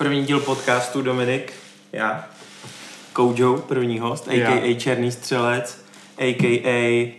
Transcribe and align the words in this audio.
První 0.00 0.24
díl 0.24 0.40
podcastu 0.40 1.02
Dominik, 1.02 1.52
já, 1.92 2.28
Koujo, 3.12 3.58
první 3.58 3.98
host, 3.98 4.28
Já. 4.30 4.48
a.k.a. 4.48 4.74
Černý 4.74 5.12
střelec, 5.12 5.84
a.k.a. 6.18 7.12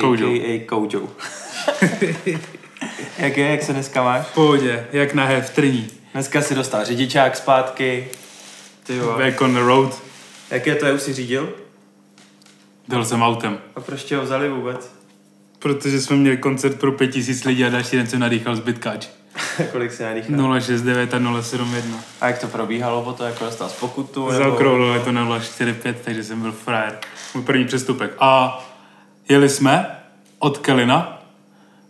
Koujo. 0.00 0.28
a.k.a. 0.28 0.66
Koujo. 0.66 1.08
jak 3.18 3.36
je, 3.36 3.50
jak 3.50 3.62
se 3.62 3.72
dneska 3.72 4.02
máš? 4.02 4.26
V 4.26 4.34
pohodě, 4.34 4.86
jak 4.92 5.14
na 5.14 5.40
v 5.40 5.50
trní. 5.50 5.88
Dneska 6.12 6.42
si 6.42 6.54
dostal 6.54 6.84
řidičák 6.84 7.36
zpátky. 7.36 8.08
Ty 8.82 8.96
jo. 8.96 9.14
Back 9.18 9.40
on 9.40 9.54
the 9.54 9.60
road. 9.60 10.02
Jak 10.50 10.66
je 10.66 10.74
to, 10.74 10.94
už 10.94 11.02
si 11.02 11.12
řídil? 11.12 11.54
Byl 12.88 13.04
jsem 13.04 13.22
autem. 13.22 13.58
A 13.76 13.80
proč 13.80 14.04
tě 14.04 14.16
ho 14.16 14.22
vzali 14.22 14.48
vůbec? 14.48 14.94
Protože 15.58 16.00
jsme 16.00 16.16
měli 16.16 16.36
koncert 16.36 16.80
pro 16.80 16.92
5000 16.92 17.44
lidí 17.44 17.64
a 17.64 17.68
další 17.68 17.96
den 17.96 18.06
jsem 18.06 18.20
nadýchal 18.20 18.56
zbytkáč. 18.56 19.08
Kolik 19.72 19.92
si 19.92 20.02
nadýchal? 20.02 20.60
069 20.60 21.14
a 21.14 21.18
071. 21.42 21.98
A 22.20 22.26
jak 22.26 22.38
to 22.38 22.46
probíhalo 22.48 23.02
potom, 23.02 23.26
jako 23.26 23.44
dostal 23.44 23.68
z 23.68 23.72
pokutu? 23.72 24.20
nebo- 24.30 24.44
Zaokrouhlili 24.44 25.00
to 25.00 25.12
na 25.12 25.40
045, 25.40 26.00
takže 26.04 26.24
jsem 26.24 26.40
byl 26.40 26.52
frajer. 26.52 26.98
Můj 27.34 27.44
první 27.44 27.64
přestupek. 27.64 28.12
A 28.18 28.62
jeli 29.28 29.48
jsme 29.48 29.86
od 30.38 30.58
Kelina 30.58 31.22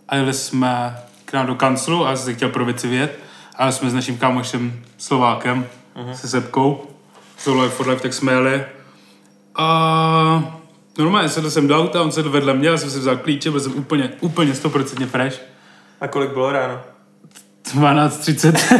a 0.09 0.17
jeli 0.17 0.33
jsme 0.33 0.99
k 1.25 1.33
nám 1.33 1.47
do 1.47 1.55
kanclu 1.55 2.07
a 2.07 2.11
já 2.11 2.17
jsem 2.17 2.25
se 2.25 2.35
chtěl 2.35 2.49
pro 2.49 2.65
věci 2.65 2.89
vyjet. 2.89 3.19
A 3.57 3.73
jsme 3.73 3.91
s 3.91 3.95
naším 3.95 4.19
kámošem 4.19 4.81
Slovákem, 4.99 5.67
uh-huh. 5.97 6.13
se 6.13 6.29
Sepkou, 6.29 6.91
Solo 7.39 7.63
Life 7.63 7.75
for 7.75 7.89
Life, 7.89 8.03
tak 8.03 8.15
jsme 8.15 8.33
jeli. 8.33 8.65
A 9.55 10.55
normálně 10.99 11.29
sedl 11.29 11.51
jsem 11.51 11.69
do 11.69 11.79
auta, 11.81 12.03
on 12.03 12.13
sedl 12.13 12.31
vedle 12.31 12.55
mě, 12.55 12.69
já 12.69 12.77
jsem 12.77 12.91
si 12.91 12.99
vzal 12.99 13.17
klíče, 13.17 13.51
byl 13.51 13.61
jsem 13.61 13.75
úplně, 13.75 14.11
úplně 14.21 14.53
100% 14.53 15.07
fresh. 15.07 15.43
A 16.01 16.09
kolik 16.09 16.31
bylo 16.31 16.53
ráno? 16.53 16.81
12.30. 17.73 18.79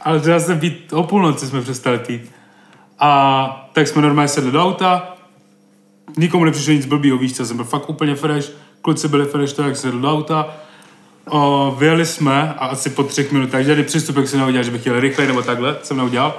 Ale 0.00 0.20
třeba 0.20 0.40
jsem 0.40 0.60
pít 0.60 0.92
o 0.92 1.02
půlnoci 1.02 1.46
jsme 1.46 1.60
přestali 1.60 1.98
pít. 1.98 2.30
A 2.98 3.70
tak 3.72 3.88
jsme 3.88 4.02
normálně 4.02 4.28
sedli 4.28 4.52
do 4.52 4.62
auta, 4.62 5.16
nikomu 6.16 6.44
nepřišlo 6.44 6.72
nic 6.72 6.86
blbýho, 6.86 7.18
víš 7.18 7.36
co, 7.36 7.46
jsem 7.46 7.56
byl 7.56 7.64
fakt 7.64 7.90
úplně 7.90 8.14
fresh, 8.14 8.50
kluci 8.82 9.08
byli 9.08 9.26
fresh, 9.26 9.52
tak 9.52 9.76
sedl 9.76 10.00
do 10.00 10.12
auta. 10.12 10.56
O, 11.28 11.74
vyjeli 11.78 12.06
jsme 12.06 12.54
a 12.58 12.66
asi 12.66 12.90
po 12.90 13.02
třech 13.02 13.32
minutách, 13.32 13.64
žádný 13.64 13.84
přístupek 13.84 14.28
jsem 14.28 14.40
neudělal, 14.40 14.64
že 14.64 14.70
bych 14.70 14.80
chtěl 14.80 15.00
rychleji 15.00 15.28
nebo 15.28 15.42
takhle, 15.42 15.76
jsem 15.82 15.96
neudělal. 15.96 16.34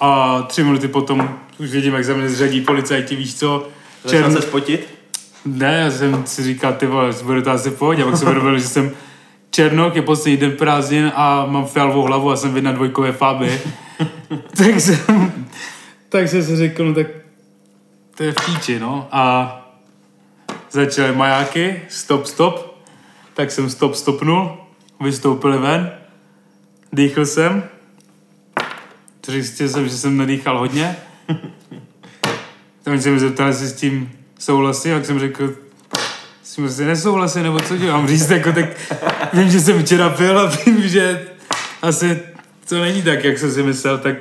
A 0.00 0.42
tři 0.42 0.64
minuty 0.64 0.88
potom 0.88 1.38
už 1.58 1.70
vidím, 1.70 1.94
jak 1.94 2.04
za 2.04 2.14
mě 2.14 2.28
zřadí 2.28 2.60
policajti, 2.60 3.16
víš 3.16 3.34
co, 3.34 3.68
Začal 4.04 4.30
se 4.30 4.42
spotit? 4.42 4.88
ne, 5.44 5.80
já 5.84 5.90
jsem 5.90 6.26
si 6.26 6.42
říkal, 6.42 6.72
ty 6.72 6.86
vole, 6.86 7.12
bude 7.22 7.42
to 7.42 7.50
asi 7.50 7.70
v 7.70 7.74
pohodě, 7.74 8.02
a 8.02 8.06
pak 8.06 8.16
jsem 8.16 8.28
uvědomil, 8.28 8.58
že 8.58 8.68
jsem 8.68 8.90
černok, 9.50 9.96
je 9.96 10.02
poslední 10.02 10.36
den 10.36 10.52
prázdnin 10.52 11.12
a 11.14 11.46
mám 11.46 11.66
fialovou 11.66 12.02
hlavu 12.02 12.30
a 12.30 12.36
jsem 12.36 12.54
v 12.54 12.62
na 12.62 12.72
dvojkové 12.72 13.12
fáby. 13.12 13.60
tak 14.56 14.80
jsem, 14.80 15.32
tak 16.08 16.28
jsem 16.28 16.42
si 16.42 16.56
řekl, 16.56 16.84
no 16.84 16.94
tak 16.94 17.06
to 18.16 18.22
je 18.22 18.32
v 18.32 18.36
píči, 18.46 18.78
no. 18.78 19.08
A 19.12 19.56
začaly 20.70 21.14
majáky, 21.14 21.82
stop, 21.88 22.26
stop, 22.26 22.84
tak 23.34 23.50
jsem 23.50 23.70
stop, 23.70 23.94
stopnul, 23.94 24.58
vystoupili 25.00 25.58
ven, 25.58 25.92
dýchl 26.92 27.26
jsem, 27.26 27.62
zjistil 29.26 29.68
jsem, 29.68 29.88
že 29.88 29.96
jsem 29.96 30.16
nadýchal 30.16 30.58
hodně, 30.58 30.96
tak 32.82 32.92
oni 32.92 33.02
se 33.02 33.10
mi 33.10 33.20
zeptali, 33.20 33.50
jestli 33.50 33.66
s 33.66 33.72
tím 33.72 34.12
souhlasím, 34.38 34.92
jak 34.92 35.06
jsem 35.06 35.18
řekl, 35.18 35.54
s 36.68 36.76
tím 36.76 36.84
asi 36.84 36.84
nesouhlasím, 36.84 37.42
nebo 37.42 37.60
co 37.60 37.76
dělám 37.76 38.08
říct, 38.08 38.30
jako 38.30 38.52
tak 38.52 38.64
vím, 39.32 39.50
že 39.50 39.60
jsem 39.60 39.84
včera 39.84 40.10
pil 40.10 40.38
a 40.38 40.52
vím, 40.66 40.88
že 40.88 41.26
asi 41.82 42.22
to 42.68 42.80
není 42.80 43.02
tak, 43.02 43.24
jak 43.24 43.38
jsem 43.38 43.52
si 43.52 43.62
myslel, 43.62 43.98
tak 43.98 44.16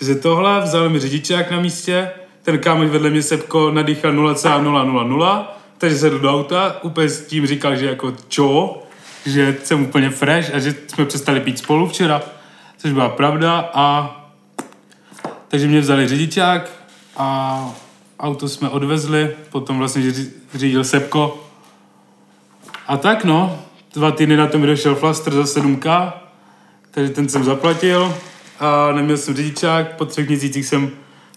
že 0.00 0.14
tohle 0.14 0.60
vzal 0.60 0.88
mi 0.88 0.98
řidičák 0.98 1.50
na 1.50 1.60
místě, 1.60 2.10
ten 2.42 2.58
kámoš 2.58 2.90
vedle 2.90 3.10
mě 3.10 3.22
Sepko 3.22 3.70
nadýchal 3.70 4.12
0,000, 4.12 5.46
takže 5.78 5.98
se 5.98 6.10
do 6.10 6.32
auta, 6.32 6.76
úplně 6.82 7.08
s 7.08 7.26
tím 7.26 7.46
říkal, 7.46 7.76
že 7.76 7.86
jako 7.86 8.12
čo, 8.28 8.82
že 9.26 9.56
jsem 9.64 9.82
úplně 9.82 10.10
fresh 10.10 10.54
a 10.54 10.58
že 10.58 10.74
jsme 10.86 11.04
přestali 11.04 11.40
pít 11.40 11.58
spolu 11.58 11.88
včera, 11.88 12.22
což 12.78 12.92
byla 12.92 13.08
pravda 13.08 13.70
a 13.74 14.14
takže 15.48 15.66
mě 15.66 15.80
vzali 15.80 16.08
řidičák 16.08 16.70
a 17.16 17.87
auto 18.18 18.48
jsme 18.48 18.68
odvezli, 18.68 19.36
potom 19.50 19.78
vlastně 19.78 20.12
řídil 20.54 20.84
Sepko. 20.84 21.44
A 22.86 22.96
tak 22.96 23.24
no, 23.24 23.62
dva 23.94 24.10
týdny 24.10 24.36
na 24.36 24.46
to 24.46 24.58
mi 24.58 24.66
došel 24.66 24.94
flaster 24.94 25.32
za 25.32 25.42
7K, 25.42 26.12
takže 26.90 27.12
ten 27.12 27.28
jsem 27.28 27.44
zaplatil 27.44 28.14
a 28.60 28.92
neměl 28.92 29.16
jsem 29.16 29.34
řidičák, 29.36 29.96
po 29.96 30.04
třech 30.04 30.28
měsících 30.28 30.66
jsem 30.66 30.90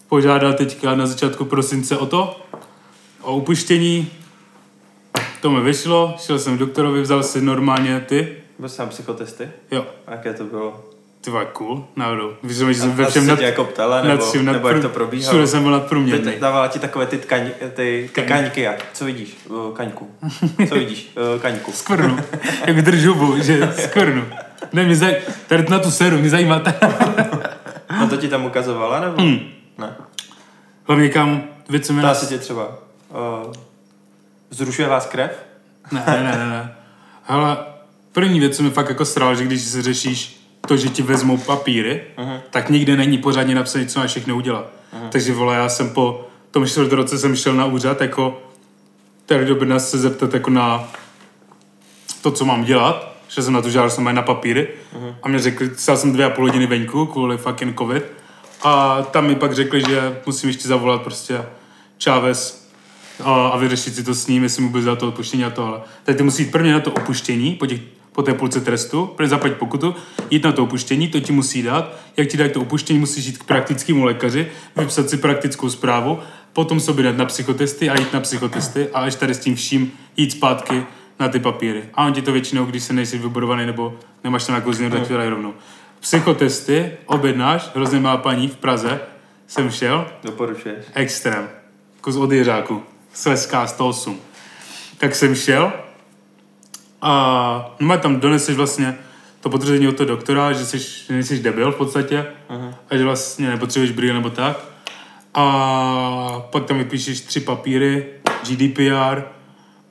požádal 0.08 0.52
teďka 0.54 0.94
na 0.94 1.06
začátku 1.06 1.44
prosince 1.44 1.96
o 1.98 2.06
to, 2.06 2.40
o 3.22 3.36
upuštění. 3.36 4.10
To 5.40 5.50
mi 5.50 5.60
vyšlo, 5.60 6.14
šel 6.18 6.38
jsem 6.38 6.56
k 6.56 6.58
doktorovi, 6.58 7.00
vzal 7.02 7.22
si 7.22 7.40
normálně 7.40 8.00
ty, 8.00 8.36
Byl 8.58 8.68
jsem 8.68 8.88
psychotesty? 8.88 9.50
jo, 9.70 9.86
A 10.06 10.12
jaké 10.12 10.32
to 10.34 10.44
bylo? 10.44 10.84
Ty 11.24 11.30
vole, 11.30 11.46
cool, 11.52 11.84
náhodou. 11.96 12.32
Víš, 12.42 12.56
že 12.56 12.74
jsem 12.74 12.90
A 12.90 12.94
ve 12.94 13.06
všem 13.06 13.24
se 13.24 13.30
nad, 13.30 13.40
jako 13.40 13.64
ptala, 13.64 14.02
nebo, 14.02 14.26
vším 14.26 14.44
nebo 14.44 14.68
jak 14.68 14.82
to 14.82 14.88
probíhalo? 14.88 15.32
Všude 15.32 15.46
jsem 15.46 15.62
byl 15.62 15.72
nadprůměrný. 15.72 16.24
Teď 16.24 16.40
dávala 16.40 16.68
ti 16.68 16.78
takové 16.78 17.06
ty, 17.06 17.18
tkaň, 17.18 17.50
ty, 17.74 18.10
Kaň- 18.14 18.28
kaňky, 18.28 18.60
jak? 18.60 18.86
Co 18.92 19.04
vidíš? 19.04 19.36
Kaňku. 19.74 20.10
Co 20.68 20.74
vidíš? 20.74 21.12
Kaňku. 21.40 21.72
Skvrnu. 21.74 22.18
Jak 22.66 22.82
držu 22.82 23.14
hubu, 23.14 23.42
že 23.42 23.72
skvrnu. 23.78 24.26
Ne, 24.72 24.84
mě 24.84 24.96
zaj... 24.96 25.16
tady 25.46 25.66
na 25.68 25.78
tu 25.78 25.90
seru, 25.90 26.18
mě 26.18 26.30
zajímá 26.30 26.58
ta... 26.58 26.74
No 28.00 28.08
to 28.08 28.16
ti 28.16 28.28
tam 28.28 28.44
ukazovala, 28.44 29.00
nebo? 29.00 29.22
Hmm. 29.22 29.40
Ne. 29.78 29.96
Hlavně 30.84 31.08
kam, 31.08 31.42
věc 31.68 31.82
se 31.82 31.88
To 31.88 31.92
jmenuje... 31.92 32.12
asi 32.12 32.26
tě 32.26 32.38
třeba... 32.38 32.78
Uh, 33.08 33.52
zrušuje 34.50 34.88
vás 34.88 35.06
krev? 35.06 35.30
Ne, 35.92 36.04
ne, 36.06 36.22
ne, 36.22 36.38
ne, 36.38 36.46
ne. 36.46 36.74
Hele, 37.22 37.56
první 38.12 38.40
věc, 38.40 38.56
co 38.56 38.62
mi 38.62 38.70
fakt 38.70 38.88
jako 38.88 39.04
sral, 39.04 39.34
že 39.34 39.44
když 39.44 39.62
se 39.62 39.82
řešíš 39.82 40.41
to, 40.66 40.76
že 40.76 40.88
ti 40.88 41.02
vezmou 41.02 41.36
papíry, 41.36 42.02
uh-huh. 42.18 42.40
tak 42.50 42.70
nikde 42.70 42.96
není 42.96 43.18
pořádně 43.18 43.54
napsané, 43.54 43.86
co 43.86 43.98
máš 43.98 44.10
všechno 44.10 44.36
udělat. 44.36 44.64
Uh-huh. 44.64 45.08
Takže 45.08 45.32
vole, 45.32 45.56
já 45.56 45.68
jsem 45.68 45.90
po 45.90 46.28
tom 46.50 46.66
čtvrt 46.66 46.92
roce 46.92 47.18
jsem 47.18 47.36
šel 47.36 47.54
na 47.54 47.64
úřad, 47.64 48.00
jako 48.00 48.42
tady 49.26 49.44
do 49.44 49.54
Brna 49.54 49.78
se 49.78 49.98
zeptat 49.98 50.34
jako 50.34 50.50
na 50.50 50.92
to, 52.22 52.30
co 52.30 52.44
mám 52.44 52.64
dělat. 52.64 53.16
Šel 53.28 53.44
jsem 53.44 53.52
na 53.52 53.62
to, 53.62 53.70
že 53.70 53.90
jsem 53.90 54.14
na 54.14 54.22
papíry 54.22 54.68
uh-huh. 54.98 55.14
a 55.22 55.28
mě 55.28 55.38
řekli, 55.38 55.70
stál 55.76 55.96
jsem 55.96 56.12
dvě 56.12 56.26
a 56.26 56.30
půl 56.30 56.44
hodiny 56.44 56.66
venku 56.66 57.06
kvůli 57.06 57.38
fucking 57.38 57.78
covid 57.78 58.04
a 58.62 59.02
tam 59.02 59.26
mi 59.26 59.34
pak 59.34 59.52
řekli, 59.52 59.80
že 59.88 60.20
musím 60.26 60.48
ještě 60.48 60.68
zavolat 60.68 61.02
prostě 61.02 61.44
Chávez 62.04 62.68
a, 63.24 63.48
a 63.48 63.56
vyřešit 63.56 63.94
si 63.94 64.04
to 64.04 64.14
s 64.14 64.26
ním, 64.26 64.42
jestli 64.42 64.62
mu 64.62 64.70
bude 64.70 64.82
za 64.82 64.96
to 64.96 65.08
odpuštění 65.08 65.44
a 65.44 65.50
tohle. 65.50 65.80
Tak 66.04 66.16
ty 66.16 66.22
musí 66.22 66.42
jít 66.42 66.50
prvně 66.50 66.72
na 66.72 66.80
to 66.80 66.92
opuštění, 66.92 67.54
po, 67.54 67.66
těch, 67.66 67.80
po 68.12 68.22
té 68.22 68.34
půlce 68.34 68.60
trestu, 68.60 69.06
prvně 69.06 69.28
zaplatit 69.28 69.58
pokutu, 69.58 69.94
jít 70.30 70.44
na 70.44 70.52
to 70.52 70.62
opuštění, 70.62 71.08
to 71.08 71.20
ti 71.20 71.32
musí 71.32 71.62
dát. 71.62 71.96
Jak 72.16 72.28
ti 72.28 72.36
dají 72.36 72.50
to 72.50 72.60
opuštění, 72.60 72.98
musíš 72.98 73.26
jít 73.26 73.38
k 73.38 73.44
praktickému 73.44 74.04
lékaři, 74.04 74.48
vypsat 74.76 75.10
si 75.10 75.16
praktickou 75.16 75.70
zprávu, 75.70 76.18
potom 76.52 76.80
sobě 76.80 77.04
dát 77.04 77.16
na 77.16 77.24
psychotesty 77.24 77.90
a 77.90 78.00
jít 78.00 78.12
na 78.12 78.20
psychotesty 78.20 78.88
a 78.88 79.00
až 79.00 79.14
tady 79.14 79.34
s 79.34 79.38
tím 79.38 79.54
vším 79.54 79.92
jít 80.16 80.32
zpátky 80.32 80.86
na 81.20 81.28
ty 81.28 81.38
papíry. 81.38 81.82
A 81.94 82.06
on 82.06 82.12
ti 82.12 82.22
to 82.22 82.32
většinou, 82.32 82.64
když 82.64 82.82
se 82.82 82.92
nejsi 82.92 83.18
vybudovaný 83.18 83.66
nebo 83.66 83.98
nemáš 84.24 84.46
tam 84.46 84.54
nějakou 84.54 84.72
změnu, 84.72 84.96
tak 84.96 85.08
ti 85.08 85.14
dají 85.14 85.30
rovnou. 85.30 85.54
Psychotesty 86.00 86.90
objednáš, 87.06 87.70
hrozně 87.74 88.00
má 88.00 88.16
paní 88.16 88.48
v 88.48 88.56
Praze, 88.56 89.00
jsem 89.46 89.70
šel, 89.70 90.06
Doporučuješ. 90.24 90.84
Extrém. 90.94 91.48
Kus 92.00 92.16
od 92.16 92.32
Jiřáku. 92.32 92.82
Sleská 93.12 93.66
108. 93.66 94.20
Tak 94.98 95.14
jsem 95.14 95.34
šel 95.34 95.72
a 97.02 97.74
no 97.80 97.98
tam 97.98 98.20
doneseš 98.20 98.56
vlastně 98.56 98.98
to 99.40 99.50
potvrzení 99.50 99.88
od 99.88 99.96
toho 99.96 100.06
doktora, 100.06 100.52
že, 100.52 100.66
jsi, 100.66 100.78
že 100.78 101.14
nejsi 101.14 101.38
debil 101.38 101.72
v 101.72 101.76
podstatě 101.76 102.26
uh-huh. 102.50 102.74
a 102.90 102.96
že 102.96 103.04
vlastně 103.04 103.48
nepotřebuješ 103.48 103.92
brýle 103.92 104.14
nebo 104.14 104.30
tak. 104.30 104.64
A 105.34 106.42
pak 106.50 106.64
tam 106.64 106.78
vypíšeš 106.78 107.20
tři 107.20 107.40
papíry, 107.40 108.06
GDPR, 108.48 109.22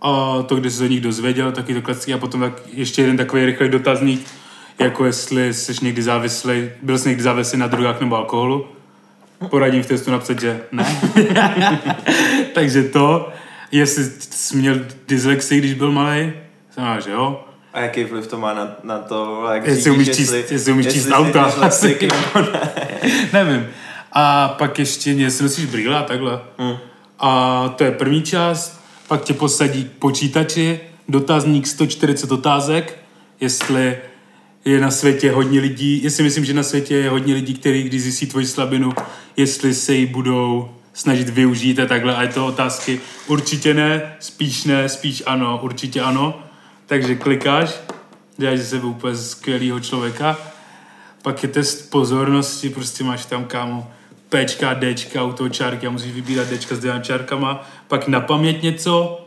a 0.02 0.42
to, 0.46 0.56
kde 0.56 0.70
jsi 0.70 0.84
o 0.84 0.88
nich 0.88 1.02
dozvěděl, 1.02 1.52
taky 1.52 1.74
to 1.74 1.82
klasický, 1.82 2.14
a 2.14 2.18
potom 2.18 2.42
tak 2.42 2.54
ještě 2.74 3.02
jeden 3.02 3.18
takový 3.18 3.46
rychlý 3.46 3.70
dotazník, 3.70 4.28
jako 4.80 5.06
jestli 5.06 5.54
jsi 5.54 5.74
někdy 5.82 6.04
závislý, 6.04 6.70
byl 6.82 6.98
jsi 6.98 7.10
někdy 7.10 7.24
závislý 7.24 7.60
na 7.60 7.68
drogách 7.68 8.02
nebo 8.02 8.16
alkoholu. 8.16 8.66
Poradím 9.50 9.84
v 9.84 9.88
testu 9.88 10.12
napsat, 10.12 10.40
že 10.40 10.62
ne. 10.72 11.02
Takže 12.54 12.84
to, 12.84 13.30
jestli 13.72 14.04
jsi 14.20 14.58
měl 14.58 14.80
dyslexii, 15.08 15.60
když 15.60 15.74
byl 15.74 15.92
malý, 15.92 16.34
znamená, 16.74 17.00
že 17.00 17.12
jo. 17.12 17.46
A 17.74 17.80
jaký 17.80 18.04
vliv 18.04 18.28
to 18.28 18.38
má 18.40 18.54
na, 18.54 18.76
na 18.84 19.00
to, 19.00 19.48
jak 19.54 19.68
Jestli 19.68 19.84
řídíš, 19.84 19.96
umíš 19.96 20.10
číst- 20.18 20.52
jestli 20.52 20.72
umíš 20.72 20.88
číst 20.88 21.08
auta. 21.12 21.52
Nevím. 23.34 23.68
A 24.12 24.48
pak 24.48 24.80
ještě 24.80 25.12
jestli 25.12 25.44
nosíš 25.44 25.66
brýle 25.66 25.98
a 25.98 26.04
takhle. 26.04 26.40
Hmm. 26.58 26.78
A 27.20 27.70
to 27.78 27.84
je 27.84 27.92
první 27.92 28.22
část. 28.22 28.82
Pak 29.08 29.24
tě 29.24 29.34
posadí 29.34 29.84
k 29.84 29.92
počítači, 29.92 30.80
dotazník 31.10 31.68
140 31.68 32.32
otázek, 32.32 32.98
jestli 33.40 33.98
je 34.66 34.82
na 34.82 34.92
světě 34.92 35.32
hodně 35.32 35.60
lidí, 35.60 36.04
jestli 36.04 36.24
myslím, 36.24 36.46
že 36.46 36.54
na 36.54 36.64
světě 36.64 36.96
je 36.96 37.10
hodně 37.10 37.34
lidí, 37.34 37.54
kteří 37.54 37.84
když 37.84 38.02
zjistí 38.02 38.26
tvoji 38.28 38.46
slabinu, 38.46 38.94
jestli 39.38 39.74
se 39.74 39.94
ji 39.94 40.06
budou 40.06 40.70
snažit 40.94 41.30
využít 41.30 41.80
a 41.80 41.86
takhle. 41.86 42.16
A 42.16 42.22
je 42.22 42.28
to 42.28 42.46
otázky 42.46 43.02
určitě 43.28 43.74
ne, 43.74 44.16
spíš 44.20 44.64
ne, 44.64 44.90
spíš 44.90 45.24
ano, 45.26 45.60
určitě 45.64 46.02
ano. 46.02 46.44
Takže 46.92 47.16
klikáš, 47.16 47.80
děláš 48.38 48.60
ze 48.60 48.66
sebe 48.66 48.86
úplně 48.86 49.16
skvělého 49.16 49.80
člověka. 49.80 50.38
Pak 51.22 51.44
je 51.44 51.50
test 51.50 51.90
pozornosti, 51.90 52.70
prostě 52.70 53.04
máš 53.04 53.26
tam 53.26 53.46
kámo 53.46 53.92
Pčka, 54.30 54.76
Dčka, 54.76 55.24
u 55.24 55.34
toho 55.34 55.50
čárky 55.50 55.88
a 55.88 55.90
musíš 55.90 56.12
vybírat 56.12 56.48
Dčka 56.48 56.76
s 56.76 56.80
dvěma 56.80 57.00
čárkama. 57.00 57.70
Pak 57.88 58.08
na 58.08 58.20
paměť 58.20 58.62
něco, 58.62 59.26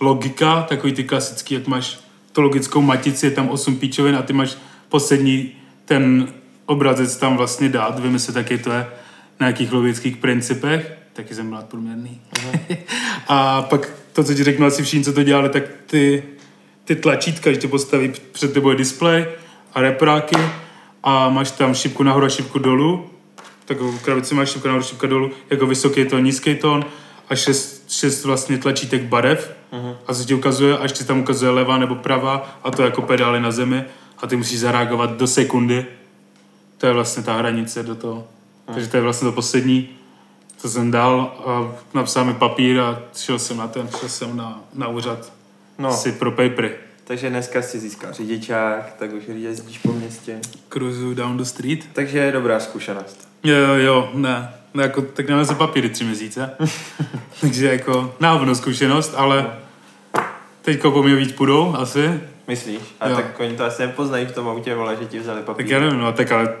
logika, 0.00 0.62
takový 0.62 0.92
ty 0.92 1.04
klasický, 1.04 1.54
jak 1.54 1.66
máš 1.66 1.98
tu 2.32 2.40
logickou 2.40 2.80
matici, 2.80 3.26
je 3.26 3.30
tam 3.30 3.48
8 3.48 3.76
píčovin 3.76 4.16
a 4.16 4.22
ty 4.22 4.32
máš 4.32 4.56
poslední 4.88 5.52
ten 5.84 6.28
obrazec 6.66 7.16
tam 7.16 7.36
vlastně 7.36 7.68
dát, 7.68 7.98
vymyslet, 7.98 8.34
taky 8.34 8.58
to 8.58 8.72
je, 8.72 8.86
na 9.40 9.46
jakých 9.46 9.72
logických 9.72 10.16
principech, 10.16 10.98
taky 11.12 11.34
jsem 11.34 11.48
byl 11.48 11.62
průměrný. 11.62 12.20
a 13.28 13.62
pak 13.62 13.90
to, 14.12 14.24
co 14.24 14.34
ti 14.34 14.44
řeknu 14.44 14.66
asi 14.66 14.82
všichni, 14.82 15.04
co 15.04 15.12
to 15.12 15.22
dělali, 15.22 15.48
tak 15.48 15.62
ty, 15.86 16.22
ty 16.84 16.96
tlačítka, 16.96 17.52
že 17.52 17.56
tě 17.56 17.68
postaví 17.68 18.12
před 18.32 18.52
tebou 18.52 18.70
je 18.70 18.76
displej 18.76 19.26
a 19.74 19.80
repráky 19.80 20.36
a 21.02 21.28
máš 21.28 21.50
tam 21.50 21.74
šipku 21.74 22.02
nahoru 22.02 22.26
a 22.26 22.28
šipku 22.28 22.58
dolů, 22.58 23.10
takovou 23.64 23.98
krabici 23.98 24.34
máš 24.34 24.50
šipka 24.50 24.68
nahoru, 24.68 24.84
šipka 24.84 25.06
dolů, 25.06 25.30
jako 25.50 25.66
vysoký 25.66 26.04
tón, 26.04 26.24
nízký 26.24 26.54
tón 26.54 26.84
a 27.28 27.36
šest, 27.36 27.90
šest 27.90 28.24
vlastně 28.24 28.58
tlačítek 28.58 29.02
barev 29.02 29.56
uh-huh. 29.72 29.96
a 30.06 30.14
se 30.14 30.24
ti 30.24 30.34
ukazuje 30.34 30.78
a 30.78 30.82
ještě 30.82 31.04
tam 31.04 31.20
ukazuje 31.20 31.50
levá 31.50 31.78
nebo 31.78 31.94
pravá 31.94 32.58
a 32.62 32.70
to 32.70 32.82
jako 32.82 33.02
pedály 33.02 33.40
na 33.40 33.50
zemi 33.50 33.84
a 34.18 34.26
ty 34.26 34.36
musíš 34.36 34.60
zareagovat 34.60 35.16
do 35.16 35.26
sekundy. 35.26 35.86
To 36.78 36.86
je 36.86 36.92
vlastně 36.92 37.22
ta 37.22 37.36
hranice 37.36 37.82
do 37.82 37.94
toho. 37.94 38.16
Uh-huh. 38.16 38.74
Takže 38.74 38.88
to 38.88 38.96
je 38.96 39.02
vlastně 39.02 39.26
to 39.26 39.32
poslední, 39.32 39.88
co 40.56 40.68
jsem 40.68 40.90
dal 40.90 41.34
a 41.46 41.74
napsal 41.94 42.24
mi 42.24 42.34
papír 42.34 42.80
a 42.80 43.02
šel 43.16 43.38
jsem 43.38 43.56
na 43.56 43.68
ten, 43.68 43.88
šel 44.00 44.08
jsem 44.08 44.36
na, 44.36 44.60
na 44.74 44.88
úřad 44.88 45.32
no. 45.78 45.92
si 45.92 46.12
pro 46.12 46.30
papery. 46.30 46.70
Takže 47.04 47.30
dneska 47.30 47.62
si 47.62 47.78
získal 47.78 48.12
řidičák, 48.12 48.94
tak 48.98 49.12
už 49.12 49.22
jezdíš 49.28 49.78
po 49.78 49.92
městě. 49.92 50.40
Cruisu 50.72 51.14
down 51.14 51.36
the 51.36 51.42
street. 51.42 51.84
Takže 51.92 52.18
je 52.18 52.32
dobrá 52.32 52.60
zkušenost. 52.60 53.28
Jo, 53.44 53.56
jo, 53.56 53.74
jo, 53.74 54.10
ne. 54.14 54.54
No 54.74 54.82
jako, 54.82 55.02
tak 55.02 55.28
nemáme 55.28 55.46
se 55.46 55.54
papíry 55.54 55.88
tři 55.88 56.04
měsíce. 56.04 56.50
Takže 57.40 57.66
jako 57.66 58.14
náhodnou 58.20 58.54
zkušenost, 58.54 59.14
ale 59.16 59.56
teďko 60.62 60.90
po 60.90 61.02
mě 61.02 61.16
víc 61.16 61.32
půjdou, 61.32 61.74
asi. 61.76 62.20
Myslíš? 62.48 62.80
A 63.00 63.08
jo. 63.08 63.16
tak 63.16 63.40
oni 63.40 63.56
to 63.56 63.64
asi 63.64 63.82
nepoznají 63.82 64.26
v 64.26 64.32
tom 64.32 64.48
autě, 64.48 64.74
vole, 64.74 64.96
že 64.96 65.04
ti 65.04 65.18
vzali 65.18 65.42
papír. 65.42 65.64
Tak 65.64 65.70
já 65.70 65.80
nevím, 65.80 65.98
no 65.98 66.12
tak 66.12 66.32
ale 66.32 66.54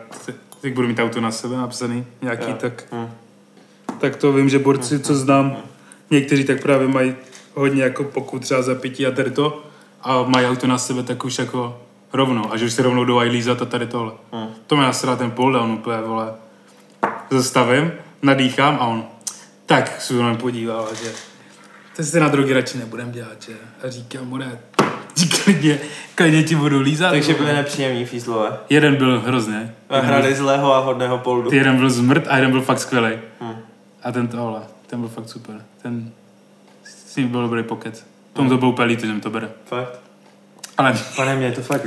teď 0.60 0.74
budu 0.74 0.88
mít 0.88 0.98
auto 0.98 1.20
na 1.20 1.30
sebe 1.30 1.56
napsaný 1.56 2.06
nějaký, 2.22 2.50
jo. 2.50 2.56
tak, 2.60 2.84
hmm. 2.92 3.10
tak 3.98 4.16
to 4.16 4.32
vím, 4.32 4.48
že 4.48 4.58
borci, 4.58 4.98
co 4.98 5.14
znám, 5.14 5.50
hmm. 5.50 5.62
někteří 6.10 6.44
tak 6.44 6.62
právě 6.62 6.88
mají 6.88 7.14
hodně 7.54 7.82
jako 7.82 8.04
pokud 8.04 8.42
třeba 8.42 8.62
za 8.62 8.74
pití 8.74 9.06
a 9.06 9.10
tady 9.10 9.30
to 9.30 9.62
a 10.02 10.22
mají 10.22 10.46
auto 10.46 10.66
na 10.66 10.78
sebe 10.78 11.02
tak 11.02 11.24
už 11.24 11.38
jako 11.38 11.80
rovnou 12.12 12.52
a 12.52 12.56
že 12.56 12.64
už 12.64 12.72
se 12.72 12.82
rovnou 12.82 13.04
jdou 13.04 13.18
lízat 13.18 13.62
a 13.62 13.64
tady 13.64 13.86
tohle. 13.86 14.12
Hmm. 14.32 14.48
To 14.66 14.76
mě 14.76 14.84
nasrá 14.84 15.16
ten 15.16 15.30
pull 15.30 15.52
down 15.52 15.70
úplně, 15.70 16.00
vole. 16.00 16.32
Zastavím, 17.30 17.92
nadýchám 18.22 18.78
a 18.80 18.86
on, 18.86 19.04
tak 19.66 20.00
se 20.00 20.14
na 20.14 20.34
podíval, 20.34 20.88
že 21.02 21.12
to 21.96 22.02
si 22.02 22.20
na 22.20 22.28
drogy 22.28 22.52
radši 22.52 22.78
nebudem 22.78 23.12
dělat, 23.12 23.42
že? 23.42 23.52
A 23.82 23.90
říkám 23.90 24.28
mu, 24.28 24.36
ne, 24.36 24.58
klidně, 25.44 25.78
klidně 26.14 26.42
ti 26.42 26.56
budu 26.56 26.80
lízat. 26.80 27.10
Takže 27.10 27.34
byly 27.34 27.52
nepříjemný 27.52 28.04
fízlové. 28.04 28.58
Jeden 28.70 28.96
byl 28.96 29.20
hrozně. 29.20 29.74
A 29.88 30.00
hrali 30.00 30.34
zlého 30.34 30.74
a 30.74 30.78
hodného 30.78 31.18
poldu. 31.18 31.50
Ty 31.50 31.56
jeden 31.56 31.76
byl 31.76 31.90
zmrt 31.90 32.24
a 32.28 32.36
jeden 32.36 32.50
byl 32.50 32.62
fakt 32.62 32.78
skvělý. 32.78 33.18
Hmm. 33.40 33.56
A 34.02 34.12
ten 34.12 34.28
tohle, 34.28 34.60
ten 34.86 35.00
byl 35.00 35.08
fakt 35.08 35.28
super. 35.28 35.64
Ten 35.82 36.12
s 37.14 37.16
ním 37.16 37.28
byl 37.28 37.42
dobrý 37.42 37.62
pokec. 37.62 38.06
Tomu 38.32 38.48
to 38.48 38.56
byl 38.58 38.68
úplně 38.68 38.86
líto, 38.86 39.06
že 39.06 39.12
mi 39.12 39.20
to 39.20 39.30
bere. 39.30 39.48
Fakt? 39.66 40.00
Ale, 40.78 40.94
Pane 41.16 41.36
mě, 41.36 41.52
to 41.52 41.62
fakt. 41.62 41.86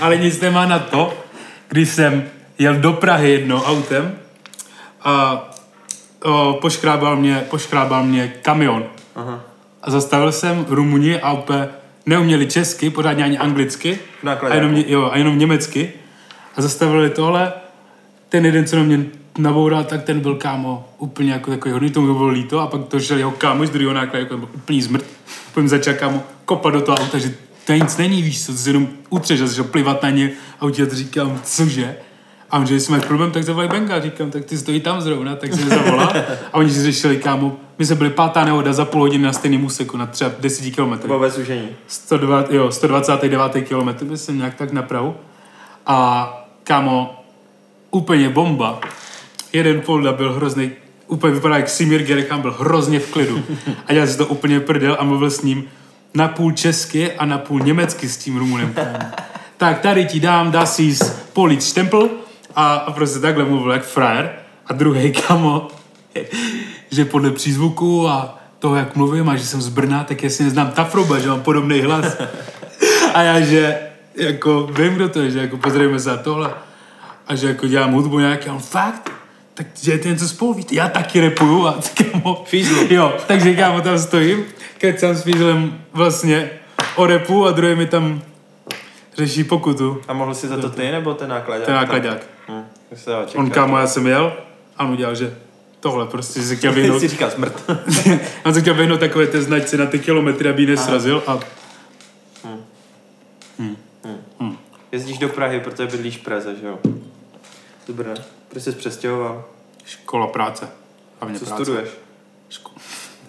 ale 0.00 0.16
nic 0.16 0.40
nemá 0.40 0.66
na 0.66 0.78
to, 0.78 1.24
když 1.68 1.88
jsem 1.88 2.24
jel 2.58 2.74
do 2.74 2.92
Prahy 2.92 3.30
jednou 3.30 3.62
autem 3.62 4.14
a 5.02 5.44
o, 6.24 6.58
poškrábal, 6.60 7.16
mě, 7.16 7.44
poškrábal 7.50 8.04
mě 8.04 8.28
kamion. 8.42 8.84
Aha. 9.16 9.40
A 9.82 9.90
zastavil 9.90 10.32
jsem 10.32 10.66
Rumuni 10.68 11.20
a 11.20 11.32
úplně 11.32 11.68
neuměli 12.06 12.46
česky, 12.46 12.90
pořádně 12.90 13.24
ani 13.24 13.38
anglicky. 13.38 13.98
A 14.50 14.54
jenom, 14.54 14.76
jo, 14.86 15.10
a 15.12 15.18
jenom 15.18 15.38
německy. 15.38 15.92
A 16.56 16.62
zastavili 16.62 17.10
tohle. 17.10 17.52
Ten 18.28 18.46
jeden, 18.46 18.66
co 18.66 18.76
na 18.76 18.82
mě 18.82 19.04
naboural, 19.38 19.84
tak 19.84 20.02
ten 20.02 20.20
byl 20.20 20.34
kámo 20.34 20.88
úplně 20.98 21.32
jako 21.32 21.50
takový 21.50 21.72
hodný, 21.72 21.90
tomu 21.90 22.14
bylo 22.14 22.28
líto. 22.28 22.60
A 22.60 22.66
pak 22.66 22.84
to 22.84 23.00
šel 23.00 23.18
jeho 23.18 23.30
kámo 23.30 23.66
z 23.66 23.70
druhého 23.70 23.92
nákladu, 23.92 24.24
jako 24.24 24.36
byl 24.36 24.48
úplný 24.54 24.82
zmrt. 24.82 25.04
Potom 25.54 25.68
začal 25.68 25.94
kámo 25.94 26.22
kopat 26.44 26.74
do 26.74 26.80
toho 26.80 26.98
auta, 26.98 27.18
že 27.18 27.34
to 27.66 27.72
nic 27.72 27.96
není, 27.96 28.22
víš 28.22 28.46
co, 28.46 28.54
to 28.54 28.68
jenom 28.68 28.88
utřeš 29.10 29.40
a 29.40 29.46
začal 29.46 29.64
plivat 29.64 30.02
na 30.02 30.10
ně 30.10 30.30
a 30.60 30.66
to 30.66 30.94
říkám, 30.94 31.40
cože? 31.44 31.96
A 32.50 32.58
on, 32.58 32.66
že 32.66 32.74
jestli 32.74 32.92
máš 32.92 33.04
problém, 33.04 33.30
tak 33.30 33.44
zavolej 33.44 33.68
Benga. 33.68 34.00
Říkám, 34.00 34.30
tak 34.30 34.44
ty 34.44 34.58
stojí 34.58 34.80
tam 34.80 35.00
zrovna, 35.00 35.36
tak 35.36 35.54
se 35.54 35.68
zavolá. 35.68 36.12
A 36.52 36.54
oni 36.54 36.70
si 36.70 36.82
řešili, 36.82 37.16
kámo, 37.16 37.56
my 37.78 37.86
jsme 37.86 37.96
byli 37.96 38.10
pátá 38.10 38.44
nehoda 38.44 38.72
za 38.72 38.84
půl 38.84 39.00
hodiny 39.00 39.24
na 39.24 39.32
stejném 39.32 39.64
úseku, 39.64 39.96
na 39.96 40.06
třeba 40.06 40.30
10 40.40 40.74
km. 40.74 41.06
Bylo 41.06 41.18
bez 41.18 41.38
užení. 41.38 41.68
102, 41.86 42.44
jo, 42.50 42.72
129. 42.72 43.52
km, 43.52 44.16
jsem 44.16 44.38
nějak 44.38 44.54
tak 44.54 44.72
napravu. 44.72 45.14
A 45.86 46.28
kámo, 46.64 47.24
úplně 47.90 48.28
bomba. 48.28 48.80
Jeden 49.54 49.80
polda 49.80 50.12
byl 50.12 50.32
hrozný, 50.32 50.70
úplně 51.06 51.34
vypadá 51.34 51.56
jak 51.56 51.68
Simir 51.68 52.02
Gerekhan, 52.02 52.40
byl 52.40 52.56
hrozně 52.58 53.00
v 53.00 53.10
klidu. 53.10 53.42
A 53.86 53.92
já 53.92 54.06
si 54.06 54.18
to 54.18 54.26
úplně 54.26 54.60
prdel 54.60 54.96
a 55.00 55.04
mluvil 55.04 55.30
s 55.30 55.42
ním 55.42 55.64
na 56.14 56.28
půl 56.28 56.52
česky 56.52 57.12
a 57.12 57.24
na 57.24 57.38
půl 57.38 57.60
německy 57.60 58.08
s 58.08 58.16
tím 58.16 58.36
Rumunem. 58.36 58.74
Tak 59.56 59.80
tady 59.80 60.04
ti 60.04 60.20
dám, 60.20 60.50
dá 60.50 60.66
si 60.66 60.98
polit 61.32 61.64
štempel 61.64 62.08
a, 62.54 62.74
a 62.74 62.92
prostě 62.92 63.18
takhle 63.18 63.44
mluvil 63.44 63.72
jak 63.72 63.84
frajer. 63.84 64.32
A 64.66 64.72
druhý 64.72 65.12
kamo, 65.28 65.68
že 66.90 67.04
podle 67.04 67.30
přízvuku 67.30 68.08
a 68.08 68.38
toho, 68.58 68.76
jak 68.76 68.96
mluvím 68.96 69.28
a 69.28 69.36
že 69.36 69.46
jsem 69.46 69.62
z 69.62 69.68
Brna, 69.68 70.04
tak 70.04 70.22
jestli 70.22 70.44
neznám 70.44 70.70
Tafroba, 70.70 71.18
že 71.18 71.28
mám 71.28 71.42
podobný 71.42 71.80
hlas. 71.80 72.16
A 73.14 73.22
já, 73.22 73.40
že 73.40 73.78
jako 74.14 74.68
vím, 74.72 74.94
kdo 74.94 75.08
to 75.08 75.20
je, 75.20 75.30
že 75.30 75.38
jako 75.38 75.56
pozrieme 75.56 76.00
se 76.00 76.10
na 76.10 76.16
tohle. 76.16 76.50
A 77.26 77.34
že 77.34 77.48
jako 77.48 77.66
dělám 77.66 77.92
hudbu 77.92 78.18
nějaký, 78.18 78.50
on 78.50 78.58
fakt? 78.58 79.23
Tak 79.54 79.66
ty 80.02 80.08
něco 80.08 80.28
spolu 80.28 80.54
víte, 80.54 80.74
já 80.74 80.88
taky 80.88 81.20
repuju 81.20 81.66
a 81.66 81.78
kámo. 81.94 82.44
Fízlu. 82.46 82.86
Jo, 82.90 83.16
takže 83.26 83.54
kámo 83.54 83.80
tam 83.80 83.98
stojím, 83.98 84.44
kecám 84.78 85.14
s 85.14 85.22
Fízlem 85.22 85.80
vlastně 85.92 86.50
o 86.96 87.06
repu 87.06 87.46
a 87.46 87.50
druhý 87.50 87.74
mi 87.74 87.86
tam 87.86 88.22
řeší 89.16 89.44
pokutu. 89.44 90.00
A 90.08 90.12
mohl 90.12 90.34
si 90.34 90.48
za 90.48 90.56
to 90.56 90.70
ty 90.70 90.90
nebo 90.90 91.14
ten 91.14 91.28
nákladák? 91.30 91.66
Ten 91.66 91.74
nákladák. 91.74 92.26
Hm, 92.48 92.64
on 93.34 93.50
kámo, 93.50 93.78
já 93.78 93.86
jsem 93.86 94.06
jel 94.06 94.32
a 94.76 94.84
on 94.84 94.90
udělal, 94.90 95.14
že 95.14 95.36
tohle 95.80 96.06
prostě 96.06 96.42
si 96.42 96.56
chtěl 96.56 96.72
vyhnout. 96.74 97.00
si 97.00 97.08
říkal 97.08 97.30
smrt. 97.30 97.70
on 98.44 98.54
se 98.54 98.60
chtěl 98.60 98.74
vyhnout 98.74 99.00
takové 99.00 99.26
té 99.26 99.42
značce 99.42 99.76
na 99.76 99.86
ty 99.86 99.98
kilometry, 99.98 100.48
aby 100.48 100.62
ji 100.62 100.66
nesrazil 100.66 101.22
a... 101.26 101.38
Hmm. 102.44 102.60
Hmm. 103.58 103.76
Hmm. 104.04 104.18
Hmm. 104.40 104.56
Jezdíš 104.92 105.18
do 105.18 105.28
Prahy, 105.28 105.60
protože 105.60 105.86
bydlíš 105.86 106.16
v 106.16 106.22
Praze, 106.22 106.54
že 106.60 106.66
jo? 106.66 106.78
Dobré. 107.86 108.14
Proč 108.48 108.62
jsi 108.62 108.72
přestěhoval? 108.72 109.44
Škola 109.84 110.26
práce. 110.26 110.68
Hlavně 111.20 111.38
Co 111.38 111.44
práce. 111.44 111.64
studuješ? 111.64 111.88
Ško... 112.48 112.70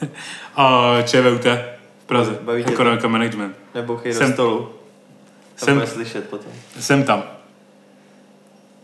a 0.56 0.96
ČVUT 1.02 1.46
v 1.46 2.06
Praze. 2.06 2.40
Baví 2.42 2.66
Economic 2.66 3.04
Management. 3.04 3.56
Nebo 3.74 4.02
jsem... 4.04 4.28
do 4.28 4.34
stolu. 4.34 4.70
Jsem, 5.56 5.88
slyšet 5.88 6.30
potom. 6.30 6.52
Jsem 6.80 7.04
tam. 7.04 7.24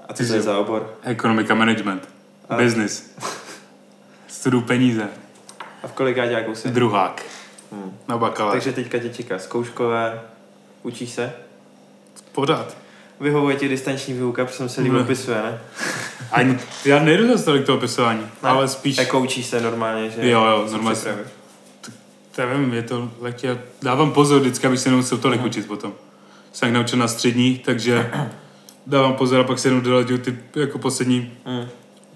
A 0.08 0.14
co 0.14 0.28
to 0.28 0.34
je 0.34 0.42
za 0.42 0.58
obor? 0.58 0.98
Ekonomika 1.04 1.56
management. 1.56 2.10
A... 2.50 2.56
Business. 2.56 3.12
Studuju 4.28 4.64
peníze. 4.64 5.10
A 5.84 5.88
v 5.88 5.92
kolikáťáku 5.92 6.56
jsi? 6.56 6.70
Druhák. 6.70 7.26
Hmm. 7.72 7.98
Na 8.08 8.18
bakalář. 8.18 8.54
Takže 8.54 8.72
teďka 8.72 9.00
tě 9.00 9.10
čeká 9.10 9.40
zkouškové. 9.40 10.22
Učíš 10.84 11.10
se? 11.10 11.34
Pořád. 12.32 12.78
Vyhovuje 13.22 13.56
ti 13.56 13.70
distanční 13.70 14.14
výuka, 14.14 14.46
protože 14.46 14.58
jsem 14.58 14.70
se 14.70 14.82
líp 14.82 14.94
opisuje, 15.02 15.38
ne? 15.38 15.60
Ani, 16.32 16.58
já 16.86 17.04
nejdu 17.04 17.38
za 17.38 17.58
k 17.58 17.66
toho 17.66 17.78
opisování, 17.78 18.22
ne, 18.22 18.50
ale 18.50 18.68
spíš... 18.68 18.98
Jako 18.98 19.20
učíš 19.20 19.46
se 19.46 19.62
normálně, 19.62 20.10
že? 20.10 20.30
Jo, 20.30 20.46
jo, 20.46 20.68
normálně. 20.72 21.00
To 22.36 22.42
nevím, 22.48 22.74
je 22.74 22.84
to 22.84 23.12
lehké. 23.22 23.58
Dávám 23.82 24.12
pozor 24.12 24.40
vždycky, 24.40 24.68
abych 24.68 24.80
se 24.80 24.90
nemusel 24.90 25.18
tolik 25.18 25.42
uh-huh. 25.42 25.46
učit 25.46 25.68
potom 25.68 25.94
jsem 26.52 26.74
naučil 26.74 27.00
na 27.00 27.08
střední, 27.08 27.58
takže 27.66 28.12
dávám 28.88 29.14
pozor 29.14 29.40
a 29.40 29.44
pak 29.44 29.60
se 29.60 29.68
jenom 29.68 29.82
dolaďuju 29.82 30.20
ty 30.20 30.38
jako 30.56 30.80
poslední 30.80 31.32
mm. 31.46 31.68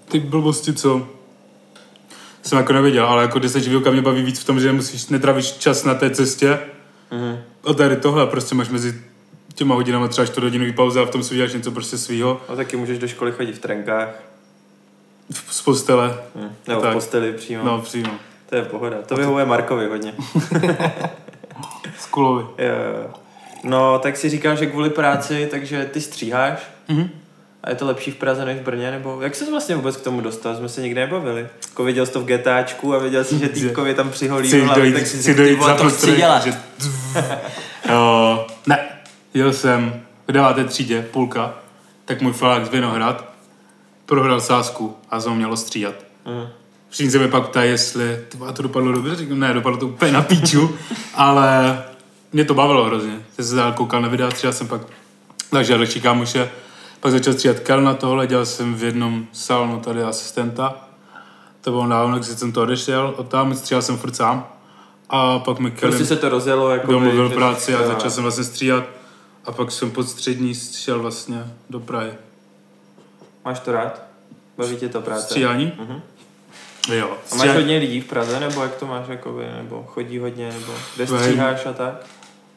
ty 0.08 0.20
blbosti, 0.20 0.72
co 0.72 1.08
jsem 2.42 2.58
jako 2.58 2.72
nevěděl, 2.72 3.06
ale 3.06 3.22
jako 3.22 3.38
deset 3.38 3.66
výuka 3.66 3.90
mě 3.90 4.02
baví 4.02 4.22
víc 4.22 4.40
v 4.40 4.44
tom, 4.44 4.60
že 4.60 4.72
musíš, 4.72 5.06
netravíš 5.06 5.52
čas 5.52 5.84
na 5.84 5.94
té 5.94 6.10
cestě 6.10 6.58
mm. 7.10 7.38
a 7.64 7.74
tady 7.74 7.96
tohle 7.96 8.26
prostě 8.26 8.54
máš 8.54 8.68
mezi 8.68 9.02
těma 9.56 9.74
hodinama 9.74 10.08
třeba 10.08 10.26
čtvrthodinový 10.26 10.72
pauza 10.72 11.02
a 11.02 11.04
v 11.04 11.10
tom 11.10 11.22
si 11.22 11.34
uděláš 11.34 11.52
něco 11.52 11.70
prostě 11.70 11.98
svýho 11.98 12.40
No 12.48 12.56
taky 12.56 12.76
můžeš 12.76 12.98
do 12.98 13.08
školy 13.08 13.32
chodit 13.32 13.52
v 13.52 13.58
trenkách. 13.58 14.08
v- 15.32 15.54
z 15.54 15.62
postele. 15.62 16.16
Hm. 16.34 16.52
Nebo 16.68 16.80
Tak. 16.80 16.90
v 16.90 16.92
posteli 16.94 17.32
přímo. 17.32 17.64
No, 17.64 17.80
přímo. 17.80 18.10
To 18.48 18.56
je 18.56 18.62
pohoda. 18.62 18.96
To 19.06 19.16
vyhovuje 19.16 19.44
Markovi 19.44 19.86
hodně. 19.88 20.14
Z 21.98 22.06
kulovy. 22.06 22.44
Jo. 22.58 23.10
No, 23.64 23.98
tak 23.98 24.16
si 24.16 24.28
říkal, 24.28 24.56
že 24.56 24.66
kvůli 24.66 24.90
práci, 24.90 25.48
takže 25.50 25.84
ty 25.92 26.00
stříháš. 26.00 26.58
Mhm. 26.88 27.10
A 27.64 27.70
je 27.70 27.76
to 27.76 27.86
lepší 27.86 28.10
v 28.10 28.16
Praze 28.16 28.44
než 28.44 28.58
v 28.58 28.62
Brně? 28.62 28.90
Nebo 28.90 29.22
jak 29.22 29.34
se 29.34 29.50
vlastně 29.50 29.76
vůbec 29.76 29.96
k 29.96 30.04
tomu 30.04 30.20
dostal? 30.20 30.56
Jsme 30.56 30.68
se 30.68 30.82
nikdy 30.82 31.00
nebavili. 31.00 31.46
Jako 31.68 31.84
viděl 31.84 32.06
jsi 32.06 32.12
to 32.12 32.20
v 32.20 32.24
GTAčku 32.24 32.94
a 32.94 32.98
viděl 32.98 33.24
jsi, 33.24 33.38
že 33.38 33.48
týpkovi 33.48 33.94
tam 33.94 34.10
přiholí 34.10 34.60
hlavy, 34.60 34.92
tak 34.92 35.06
si 35.06 35.22
řekl, 35.22 35.74
to 35.78 35.88
chci 35.90 36.16
dělat. 36.16 36.44
že... 36.44 36.50
jo, 36.50 36.54
ne, 37.90 38.25
jel 39.38 39.52
jsem 39.52 40.02
v 40.28 40.32
deváté 40.32 40.64
třídě, 40.64 41.02
půlka, 41.12 41.54
tak 42.04 42.22
můj 42.22 42.32
falák 42.32 42.66
z 42.66 42.68
Vinohrad 42.68 43.24
prohrál 44.06 44.40
sázku 44.40 44.96
a 45.10 45.20
jsem 45.20 45.32
ho 45.32 45.36
měl 45.36 45.52
ostříhat. 45.52 45.94
Mhm. 46.26 46.48
Všichni 46.88 47.10
se 47.10 47.18
mi 47.18 47.28
pak 47.28 47.48
ptají, 47.48 47.70
jestli 47.70 48.18
vole, 48.36 48.52
to 48.52 48.62
dopadlo 48.62 48.92
dobře, 48.92 49.16
říkám, 49.16 49.38
ne, 49.38 49.54
dopadlo 49.54 49.78
to 49.78 49.86
úplně 49.86 50.12
na 50.12 50.22
píču, 50.22 50.76
ale 51.14 51.82
mě 52.32 52.44
to 52.44 52.54
bavilo 52.54 52.84
hrozně. 52.84 53.22
Jsem 53.34 53.44
se 53.44 53.56
dál 53.56 53.72
koukal 53.72 54.02
na 54.02 54.08
videa, 54.08 54.30
stříhal 54.30 54.52
jsem 54.52 54.68
pak 54.68 54.80
takže 55.50 55.78
další 55.78 56.00
kámoše, 56.00 56.50
pak 57.00 57.12
začal 57.12 57.32
stříhat 57.32 57.60
Kelna 57.60 57.94
tohle, 57.94 58.26
dělal 58.26 58.46
jsem 58.46 58.74
v 58.74 58.84
jednom 58.84 59.26
salonu 59.32 59.80
tady 59.80 60.02
asistenta. 60.02 60.74
To 61.60 61.70
bylo 61.70 61.88
dávno, 61.88 62.16
když 62.16 62.28
jsem 62.28 62.52
to 62.52 62.62
odešel 62.62 63.14
od 63.16 63.28
tam, 63.28 63.54
stříhal 63.54 63.82
jsem 63.82 63.98
furt 63.98 64.16
sám. 64.16 64.46
A 65.10 65.38
pak 65.38 65.58
mi 65.58 65.70
Kelly 65.70 65.92
Prostě 65.92 66.06
se 66.14 66.16
to 66.16 66.28
rozjelo 66.28 66.70
jako... 66.70 66.92
domluvil 66.92 67.30
práci 67.30 67.74
a 67.74 67.86
začal 67.86 68.10
jsem 68.10 68.22
vlastně 68.22 68.44
stříhat. 68.44 68.84
A 69.46 69.52
pak 69.52 69.72
jsem 69.72 69.90
pod 69.90 70.08
střední 70.08 70.54
šel 70.54 71.00
vlastně 71.00 71.44
do 71.70 71.80
Prahy. 71.80 72.12
Máš 73.44 73.60
to 73.60 73.72
rád? 73.72 74.02
Baví 74.58 74.76
tě 74.76 74.88
to 74.88 75.00
práce? 75.00 75.22
Stříhání? 75.22 75.72
Mhm. 75.78 76.00
Jo. 76.94 77.06
A 77.06 77.10
máš 77.10 77.18
Stříhání. 77.28 77.58
hodně 77.60 77.78
lidí 77.78 78.00
v 78.00 78.04
Praze, 78.04 78.40
nebo 78.40 78.62
jak 78.62 78.74
to 78.76 78.86
máš, 78.86 79.08
jakoby, 79.08 79.44
nebo 79.56 79.84
chodí 79.88 80.18
hodně, 80.18 80.52
nebo 80.52 80.72
kde 80.96 81.06
stříháš 81.06 81.66
a 81.66 81.72
tak? 81.72 82.06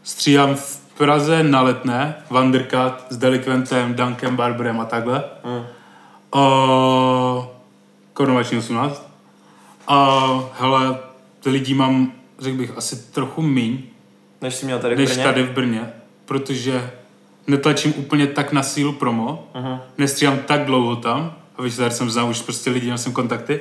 Stříhám 0.04 0.56
v 0.56 0.78
Praze 0.98 1.44
na 1.44 1.62
letné, 1.62 2.16
Vanderkat 2.30 3.06
s 3.10 3.18
Delikventem, 3.18 3.94
Dunkem 3.96 4.36
Barberem 4.36 4.80
a 4.80 4.86
takhle. 4.86 5.24
Mm. 5.44 5.66
O, 6.32 7.56
korunovační 8.14 8.58
18. 8.58 9.10
A 9.88 10.30
hele, 10.60 10.98
lidí 11.46 11.74
mám, 11.74 12.12
řekl 12.40 12.58
bych, 12.58 12.78
asi 12.78 12.96
trochu 13.12 13.42
míň, 13.42 13.82
Než 14.42 14.56
jsi 14.56 14.66
měl 14.66 14.80
tady 14.80 14.96
v 14.96 14.98
než 14.98 15.10
Brně? 15.10 15.24
tady 15.24 15.44
v 15.44 15.52
Brně, 15.52 15.94
protože 16.30 16.92
netlačím 17.48 17.94
úplně 17.98 18.28
tak 18.28 18.52
na 18.54 18.64
sílu 18.64 18.94
promo, 18.94 19.48
Mhm. 19.56 19.80
nestříhám 19.98 20.38
tak 20.38 20.66
dlouho 20.66 20.96
tam, 20.96 21.34
a 21.58 21.62
víš, 21.62 21.76
tady 21.76 21.92
jsem 21.92 22.10
znal 22.10 22.30
už 22.30 22.42
prostě 22.42 22.70
lidi, 22.70 22.86
měl 22.86 22.98
jsem 22.98 23.12
kontakty. 23.14 23.60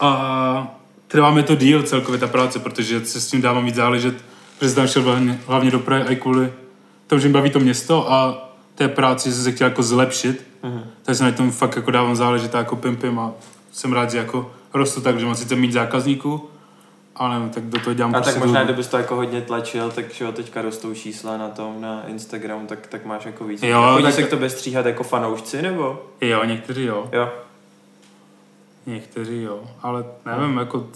A 0.00 0.74
trvá 1.08 1.30
mi 1.30 1.42
to 1.42 1.54
díl 1.54 1.82
celkově 1.82 2.20
ta 2.20 2.26
práce, 2.26 2.58
protože 2.58 3.04
se 3.06 3.20
s 3.20 3.30
tím 3.30 3.42
dávám 3.42 3.64
víc 3.64 3.74
záležet, 3.74 4.14
protože 4.58 4.68
jsem 4.70 4.76
tam 4.76 4.86
šel 4.86 5.02
hlavně, 5.02 5.38
hlavně 5.46 5.70
do 5.70 5.78
Prahy 5.78 6.02
a 6.02 6.10
i 6.10 6.16
kvůli 6.16 6.52
tomu, 7.06 7.20
že 7.20 7.28
mi 7.28 7.34
baví 7.34 7.50
to 7.50 7.60
město 7.60 8.12
a 8.12 8.48
té 8.74 8.88
práci 8.88 9.32
jsem 9.32 9.42
se 9.44 9.52
chtěl 9.52 9.66
jako 9.68 9.82
zlepšit, 9.82 10.46
Mhm. 10.62 10.82
tak 11.02 11.16
se 11.16 11.24
na 11.24 11.32
tom 11.32 11.50
fakt 11.50 11.76
jako 11.76 11.90
dávám 11.90 12.16
záležet 12.16 12.54
a 12.54 12.58
jako 12.58 12.76
pimpim 12.76 13.18
a 13.18 13.32
jsem 13.72 13.92
rád, 13.92 14.10
že 14.10 14.18
jako 14.18 14.50
rostu 14.74 15.00
tak, 15.00 15.20
že 15.20 15.26
mám 15.26 15.34
sice 15.34 15.56
mít 15.56 15.72
zákazníků, 15.72 16.48
ale 17.16 17.50
tak 17.54 17.64
do 17.64 17.80
toho 17.80 17.94
dělám 17.94 18.10
A 18.10 18.14
tak 18.14 18.22
prostě 18.22 18.40
možná, 18.40 18.64
kdybys 18.64 18.86
to 18.86 18.96
jako 18.96 19.16
hodně 19.16 19.40
tlačil, 19.40 19.90
tak 19.90 20.12
že 20.14 20.24
jo, 20.24 20.32
teďka 20.32 20.62
rostou 20.62 20.94
čísla 20.94 21.36
na 21.36 21.48
tom, 21.48 21.80
na 21.80 22.02
Instagramu, 22.06 22.66
tak, 22.66 22.86
tak 22.86 23.04
máš 23.04 23.24
jako 23.24 23.44
víc. 23.44 23.62
Jo, 23.62 23.90
Chodí 23.92 24.04
tak- 24.04 24.14
se 24.14 24.22
k 24.22 24.30
tobě 24.30 24.50
stříhat 24.50 24.86
jako 24.86 25.02
fanoušci, 25.04 25.62
nebo? 25.62 26.02
Jo, 26.20 26.44
někteří 26.44 26.84
jo. 26.84 27.08
Jo. 27.12 27.32
Někteří 28.86 29.42
jo, 29.42 29.60
ale 29.82 30.04
nevím, 30.26 30.56
jako... 30.56 30.86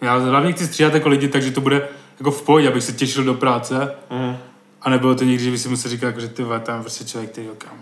Já 0.00 0.16
hlavně 0.16 0.52
chci 0.52 0.66
stříhat 0.66 0.94
jako 0.94 1.08
lidi, 1.08 1.28
takže 1.28 1.50
to 1.50 1.60
bude 1.60 1.88
jako 2.18 2.30
v 2.30 2.42
pohodě, 2.42 2.68
abych 2.68 2.82
se 2.84 2.92
těšil 2.92 3.24
do 3.24 3.34
práce. 3.34 3.94
Mhm. 4.10 4.36
A 4.82 4.90
nebylo 4.90 5.14
to 5.14 5.24
někdy, 5.24 5.44
že 5.44 5.50
by 5.50 5.58
si 5.58 5.68
musel 5.68 5.90
říkat, 5.90 6.06
jako, 6.06 6.20
že 6.20 6.28
ty 6.28 6.44
tam 6.62 6.80
prostě 6.80 7.04
člověk, 7.04 7.30
který 7.30 7.46
ho 7.46 7.54
kam. 7.54 7.78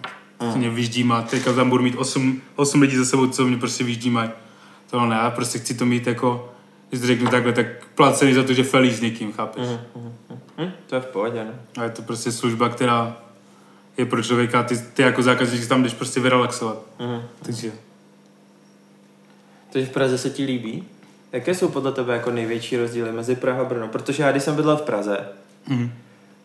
To 0.52 0.58
mě 0.58 0.70
vyždímá, 0.70 1.22
teďka 1.22 1.52
tam 1.52 1.70
budu 1.70 1.82
mít 1.82 1.96
8, 1.96 2.40
8 2.56 2.80
lidí 2.80 2.96
za 2.96 3.04
sebou, 3.04 3.26
co 3.26 3.44
mě 3.44 3.56
prostě 3.56 3.84
vyždímají. 3.84 4.30
To 4.90 5.06
ne, 5.06 5.16
já 5.16 5.30
prostě 5.30 5.58
chci 5.58 5.74
to 5.74 5.86
mít 5.86 6.06
jako, 6.06 6.51
když 6.92 7.00
to 7.00 7.06
řeknu 7.06 7.30
takhle, 7.30 7.52
tak 7.52 7.66
placený 7.94 8.34
za 8.34 8.42
to, 8.42 8.52
že 8.52 8.64
felí 8.64 8.90
s 8.94 9.00
někým, 9.00 9.32
chápeš? 9.32 9.64
Hm, 10.58 10.70
to 10.86 10.94
je 10.94 11.00
v 11.00 11.06
pohodě, 11.06 11.44
ne? 11.44 11.54
A 11.80 11.84
je 11.84 11.90
to 11.90 12.02
prostě 12.02 12.32
služba, 12.32 12.68
která 12.68 13.16
je 13.96 14.06
pro 14.06 14.22
člověka, 14.22 14.62
ty, 14.62 14.78
ty 14.78 15.02
jako 15.02 15.22
zákazník 15.22 15.68
tam 15.68 15.82
jdeš 15.82 15.94
prostě 15.94 16.20
vyrelaxovat. 16.20 16.78
Mhm. 16.98 17.22
Takže 17.42 17.72
Takže 19.72 19.88
v 19.88 19.92
Praze 19.92 20.18
se 20.18 20.30
ti 20.30 20.44
líbí? 20.44 20.84
Jaké 21.32 21.54
jsou 21.54 21.68
podle 21.68 21.92
tebe 21.92 22.12
jako 22.14 22.30
největší 22.30 22.76
rozdíly 22.76 23.12
mezi 23.12 23.36
Praha 23.36 23.60
a 23.60 23.64
Brno? 23.64 23.88
Protože 23.88 24.22
já, 24.22 24.30
když 24.30 24.42
jsem 24.42 24.56
bydlel 24.56 24.76
v 24.76 24.82
Praze, 24.82 25.18
Mhm. 25.68 25.92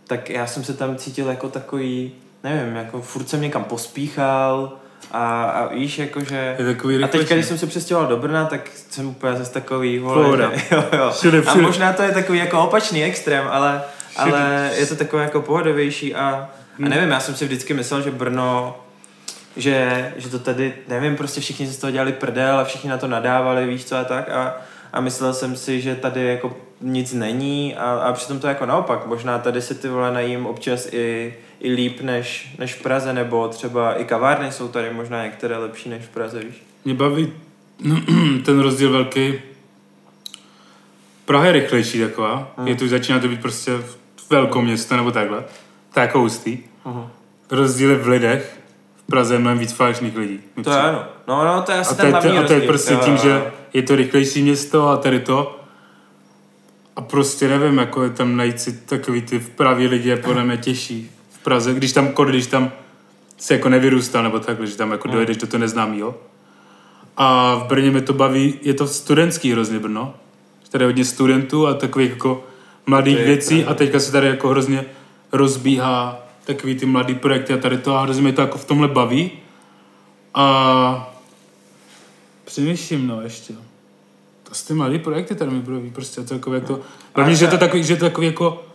tak 0.07 0.29
já 0.29 0.47
jsem 0.47 0.63
se 0.63 0.73
tam 0.73 0.95
cítil 0.95 1.27
jako 1.27 1.49
takový, 1.49 2.11
nevím, 2.43 2.75
jako 2.75 3.01
furt 3.01 3.29
jsem 3.29 3.41
někam 3.41 3.63
pospíchal 3.63 4.77
a, 5.11 5.43
a 5.43 5.73
víš, 5.73 5.97
jakože... 5.99 6.55
je 6.59 6.65
takový 6.65 6.95
A 6.95 7.07
rychlejší. 7.07 7.33
když 7.33 7.45
jsem 7.45 7.57
se 7.57 7.67
přestěhoval 7.67 8.07
do 8.09 8.17
Brna, 8.17 8.45
tak 8.45 8.61
jsem 8.89 9.07
úplně 9.07 9.35
zase 9.37 9.51
takový, 9.53 9.99
vole, 9.99 10.37
že- 10.37 10.61
jo, 10.75 10.83
jo. 10.97 11.11
Všude, 11.11 11.37
A 11.39 11.41
všude. 11.49 11.63
možná 11.63 11.93
to 11.93 12.01
je 12.03 12.11
takový 12.11 12.39
jako 12.39 12.63
opačný 12.63 13.03
extrém, 13.03 13.47
ale, 13.51 13.81
Všude. 14.19 14.31
ale 14.37 14.71
je 14.77 14.85
to 14.85 14.95
takové 14.95 15.23
jako 15.23 15.41
pohodovější 15.41 16.15
a, 16.15 16.21
a 16.29 16.49
Hmm. 16.79 16.89
nevím, 16.89 17.09
já 17.09 17.19
jsem 17.19 17.35
si 17.35 17.45
vždycky 17.45 17.73
myslel, 17.73 18.01
že 18.01 18.11
Brno, 18.11 18.77
že, 19.55 20.13
že 20.17 20.29
to 20.29 20.39
tady, 20.39 20.73
nevím, 20.87 21.15
prostě 21.15 21.41
všichni 21.41 21.67
si 21.67 21.73
z 21.73 21.77
toho 21.77 21.91
dělali 21.91 22.13
prdel 22.13 22.59
a 22.59 22.63
všichni 22.63 22.89
na 22.89 22.97
to 22.97 23.07
nadávali, 23.07 23.65
víš 23.67 23.85
co 23.85 23.97
a 23.97 24.03
tak 24.03 24.29
a, 24.29 24.55
a 24.93 25.01
myslel 25.01 25.33
jsem 25.33 25.55
si, 25.55 25.81
že 25.81 25.95
tady 25.95 26.25
jako 26.27 26.57
nic 26.81 27.13
není 27.13 27.75
a, 27.75 27.83
a 27.91 28.13
přitom 28.13 28.39
to 28.39 28.47
je 28.47 28.49
jako 28.49 28.65
naopak, 28.65 29.05
možná 29.05 29.37
tady 29.39 29.61
se 29.61 29.73
ty 29.73 29.87
vole 29.87 30.11
najím 30.11 30.45
občas 30.45 30.87
i, 30.91 31.33
i 31.59 31.73
líp 31.73 32.01
než, 32.01 32.55
než 32.59 32.73
v 32.73 32.81
Praze, 32.81 33.13
nebo 33.13 33.47
třeba 33.47 33.93
i 33.93 34.05
kavárny 34.05 34.51
jsou 34.51 34.67
tady 34.67 34.93
možná 34.93 35.23
některé 35.23 35.57
lepší 35.57 35.89
než 35.89 36.05
v 36.05 36.09
Praze, 36.09 36.39
víš? 36.39 36.63
Mě 36.85 36.93
baví 36.93 37.33
ten 38.45 38.59
rozdíl 38.59 38.91
velký. 38.91 39.33
Praha 41.25 41.45
je 41.45 41.51
rychlejší 41.51 41.99
taková. 41.99 42.53
Hmm. 42.57 42.67
Je 42.67 42.75
to, 42.75 42.87
začíná 42.87 43.19
to 43.19 43.27
být 43.27 43.41
prostě 43.41 43.71
velké 44.29 44.61
město 44.61 44.97
nebo 44.97 45.11
takhle. 45.11 45.37
Je 45.95 46.01
jako 46.01 46.19
hustý. 46.19 46.57
Mhm. 46.85 47.07
Rozdíl 47.51 47.89
je 47.89 47.97
v 47.97 48.07
lidech. 48.07 48.59
V 48.95 49.09
Praze 49.09 49.35
je 49.35 49.39
mnohem 49.39 49.59
víc 49.59 49.71
falešných 49.71 50.17
lidí. 50.17 50.39
To 50.63 50.71
je 50.71 50.81
ano. 50.81 51.03
No, 51.27 51.45
no, 51.45 51.61
to 51.61 51.71
je 51.71 51.77
asi 51.77 51.91
a 51.91 51.95
to 51.95 52.01
ten 52.01 52.05
je, 52.05 52.11
hlavní 52.11 52.37
a 52.37 52.47
to 52.47 52.53
je 52.53 52.61
prostě 52.61 52.93
Jo, 52.93 52.99
tím, 53.03 53.13
jo, 53.13 53.19
že 53.23 53.51
je 53.73 53.83
to 53.83 53.95
rychlejší 53.95 54.41
město 54.41 54.89
a 54.89 54.97
tady 54.97 55.19
to. 55.19 55.59
A 56.95 57.01
prostě 57.01 57.47
nevím, 57.47 57.77
jako 57.77 58.03
je 58.03 58.09
tam 58.09 58.35
najít 58.35 58.61
si 58.61 58.77
takový 58.77 59.21
ty 59.21 59.39
pravý 59.39 59.87
lidi 59.87 60.09
je 60.09 60.17
podle 60.17 60.43
mě 60.43 60.57
těžší 60.57 61.16
Praze, 61.47 61.73
když 61.73 61.93
tam, 61.93 62.07
když 62.25 62.47
tam 62.47 62.71
se 63.37 63.53
jako 63.53 63.69
nevyrůstal 63.69 64.23
nebo 64.23 64.39
takhle, 64.39 64.67
že 64.67 64.77
tam 64.77 64.91
jako 64.91 65.07
Hmm. 65.07 65.13
dojedeš 65.15 65.37
do 65.37 65.47
toho 65.47 65.61
neznámýho. 65.61 66.15
A 67.17 67.55
v 67.55 67.67
Brně 67.67 67.91
mi 67.91 68.01
to 68.01 68.13
baví, 68.13 68.59
je 68.61 68.73
to 68.73 68.87
studentský 68.87 69.51
hrozně 69.51 69.79
Brno. 69.79 70.13
Tady 70.69 70.83
je 70.83 70.85
hodně 70.87 71.05
studentů 71.05 71.67
a 71.67 71.73
takových 71.73 72.09
jako 72.09 72.43
mladých 72.85 73.17
To 73.17 73.23
věcí 73.23 73.65
a 73.65 73.73
teďka 73.73 73.99
se 73.99 74.11
tady 74.11 74.27
jako 74.27 74.49
hrozně 74.49 74.85
rozbíhá 75.31 76.19
takový 76.45 76.75
ty 76.75 76.85
mladý 76.85 77.15
projekty 77.15 77.53
a 77.53 77.57
tady 77.57 77.77
to 77.77 77.95
a 77.95 78.01
hrozně 78.01 78.23
mě 78.23 78.33
to 78.33 78.41
jako 78.41 78.57
v 78.57 78.65
tomhle 78.65 78.87
baví. 78.87 79.31
A 80.33 81.15
přemýšlím, 82.45 83.07
no 83.07 83.21
ještě. 83.21 83.53
To 84.43 84.55
z 84.55 84.63
ty 84.63 84.73
mladý 84.73 84.99
projekty 84.99 85.35
tady 85.35 85.51
mi 85.51 85.59
baví, 85.59 85.89
prostě 85.89 86.23
celkově 86.23 86.61
to. 86.61 86.79
Hlavně, 87.15 87.35
že 87.35 87.47
to 87.47 87.57
takový, 87.57 87.83
že 87.83 87.95
to 87.95 88.05
takový 88.05 88.27
jako 88.27 88.66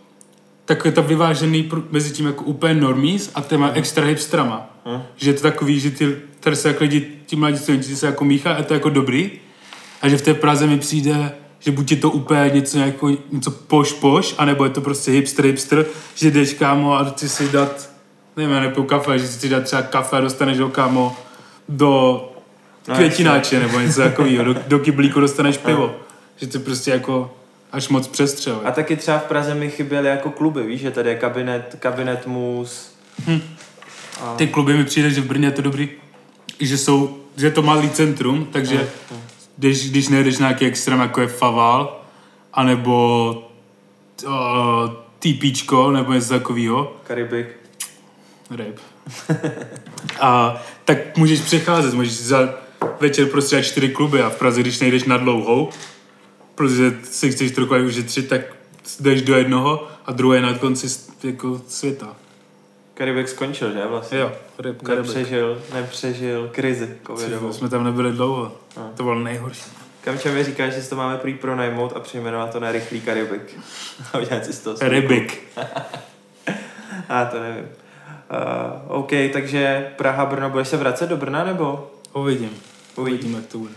takový 0.65 0.93
to 0.93 1.03
vyvážený 1.03 1.63
pr- 1.63 1.83
mezi 1.91 2.11
tím 2.11 2.25
jako 2.25 2.43
úplně 2.43 2.73
normies 2.73 3.31
a 3.35 3.41
těma 3.41 3.71
extra 3.73 4.05
hipstrama. 4.05 4.69
Hm. 4.85 5.01
Že 5.15 5.29
je 5.29 5.33
to 5.33 5.41
takový, 5.41 5.79
že 5.79 5.91
ty, 5.91 6.15
tady 6.39 6.55
se 6.55 6.67
jako 6.67 6.83
lidi, 6.83 7.07
ti 7.25 7.35
mladí 7.35 7.57
studenti 7.57 7.95
se 7.95 8.05
jako 8.05 8.25
míchá 8.25 8.53
a 8.53 8.63
to 8.63 8.73
je 8.73 8.75
jako 8.75 8.89
dobrý. 8.89 9.31
A 10.01 10.09
že 10.09 10.17
v 10.17 10.21
té 10.21 10.33
Praze 10.33 10.67
mi 10.67 10.79
přijde, 10.79 11.31
že 11.59 11.71
buď 11.71 11.91
je 11.91 11.97
to 11.97 12.09
úplně 12.09 12.51
něco, 12.53 12.77
jako, 12.77 13.11
něco 13.31 13.51
poš 13.51 13.93
poš, 13.93 14.35
anebo 14.37 14.63
je 14.63 14.69
to 14.69 14.81
prostě 14.81 15.11
hipster 15.11 15.45
hipster, 15.45 15.85
že 16.15 16.31
jdeš 16.31 16.53
kámo 16.53 16.93
a 16.93 17.03
chci 17.03 17.29
si 17.29 17.49
dát, 17.49 17.89
nevím, 18.37 18.55
já 18.55 18.59
nepiju 18.59 18.85
kafe, 18.85 19.19
že 19.19 19.27
si 19.27 19.37
chci 19.37 19.49
dát 19.49 19.63
třeba 19.63 19.81
kafe 19.81 20.17
a 20.17 20.21
dostaneš 20.21 20.59
ho 20.59 20.69
kámo 20.69 21.17
do 21.69 22.29
No, 22.87 22.95
květináče 22.95 23.59
nebo 23.59 23.79
něco 23.79 24.01
takového, 24.01 24.43
do, 24.43 24.55
do 24.67 24.79
kyblíku 24.79 25.19
dostaneš 25.19 25.57
pivo. 25.65 25.95
Že 26.37 26.47
to 26.47 26.59
prostě 26.59 26.91
jako 26.91 27.35
až 27.73 27.89
moc 27.89 28.07
přestřel. 28.07 28.61
A 28.65 28.71
taky 28.71 28.95
třeba 28.95 29.19
v 29.19 29.23
Praze 29.23 29.55
mi 29.55 29.69
chyběly 29.69 30.09
jako 30.09 30.31
kluby, 30.31 30.63
víš, 30.63 30.81
že 30.81 30.91
tady 30.91 31.09
je 31.09 31.15
kabinet, 31.15 31.75
kabinet 31.79 32.27
mus. 32.27 32.95
A... 34.21 34.35
Ty 34.35 34.47
kluby 34.47 34.73
mi 34.73 34.83
přijde, 34.83 35.09
že 35.09 35.21
v 35.21 35.25
Brně 35.25 35.47
je 35.47 35.51
to 35.51 35.61
dobrý, 35.61 35.89
že 36.59 36.77
jsou, 36.77 37.17
že 37.37 37.47
je 37.47 37.51
to 37.51 37.61
malý 37.61 37.89
centrum, 37.89 38.47
takže 38.51 38.89
Mm, 39.11 39.19
když, 39.57 39.89
když 39.89 40.07
nejdeš 40.07 40.37
na 40.37 40.47
nějaký 40.47 40.65
extrém, 40.65 40.99
jako 40.99 41.21
je 41.21 41.27
Faval, 41.27 42.01
anebo 42.53 43.49
uh, 44.25 44.31
týpíčko 45.19 45.91
nebo 45.91 46.13
něco 46.13 46.29
takového. 46.29 46.93
Karibik. 47.03 47.47
Ryb. 48.51 48.79
a 50.19 50.61
tak 50.85 51.17
můžeš 51.17 51.39
přecházet, 51.39 51.93
můžeš 51.93 52.13
za 52.13 52.53
večer 52.99 53.25
prostě 53.27 53.63
čtyři 53.63 53.89
kluby 53.89 54.21
a 54.21 54.29
v 54.29 54.35
Praze, 54.35 54.61
když 54.61 54.79
nejdeš 54.79 55.03
na 55.03 55.17
dlouhou, 55.17 55.69
protože 56.55 56.97
si 57.03 57.31
chceš 57.31 57.51
trochu 57.51 57.75
ušetřit, 57.75 58.29
tak 58.29 58.41
jdeš 58.99 59.21
do 59.21 59.35
jednoho 59.37 59.87
a 60.05 60.11
druhé 60.11 60.41
na 60.41 60.57
konci 60.57 60.87
jako 61.23 61.61
světa. 61.67 62.15
Karibik 62.93 63.29
skončil, 63.29 63.71
že 63.71 63.85
vlastně? 63.87 64.17
Jo, 64.17 64.31
ryb, 64.59 64.81
Karibik. 64.81 65.05
Nepřežil, 65.07 65.61
nepřežil 65.73 66.49
krizi 66.53 66.97
covidovou. 67.07 67.53
Jsme 67.53 67.69
tam 67.69 67.83
nebyli 67.83 68.11
dlouho. 68.11 68.57
No. 68.77 68.91
To 68.97 69.03
bylo 69.03 69.19
nejhorší. 69.19 69.63
Kamča 70.01 70.31
mi 70.31 70.43
říká, 70.43 70.69
že 70.69 70.81
si 70.81 70.89
to 70.89 70.95
máme 70.95 71.17
prý 71.17 71.33
pronajmout 71.33 71.93
a 71.95 71.99
přejmenovat 71.99 72.51
to 72.51 72.59
na 72.59 72.71
rychlý 72.71 73.01
Karibik. 73.01 73.59
A 74.13 74.17
udělat 74.17 74.45
si 74.45 74.53
z 74.53 74.59
toho 74.59 74.77
Rybik. 74.81 75.43
A 77.09 77.25
to 77.25 77.39
nevím. 77.39 77.65
Uh, 77.65 78.97
OK, 78.97 79.11
takže 79.33 79.91
Praha, 79.97 80.25
Brno, 80.25 80.49
budeš 80.49 80.67
se 80.67 80.77
vracet 80.77 81.09
do 81.09 81.17
Brna 81.17 81.43
nebo 81.43 81.91
Uvidím. 82.13 82.49
Uvidím. 82.95 83.19
Uvidím, 83.19 83.33
jak 83.35 83.45
to 83.45 83.57
bude. 83.57 83.73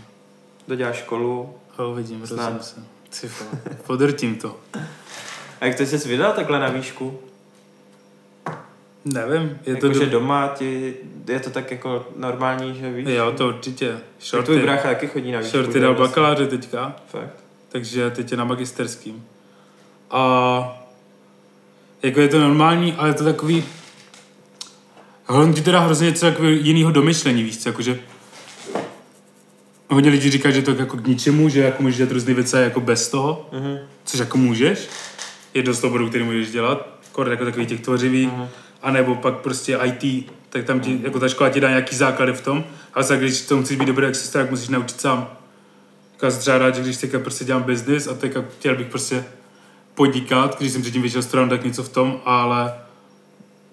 doděláš 0.68 0.96
školu? 0.96 1.54
Uvidím, 1.84 2.26
Snad. 2.26 2.38
rozumím 2.38 2.62
se. 2.62 2.80
Ty 3.20 3.28
vole, 3.44 3.76
Podrtím 3.86 4.36
to. 4.36 4.56
A 5.60 5.66
jak 5.66 5.74
ty 5.76 5.86
jsi 5.86 6.08
vydal 6.08 6.32
takhle 6.32 6.58
na 6.60 6.68
výšku? 6.68 7.18
Nevím, 9.04 9.58
je 9.66 9.72
Je 9.72 9.76
to... 9.76 9.86
jako, 9.86 9.98
že 9.98 10.06
do... 10.06 10.10
doma 10.20 10.48
ti, 10.48 10.94
je 11.28 11.40
to 11.40 11.50
tak 11.50 11.70
jako 11.70 12.06
normální, 12.16 12.74
že 12.74 12.90
víš? 12.92 13.08
Jo, 13.08 13.32
to 13.36 13.48
určitě. 13.48 13.88
Tak 13.90 14.00
tvůj 14.28 14.42
Shorty, 14.42 14.58
brácha 14.62 14.82
taky 14.88 15.06
chodí 15.06 15.32
na 15.32 15.38
výšku. 15.40 15.56
shorty 15.58 15.80
dal 15.80 15.94
bakaláře 15.94 16.46
teďka, 16.46 16.96
Fakt. 17.08 17.36
takže 17.68 18.10
teď 18.10 18.30
je 18.30 18.36
na 18.36 18.44
magisterským. 18.44 19.24
A 20.10 20.82
jako 22.02 22.20
je 22.20 22.28
to 22.28 22.40
normální, 22.40 22.92
ale 22.92 23.08
je 23.08 23.14
to 23.14 23.24
takový... 23.24 23.64
On 25.28 25.54
ti 25.54 25.60
teda 25.62 25.80
hrozně 25.80 26.06
něco 26.06 26.26
jako 26.26 26.44
jiného 26.44 26.90
domyšlení, 26.90 27.42
víš 27.42 27.58
co, 27.58 27.68
jakože... 27.68 27.98
Hodně 29.90 30.10
lidí 30.10 30.30
říká, 30.30 30.50
že 30.50 30.62
to 30.62 30.70
jako 30.70 30.96
k 30.96 31.06
ničemu, 31.06 31.48
že 31.48 31.60
jako 31.60 31.82
můžeš 31.82 31.96
dělat 31.96 32.12
různé 32.12 32.34
věci 32.34 32.56
jako 32.56 32.80
bez 32.80 33.08
toho, 33.08 33.48
Mhm. 33.52 33.78
což 34.04 34.20
jako 34.20 34.38
můžeš. 34.38 34.88
Je 35.54 35.62
dost 35.62 35.84
oborů, 35.84 36.08
který 36.08 36.24
můžeš 36.24 36.50
dělat, 36.50 36.88
kor 37.12 37.28
jako 37.28 37.44
takový 37.44 37.66
těch 37.66 37.80
tvořivých, 37.80 38.28
Mhm. 38.32 38.48
a 38.82 38.90
nebo 38.90 39.14
pak 39.14 39.34
prostě 39.34 39.76
IT, 39.84 40.30
tak 40.50 40.64
tam 40.64 40.80
ti, 40.80 41.00
jako 41.02 41.20
ta 41.20 41.28
škola 41.28 41.50
ti 41.50 41.60
dá 41.60 41.68
nějaký 41.68 41.96
základy 41.96 42.32
v 42.32 42.40
tom, 42.40 42.64
ale 42.94 43.04
tak 43.04 43.18
když 43.20 43.40
v 43.40 43.48
tom 43.48 43.64
chceš 43.64 43.76
být 43.76 43.86
dobrý, 43.86 44.06
jak 44.06 44.14
se 44.14 44.32
tak 44.32 44.50
musíš 44.50 44.68
naučit 44.68 45.00
sám. 45.00 45.28
Jako 46.22 46.36
třeba 46.36 46.58
rád, 46.58 46.74
že 46.74 46.82
když 46.82 46.96
teďka 46.96 47.18
prostě 47.18 47.44
dělám 47.44 47.62
business 47.62 48.06
a 48.08 48.14
teďka 48.14 48.44
chtěl 48.58 48.76
bych 48.76 48.86
prostě 48.86 49.24
podnikat, 49.94 50.58
když 50.58 50.72
jsem 50.72 50.82
předtím 50.82 51.02
vyšel 51.02 51.22
stran, 51.22 51.48
tak 51.48 51.64
něco 51.64 51.82
v 51.82 51.88
tom, 51.88 52.20
ale 52.24 52.74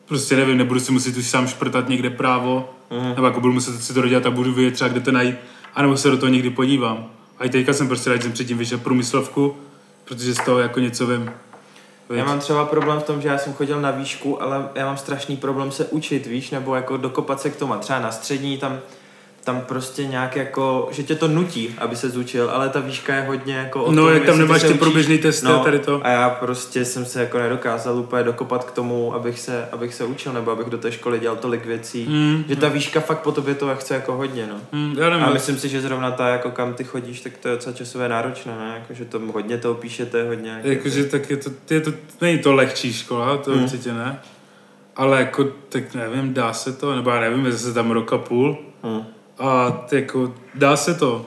prostě 0.06 0.36
nevím, 0.36 0.58
nebudu 0.58 0.80
si 0.80 0.92
muset 0.92 1.18
už 1.18 1.26
sám 1.28 1.48
šprtat 1.48 1.90
někde 1.90 2.10
právo, 2.10 2.70
Mhm. 2.92 3.10
nebo 3.16 3.26
jako 3.26 3.42
budu 3.42 3.54
muset 3.54 3.84
si 3.84 3.94
to 3.94 4.02
dodělat 4.02 4.26
a 4.26 4.32
budu 4.32 4.54
vědět 4.54 4.74
třeba, 4.74 4.88
kde 4.88 5.00
to 5.00 5.12
najít, 5.12 5.36
anebo 5.76 5.98
se 5.98 6.10
do 6.10 6.18
toho 6.18 6.30
někdy 6.30 6.50
podívám. 6.50 7.06
A 7.40 7.46
i 7.46 7.50
teďka 7.50 7.74
jsem 7.74 7.88
prostě 7.88 8.10
rád, 8.10 8.16
že 8.16 8.22
jsem 8.24 8.32
předtím 8.32 8.58
vyšel 8.58 8.78
průmyslovku, 8.78 9.56
protože 10.06 10.34
z 10.34 10.46
toho 10.46 10.60
jako 10.60 10.80
něco 10.80 11.08
vím. 11.08 11.32
Já 12.10 12.16
Víš? 12.16 12.26
mám 12.26 12.40
třeba 12.40 12.66
problém 12.66 13.00
v 13.00 13.04
tom, 13.04 13.22
že 13.22 13.28
já 13.28 13.38
jsem 13.38 13.54
chodil 13.54 13.82
na 13.82 13.92
výšku, 13.92 14.42
ale 14.42 14.70
já 14.76 14.86
mám 14.86 14.98
strašný 14.98 15.38
problém 15.38 15.72
se 15.72 15.86
učit, 15.86 16.28
víš, 16.28 16.52
nebo 16.52 16.76
jako 16.76 16.98
dokopat 16.98 17.42
se 17.42 17.50
k 17.50 17.56
tomu. 17.56 17.74
A 17.74 17.78
třeba 17.78 18.00
na 18.00 18.12
střední 18.12 18.58
tam, 18.58 18.80
tam 19.44 19.62
prostě 19.62 20.06
nějak 20.08 20.36
jako, 20.36 20.88
že 20.92 21.04
tě 21.04 21.16
to 21.16 21.28
nutí, 21.28 21.76
aby 21.78 21.96
se 21.96 22.10
zučil, 22.10 22.50
ale 22.50 22.70
ta 22.70 22.80
výška 22.80 23.16
je 23.16 23.22
hodně 23.22 23.56
jako 23.56 23.84
o 23.84 23.92
No, 23.92 24.04
tom, 24.06 24.14
jak 24.14 24.26
tam 24.26 24.38
nemáš 24.38 24.62
ty 24.64 24.74
průběžný 24.74 25.18
testy 25.18 25.48
a 25.48 25.60
tady 25.60 25.80
to. 25.80 26.02
A 26.04 26.10
já 26.10 26.30
prostě 26.30 26.86
jsem 26.86 27.06
se 27.06 27.20
jako 27.22 27.38
nedokázal 27.40 27.98
úplně 28.00 28.24
dokopat 28.24 28.64
k 28.64 28.72
tomu, 28.72 29.14
abych 29.14 29.40
se, 29.40 29.68
abych 29.72 29.94
se 29.94 30.04
učil, 30.06 30.34
nebo 30.34 30.52
abych 30.52 30.68
do 30.68 30.78
té 30.78 30.92
školy 30.92 31.20
dělal 31.20 31.38
tolik 31.38 31.66
věcí. 31.66 32.06
Mm, 32.10 32.44
Že 32.50 32.56
ta 32.56 32.70
výška 32.70 33.00
fakt 33.00 33.20
po 33.20 33.32
tobě 33.32 33.56
to 33.56 33.76
chce 33.76 33.94
jako 33.94 34.14
hodně, 34.16 34.48
no. 34.48 34.56
mm, 34.72 34.96
já 35.00 35.10
nevím, 35.10 35.26
A 35.26 35.30
myslím 35.34 35.58
si, 35.58 35.70
že 35.70 35.82
zrovna 35.82 36.12
ta, 36.12 36.28
jako 36.28 36.52
kam 36.52 36.74
ty 36.74 36.84
chodíš, 36.84 37.22
tak 37.22 37.38
to 37.38 37.48
je 37.48 37.56
docela 37.56 37.76
časové 37.76 38.10
náročné, 38.10 38.52
ne? 38.60 38.72
Jako, 38.80 38.94
že 38.94 39.06
to 39.06 39.20
hodně 39.20 39.58
toho 39.58 39.76
píšete, 39.76 40.28
hodně. 40.28 40.60
Jakože 40.64 41.04
tak 41.04 41.30
je 41.30 41.38
to, 41.38 41.50
je 41.70 41.82
to, 41.82 41.92
není 42.22 42.40
to 42.40 42.54
lehčí 42.54 42.94
škola, 42.94 43.38
to 43.38 43.52
Hmm. 43.52 43.64
určitě 43.64 43.94
ne. 43.94 44.20
Ale 44.96 45.20
jako, 45.20 45.46
tak 45.70 45.94
nevím, 45.96 46.34
dá 46.34 46.54
se 46.54 46.74
to, 46.74 46.96
nebo 46.96 47.10
já 47.10 47.20
nevím, 47.20 47.46
jestli 47.46 47.60
se 47.60 47.74
tam 47.74 47.92
rok 47.92 48.14
a 48.14 48.18
půl. 48.18 48.58
Hm. 48.84 49.04
A 49.40 49.82
jako, 49.92 50.34
dá 50.56 50.78
se 50.78 50.94
to 50.94 51.26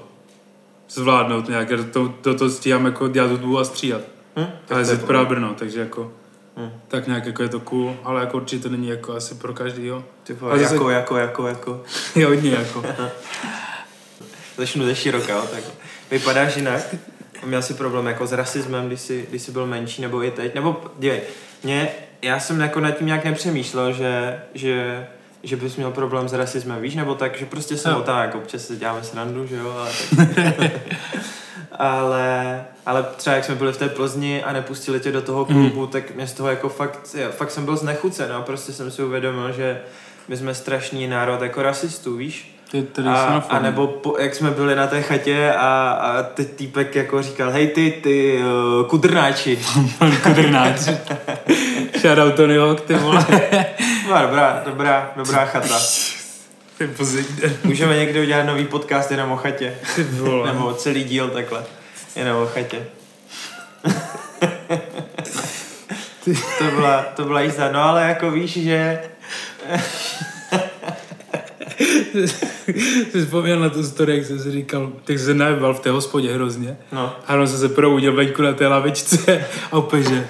zvládnout 0.88 1.48
nějak, 1.48 1.68
to, 1.92 2.08
to, 2.08 2.34
to 2.34 2.50
stíhám 2.50 2.86
jako 2.86 3.08
dělat 3.08 3.30
hudbu 3.30 3.58
a 3.58 3.64
stříhat. 3.64 4.00
Hm? 4.36 4.46
Ale 4.70 4.90
je 4.90 4.96
pro 4.96 5.26
Brno, 5.26 5.54
takže 5.58 5.80
jako, 5.80 6.12
Hm. 6.56 6.70
tak 6.88 7.06
nějak 7.06 7.26
jako 7.26 7.42
je 7.42 7.48
to 7.48 7.60
cool, 7.60 7.96
ale 8.04 8.20
jako 8.20 8.36
určitě 8.36 8.62
to 8.62 8.68
není 8.68 8.88
jako 8.88 9.14
asi 9.14 9.34
pro 9.34 9.54
každýho. 9.54 10.04
Ty 10.22 10.32
A 10.32 10.36
vole, 10.40 10.58
zase- 10.58 10.74
jako, 10.74 10.90
jako, 10.90 11.16
jako, 11.16 11.46
jako. 11.48 11.82
Je 12.14 12.26
hodně 12.26 12.50
jako. 12.50 12.84
Začnu 14.56 14.84
ze 14.84 14.94
široka, 14.94 15.32
jo, 15.32 15.42
tak 15.54 15.64
vypadáš 16.10 16.56
jinak. 16.56 16.94
Měl 17.44 17.62
jsi 17.62 17.74
problém 17.74 18.06
jako 18.06 18.26
s 18.26 18.32
rasismem, 18.32 18.86
když 18.86 19.00
jsi, 19.00 19.26
když 19.30 19.42
jsi 19.42 19.52
byl 19.52 19.66
menší, 19.66 20.02
nebo 20.02 20.24
i 20.24 20.30
teď? 20.30 20.54
Nebo, 20.54 20.84
dívej, 20.98 21.20
mě, 21.62 21.88
já 22.22 22.40
jsem 22.40 22.60
jako 22.60 22.80
nad 22.80 22.90
tím 22.90 23.06
nějak 23.06 23.24
nepřemýšlel, 23.24 23.92
že, 23.92 24.40
že, 24.54 25.06
že 25.46 25.56
bys 25.56 25.76
měl 25.76 25.90
problém 25.90 26.28
s 26.28 26.32
rasismem, 26.32 26.82
víš? 26.82 26.94
Nebo 26.94 27.14
tak, 27.14 27.38
že 27.38 27.46
prostě 27.46 27.76
jsem 27.76 27.92
Jo. 27.92 27.98
oták, 27.98 28.34
občas 28.34 28.62
se 28.62 28.76
děláme 28.76 29.02
srandu, 29.02 29.46
že 29.46 29.56
jo, 29.56 29.76
ale 29.78 29.90
tak. 30.16 30.70
ale, 31.72 32.64
ale 32.86 33.06
třeba 33.16 33.36
jak 33.36 33.44
jsme 33.44 33.54
byli 33.54 33.72
v 33.72 33.76
té 33.76 33.88
Plzni 33.88 34.42
a 34.42 34.52
nepustili 34.52 35.00
tě 35.00 35.12
do 35.12 35.22
toho 35.22 35.44
klubu, 35.44 35.80
mm. 35.80 35.86
tak 35.86 36.14
mě 36.14 36.26
z 36.26 36.32
toho 36.32 36.48
jako 36.48 36.68
fakt, 36.68 37.16
fakt 37.30 37.50
jsem 37.50 37.64
byl 37.64 37.76
znechucen, 37.76 38.28
no, 38.32 38.42
prostě 38.42 38.72
jsem 38.72 38.90
si 38.90 39.02
uvědomil, 39.02 39.52
že 39.52 39.80
my 40.28 40.36
jsme 40.36 40.54
strašný 40.54 41.06
národ 41.06 41.42
jako 41.42 41.62
rasistů, 41.62 42.16
víš? 42.16 42.52
Tady 42.92 43.08
A, 43.08 43.44
a 43.48 43.58
nebo 43.58 43.86
po, 43.86 44.16
jak 44.18 44.34
jsme 44.34 44.50
byli 44.50 44.74
na 44.74 44.86
té 44.86 45.02
chatě 45.02 45.52
a, 45.52 45.90
a 45.90 46.22
teď 46.22 46.50
týpek 46.50 46.94
jako 46.94 47.22
říkal, 47.22 47.50
hej 47.50 47.68
ty, 47.68 47.90
ty 48.02 48.38
uh, 48.38 48.86
kudrnáči. 48.86 49.58
Kudrnáč. 50.22 50.80
Shoutout 52.00 52.34
Tony 52.34 52.56
Hawk, 52.56 52.80
ty 52.80 52.94
vole. 52.94 53.26
No, 54.08 54.22
dobrá, 54.22 54.62
dobrá, 54.64 55.12
dobrá 55.16 55.46
chata. 55.46 55.78
Můžeme 57.64 57.96
někdy 57.96 58.20
udělat 58.20 58.42
nový 58.42 58.64
podcast 58.64 59.10
jenom 59.10 59.32
o 59.32 59.36
chatě. 59.36 59.74
Nebo 60.46 60.74
celý 60.74 61.04
díl 61.04 61.28
takhle. 61.30 61.64
Jenom 62.16 62.42
o 62.42 62.46
chatě. 62.46 62.86
to, 66.58 66.64
byla, 66.74 67.02
to 67.02 67.24
byla 67.24 67.40
jízda. 67.40 67.72
No 67.72 67.82
ale 67.82 68.08
jako 68.08 68.30
víš, 68.30 68.52
že... 68.52 69.00
Jsi 73.12 73.24
vzpomněl 73.24 73.60
na 73.60 73.68
tu 73.68 73.82
story, 73.82 74.16
jak 74.16 74.26
jsem 74.26 74.38
si 74.38 74.50
říkal, 74.50 74.92
tak 75.04 75.18
se 75.18 75.34
najebal 75.34 75.74
v 75.74 75.80
té 75.80 75.90
hospodě 75.90 76.34
hrozně. 76.34 76.76
No, 76.92 77.16
A 77.26 77.34
on 77.34 77.48
se 77.48 77.58
se 77.58 77.68
proudil 77.68 78.16
venku 78.16 78.42
na 78.42 78.52
té 78.52 78.66
lavičce 78.68 79.46
a 79.72 79.78
úplně, 79.78 80.02
že 80.02 80.28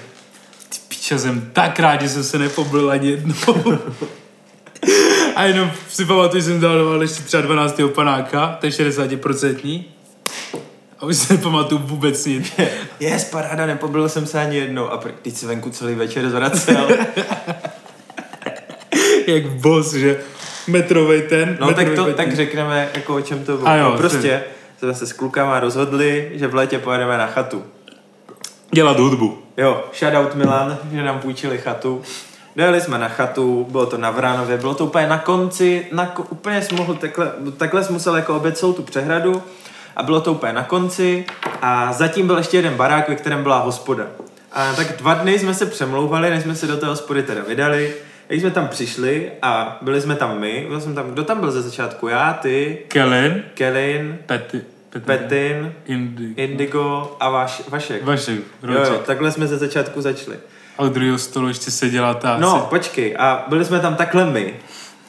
ty 1.07 1.15
piča, 1.15 1.17
jsem 1.17 1.49
tak 1.53 1.79
rád, 1.79 2.01
že 2.01 2.09
jsem 2.09 2.23
se 2.23 2.39
nepoblil 2.39 2.91
ani 2.91 3.09
jednou. 3.09 3.35
a 5.35 5.43
jenom 5.43 5.71
si 5.89 6.05
pamatuju, 6.05 6.41
že 6.41 6.49
jsem 6.49 6.59
dal 6.59 7.01
ještě 7.01 7.23
třeba 7.23 7.41
12. 7.41 7.81
panáka, 7.95 8.57
to 8.59 8.65
je 8.65 8.71
60%. 8.71 9.83
A 10.99 11.05
už 11.05 11.17
se 11.17 11.33
nepamatuju 11.33 11.81
vůbec 11.81 12.25
nic. 12.25 12.53
je 12.99 13.17
paráda, 13.31 13.65
nepobil 13.65 14.09
jsem 14.09 14.25
se 14.25 14.41
ani 14.41 14.57
jednou. 14.57 14.87
A 14.87 15.01
pr- 15.01 15.13
teď 15.21 15.35
si 15.35 15.45
venku 15.45 15.69
celý 15.69 15.95
večer 15.95 16.29
zvracel. 16.29 16.87
Jak 19.27 19.45
boss, 19.45 19.93
že 19.93 20.19
metrovej 20.67 21.21
ten. 21.21 21.57
No 21.59 21.67
tak 21.67 21.77
metrovej 21.77 21.95
to, 21.95 22.03
beton. 22.03 22.25
tak 22.25 22.35
řekneme, 22.35 22.89
jako 22.93 23.15
o 23.15 23.21
čem 23.21 23.45
to 23.45 23.57
bylo. 23.57 23.67
A 23.67 23.75
jo, 23.75 23.89
no, 23.91 23.97
prostě 23.97 24.43
jsme 24.79 24.93
se 24.93 25.07
s 25.07 25.13
klukama 25.13 25.59
rozhodli, 25.59 26.31
že 26.33 26.47
v 26.47 26.55
létě 26.55 26.79
pojedeme 26.79 27.17
na 27.17 27.27
chatu. 27.27 27.63
Dělat 28.71 28.99
hudbu. 28.99 29.46
Jo, 29.57 29.85
shoutout 29.99 30.35
Milan, 30.35 30.77
že 30.91 31.03
nám 31.03 31.19
půjčili 31.19 31.57
chatu. 31.57 32.01
Dojeli 32.55 32.81
jsme 32.81 32.97
na 32.97 33.07
chatu, 33.07 33.67
bylo 33.69 33.85
to 33.85 33.97
na 33.97 34.11
Vránově, 34.11 34.57
bylo 34.57 34.75
to 34.75 34.85
úplně 34.85 35.07
na 35.07 35.17
konci, 35.17 35.87
na, 35.91 36.19
úplně 36.29 36.61
jsi 36.61 36.75
mohl 36.75 36.93
takhle, 36.93 37.31
takhle 37.57 37.83
jsi 37.83 37.93
musel 37.93 38.15
jako 38.15 38.35
obět 38.35 38.57
celou 38.57 38.73
tu 38.73 38.83
přehradu 38.83 39.43
a 39.95 40.03
bylo 40.03 40.21
to 40.21 40.31
úplně 40.31 40.53
na 40.53 40.63
konci 40.63 41.25
a 41.61 41.93
zatím 41.93 42.27
byl 42.27 42.37
ještě 42.37 42.57
jeden 42.57 42.73
barák, 42.73 43.09
ve 43.09 43.15
kterém 43.15 43.43
byla 43.43 43.59
hospoda. 43.59 44.07
A 44.51 44.73
tak 44.73 44.97
dva 44.97 45.13
dny 45.13 45.39
jsme 45.39 45.53
se 45.53 45.65
přemlouvali, 45.65 46.29
než 46.29 46.43
jsme 46.43 46.55
se 46.55 46.67
do 46.67 46.77
té 46.77 46.85
hospody 46.85 47.23
teda 47.23 47.41
vydali. 47.47 47.93
Jak 48.29 48.39
jsme 48.39 48.51
tam 48.51 48.67
přišli 48.67 49.31
a 49.41 49.77
byli 49.81 50.01
jsme 50.01 50.15
tam 50.15 50.39
my, 50.39 50.65
byl 50.67 50.81
jsem 50.81 50.95
tam, 50.95 51.11
kdo 51.11 51.23
tam 51.23 51.39
byl 51.39 51.51
ze 51.51 51.61
začátku? 51.61 52.07
Já, 52.07 52.33
ty, 52.33 52.77
Kelin, 53.53 54.17
Pety, 54.25 54.61
Pety, 54.61 54.76
Petin, 55.05 55.73
Indy, 55.85 56.33
Indigo 56.35 57.15
a 57.19 57.29
Vaš, 57.29 57.61
Vašek. 57.69 58.03
Vašek, 58.03 58.39
Jo, 58.63 58.73
jo, 58.73 59.01
takhle 59.05 59.31
jsme 59.31 59.47
ze 59.47 59.57
začátku 59.57 60.01
začali. 60.01 60.37
A 60.77 60.83
u 60.83 60.89
druhého 60.89 61.17
stolu 61.17 61.47
ještě 61.47 61.71
seděla 61.71 62.13
ta... 62.13 62.37
No, 62.37 62.67
počkej, 62.69 63.15
a 63.19 63.45
byli 63.47 63.65
jsme 63.65 63.79
tam 63.79 63.95
takhle 63.95 64.25
my. 64.25 64.53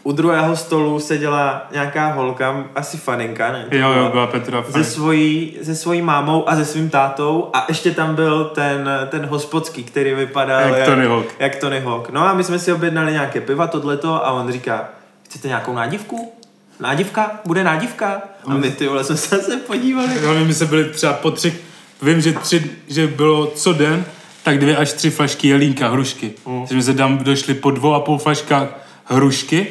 u 0.02 0.12
druhého 0.12 0.56
stolu 0.56 1.00
seděla 1.00 1.66
nějaká 1.72 2.06
holka, 2.12 2.64
asi 2.74 2.96
faninka, 2.96 3.52
ne? 3.52 3.66
Jo, 3.70 3.92
jo, 3.92 4.08
byla 4.10 4.26
Petra 4.26 4.62
se 4.62 4.72
fajn. 4.72 4.84
svojí, 4.84 5.58
se 5.62 5.74
svojí 5.74 6.02
mámou 6.02 6.48
a 6.48 6.56
se 6.56 6.64
svým 6.64 6.90
tátou 6.90 7.50
a 7.52 7.64
ještě 7.68 7.90
tam 7.90 8.14
byl 8.14 8.44
ten, 8.44 8.90
ten 9.08 9.26
hospodský, 9.26 9.84
který 9.84 10.14
vypadal 10.14 10.74
Jak 10.74 10.86
Tony 10.88 11.06
Hawk. 11.06 11.26
jak 11.38 11.56
Tony 11.56 11.80
Hawk. 11.80 12.10
No 12.10 12.20
a 12.20 12.34
my 12.34 12.44
jsme 12.44 12.58
si 12.58 12.72
objednali 12.72 13.12
nějaké 13.12 13.40
piva, 13.40 13.66
tohleto 13.66 14.26
a 14.26 14.30
on 14.30 14.52
říká, 14.52 14.88
chcete 15.22 15.48
nějakou 15.48 15.72
nádivku? 15.74 16.32
Nádivka? 16.80 17.30
Bude 17.44 17.64
nádivka? 17.64 18.22
A 18.46 18.54
my 18.54 18.70
ty 18.70 18.86
vole 18.88 19.04
jsme 19.04 19.16
se 19.16 19.36
zase 19.36 19.56
podívali. 19.56 20.08
Hlavně 20.18 20.44
my 20.44 20.54
se 20.54 20.66
byli 20.66 20.84
třeba 20.84 21.12
po 21.12 21.30
tři, 21.30 21.56
vím, 22.02 22.20
že, 22.20 22.32
tři, 22.32 22.70
že 22.88 23.06
bylo 23.06 23.46
co 23.46 23.72
den, 23.72 24.04
tak 24.42 24.58
dvě 24.58 24.76
až 24.76 24.92
tři 24.92 25.10
flašky 25.10 25.48
jelínka, 25.48 25.88
hrušky. 25.88 26.32
Mm. 26.46 26.60
Takže 26.68 26.74
jsme 26.74 26.92
se 26.92 26.98
tam 26.98 27.18
došli 27.18 27.54
po 27.54 27.70
dvou 27.70 27.94
a 27.94 28.00
půl 28.00 28.18
flaškách 28.18 28.68
hrušky 29.04 29.66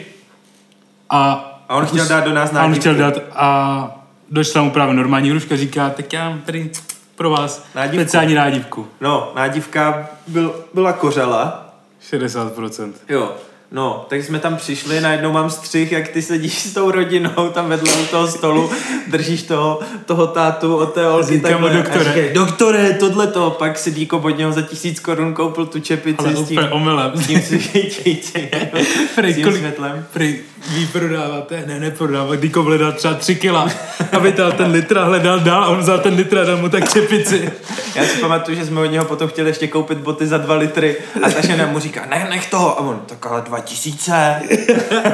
a, 1.09 1.31
A 1.69 1.75
on 1.75 1.85
chtěl 1.85 2.05
dát 2.07 2.23
do 2.23 2.33
nás 2.33 2.49
a 2.49 2.51
on 2.53 2.55
nádivku. 2.57 2.79
chtěl 2.79 2.95
dát 2.95 3.13
a 3.35 4.07
došla 4.31 4.61
mu 4.63 4.71
právě 4.71 4.93
normální 4.93 5.29
hruška, 5.29 5.55
říká, 5.57 5.89
tak 5.89 6.13
já 6.13 6.29
mám 6.29 6.41
tady 6.41 6.69
pro 7.15 7.29
vás 7.29 7.65
Nádivku. 7.75 8.01
speciální 8.01 8.33
nádivku. 8.33 8.87
No, 9.01 9.31
nádivka 9.35 10.09
byl, 10.27 10.55
byla 10.73 10.93
kořela. 10.93 11.73
60%. 12.11 12.91
Jo. 13.09 13.35
No, 13.71 14.05
tak 14.09 14.23
jsme 14.23 14.39
tam 14.39 14.55
přišli, 14.55 15.01
najednou 15.01 15.31
mám 15.31 15.49
střih, 15.49 15.91
jak 15.91 16.07
ty 16.07 16.21
sedíš 16.21 16.59
s 16.59 16.73
tou 16.73 16.91
rodinou 16.91 17.49
tam 17.53 17.69
vedle 17.69 17.93
u 17.93 18.05
toho 18.05 18.27
stolu, 18.27 18.69
držíš 19.07 19.43
toho, 19.43 19.79
toho 20.05 20.27
tátu 20.27 20.75
od 20.77 20.93
té 20.93 21.01
mu, 21.09 21.41
takhle. 21.41 21.69
doktore. 21.73 21.99
A 21.99 22.03
říkají, 22.03 22.33
doktore, 22.33 22.93
tohle 22.93 23.27
to. 23.27 23.49
Pak 23.51 23.77
si 23.79 23.91
díko 23.91 24.19
pod 24.19 24.29
něho 24.29 24.51
za 24.51 24.61
tisíc 24.61 24.99
korun 24.99 25.33
koupil 25.33 25.65
tu 25.65 25.79
čepici 25.79 26.17
Ale 26.19 26.35
s 26.35 26.47
tím, 26.47 26.59
omylem. 26.71 27.11
s 27.15 27.27
tím, 27.27 27.41
Prej, 29.15 29.33
s 29.33 29.35
tím 29.35 29.43
kolik- 29.43 29.57
světlem. 29.59 30.05
Prý, 30.13 30.35
vy 30.69 30.85
prodáváte, 30.91 31.63
ne, 31.67 31.79
neprodává, 31.79 32.35
Dýko 32.35 32.63
hledal 32.63 32.91
třeba 32.91 33.13
3 33.13 33.35
kila, 33.35 33.69
aby 34.11 34.31
dal 34.31 34.51
ten 34.51 34.71
litr 34.71 34.97
a 34.97 35.03
hledal 35.03 35.39
dál 35.39 35.63
a 35.63 35.67
on 35.67 35.79
vzal 35.79 35.99
ten 35.99 36.13
litr 36.13 36.37
a 36.39 36.43
dal 36.43 36.57
mu 36.57 36.69
tak 36.69 36.93
čepici. 36.93 37.51
Já 37.95 38.03
si 38.05 38.17
pamatuju, 38.17 38.57
že 38.57 38.65
jsme 38.65 38.81
od 38.81 38.85
něho 38.85 39.05
potom 39.05 39.27
chtěli 39.27 39.49
ještě 39.49 39.67
koupit 39.67 39.97
boty 39.97 40.27
za 40.27 40.37
dva 40.37 40.55
litry 40.55 40.95
a 41.23 41.29
ta 41.29 41.41
žena 41.47 41.65
mu 41.67 41.79
říká, 41.79 42.05
ne, 42.09 42.27
nech 42.29 42.49
toho. 42.49 42.79
A 42.79 42.81
on, 42.81 43.01
tak 43.05 43.25
ale 43.25 43.41
dva 43.41 43.56
tisíce. 43.59 44.41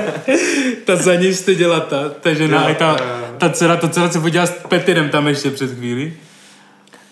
Ta 0.86 0.96
za 0.96 1.16
něj 1.16 1.34
styděla 1.34 1.80
ta, 1.80 2.10
ta 2.10 2.34
žena, 2.34 2.62
Jo, 2.62 2.68
a 2.70 2.74
ta, 2.74 2.98
ta 3.38 3.50
dcera, 3.50 3.76
to 3.76 3.90
dcera 3.90 4.10
se 4.10 4.20
podívala 4.20 4.48
s 4.48 4.52
Petinem 4.68 5.10
tam 5.10 5.28
ještě 5.28 5.52
před 5.52 5.72
chvíli. 5.74 6.14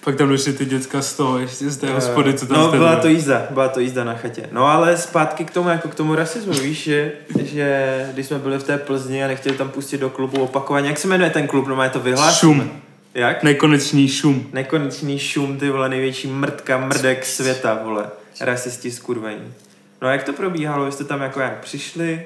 Pak 0.03 0.15
tam 0.15 0.29
došly 0.29 0.53
ty 0.53 0.65
děcka 0.65 1.01
z 1.01 1.13
toho, 1.13 1.39
ještě 1.39 1.69
z 1.69 1.77
té 1.77 1.93
hospody, 1.93 2.33
co 2.33 2.45
tam 2.47 2.57
No, 2.57 2.71
byla 2.71 2.95
to 2.95 3.07
jízda, 3.07 3.47
byla 3.49 3.67
to 3.67 3.79
jízda 3.79 4.03
na 4.03 4.13
chatě. 4.13 4.49
No 4.51 4.65
ale 4.67 4.97
zpátky 4.97 5.45
k 5.45 5.51
tomu, 5.51 5.69
jako 5.69 5.87
k 5.87 5.95
tomu 5.95 6.15
rasismu, 6.15 6.53
víš, 6.53 6.83
že, 6.83 7.11
že 7.43 8.09
když 8.13 8.25
jsme 8.25 8.39
byli 8.39 8.57
v 8.59 8.63
té 8.63 8.77
Plzni 8.77 9.23
a 9.23 9.27
nechtěli 9.27 9.57
tam 9.57 9.69
pustit 9.69 9.97
do 9.97 10.09
klubu 10.09 10.43
opakovaně, 10.43 10.87
jak 10.87 10.97
se 10.97 11.07
jmenuje 11.07 11.29
ten 11.29 11.47
klub, 11.47 11.67
no 11.67 11.75
má 11.75 11.83
je 11.83 11.89
to 11.89 11.99
vyhlášeno. 11.99 12.53
Šum. 12.53 12.71
Jak? 13.13 13.43
Nekonečný 13.43 14.07
šum. 14.07 14.47
Nekonečný 14.53 15.19
šum, 15.19 15.57
ty 15.57 15.69
vole, 15.69 15.89
největší 15.89 16.27
mrtka, 16.27 16.77
mrdek 16.77 17.25
světa, 17.25 17.79
vole. 17.83 18.05
Rasisti 18.41 18.91
skurvení. 18.91 19.53
No 20.01 20.07
a 20.07 20.11
jak 20.11 20.23
to 20.23 20.33
probíhalo? 20.33 20.85
Vy 20.85 20.91
jste 20.91 21.03
tam 21.03 21.21
jako 21.21 21.39
jak 21.39 21.59
přišli? 21.59 22.25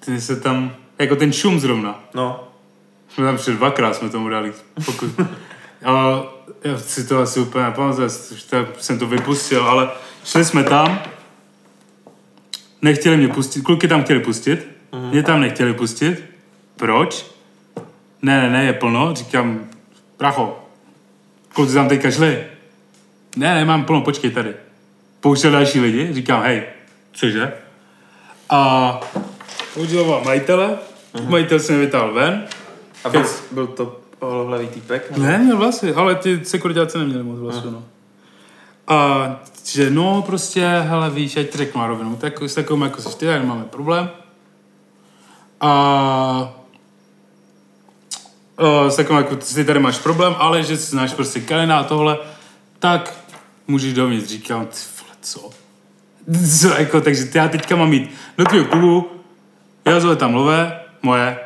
Ty 0.00 0.20
se 0.20 0.36
tam, 0.40 0.74
jako 0.98 1.16
ten 1.16 1.32
šum 1.32 1.60
zrovna. 1.60 2.04
No, 2.14 2.48
Jsme 3.08 3.24
tam 3.24 3.36
přišli 3.36 3.54
dvakrát, 3.54 3.96
jsme 3.96 4.08
tomu 4.08 4.28
dali. 4.28 4.52
Pokud. 4.84 5.10
A 5.84 6.22
já 6.64 6.78
si 6.78 7.04
to 7.08 7.18
asi 7.18 7.40
úplně 7.40 7.64
nepamatuju, 7.64 8.08
jsem 8.78 8.98
to 8.98 9.06
vypustil, 9.06 9.62
ale 9.68 9.90
šli 10.24 10.44
jsme 10.44 10.64
tam, 10.64 10.98
nechtěli 12.82 13.16
mě 13.16 13.28
pustit, 13.28 13.62
kluky 13.62 13.88
tam 13.88 14.04
chtěli 14.04 14.20
pustit, 14.20 14.68
Mhm. 14.92 15.10
mě 15.10 15.22
tam 15.22 15.40
nechtěli 15.40 15.74
pustit. 15.74 16.24
Proč? 16.76 17.26
Ne, 18.22 18.40
ne, 18.42 18.50
ne, 18.50 18.64
je 18.64 18.72
plno. 18.72 19.14
Říkám, 19.14 19.66
pracho, 20.16 20.64
kluci 21.54 21.74
tam 21.74 21.88
teďka 21.88 22.10
šli. 22.10 22.44
Ne, 23.36 23.54
ne, 23.54 23.64
mám 23.64 23.84
plno, 23.84 24.00
počkej 24.00 24.30
tady. 24.30 24.54
Pouštěl 25.20 25.50
další 25.50 25.80
lidi, 25.80 26.12
říkám, 26.14 26.42
hej, 26.42 26.62
cože? 27.14 27.52
A 28.50 29.00
použil 29.74 30.20
majitele, 30.24 30.78
Mhm. 31.14 31.30
majitel 31.30 31.60
se 31.60 31.72
mě 31.72 31.80
vytáhl 31.80 32.12
ven, 32.12 32.44
a 33.04 33.08
byl, 33.08 33.24
byl 33.50 33.66
to 33.66 34.00
holohlavý 34.20 34.66
týpek? 34.68 35.10
ne, 35.16 35.38
měl 35.38 35.56
vlasy, 35.56 35.94
ale 35.94 36.14
ty 36.14 36.44
sekuritáci 36.44 36.98
neměli 36.98 37.22
moc 37.22 37.38
vlasů, 37.38 37.70
no. 37.70 37.84
A 38.88 39.26
že 39.64 39.90
no, 39.90 40.22
prostě, 40.22 40.66
hele, 40.66 41.10
víš, 41.10 41.36
ať 41.36 41.48
ti 41.48 41.58
řeknu 41.58 41.80
na 41.80 41.86
rovinu, 41.86 42.16
tak 42.16 42.42
s 42.42 42.54
takovým 42.54 42.82
jako 42.82 43.02
seš 43.02 43.14
ty, 43.14 43.26
tak 43.26 43.40
nemáme 43.40 43.64
problém. 43.64 44.10
A 45.60 46.54
o, 48.56 48.90
s 48.90 48.96
takovým 48.96 49.18
jako 49.22 49.36
ty 49.36 49.64
tady 49.64 49.78
máš 49.80 49.98
problém, 49.98 50.34
ale 50.38 50.62
že 50.62 50.76
znáš 50.76 51.14
prostě 51.14 51.40
Kalina 51.40 51.78
a 51.78 51.84
tohle, 51.84 52.18
tak 52.78 53.14
můžeš 53.68 53.94
dovnitř. 53.94 54.28
Říkám, 54.28 54.66
ty 54.66 54.76
vole, 55.00 55.14
co? 55.20 55.50
Co, 56.60 56.68
jako, 56.68 57.00
takže 57.00 57.24
já 57.34 57.48
teďka 57.48 57.76
mám 57.76 57.92
jít 57.92 58.10
do 58.38 58.44
tvého 58.44 58.64
klubu, 58.64 59.10
já 59.84 60.00
zove 60.00 60.16
tam 60.16 60.34
lové, 60.34 60.80
moje, 61.02 61.38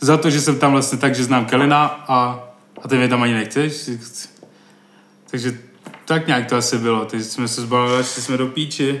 za 0.00 0.16
to, 0.16 0.30
že 0.30 0.40
jsem 0.40 0.58
tam 0.58 0.72
vlastně 0.72 0.98
tak, 0.98 1.14
že 1.14 1.24
znám 1.24 1.44
Kelina 1.46 2.04
a, 2.08 2.48
a 2.82 2.88
ty 2.88 2.96
mě 2.96 3.08
tam 3.08 3.22
ani 3.22 3.34
nechceš. 3.34 3.90
Takže 5.30 5.58
tak 6.04 6.26
nějak 6.26 6.46
to 6.46 6.56
asi 6.56 6.78
bylo. 6.78 7.04
Takže 7.04 7.24
jsme 7.24 7.48
se 7.48 7.60
zbavili, 7.60 8.04
šli 8.04 8.22
jsme 8.22 8.36
do 8.36 8.46
píči 8.46 9.00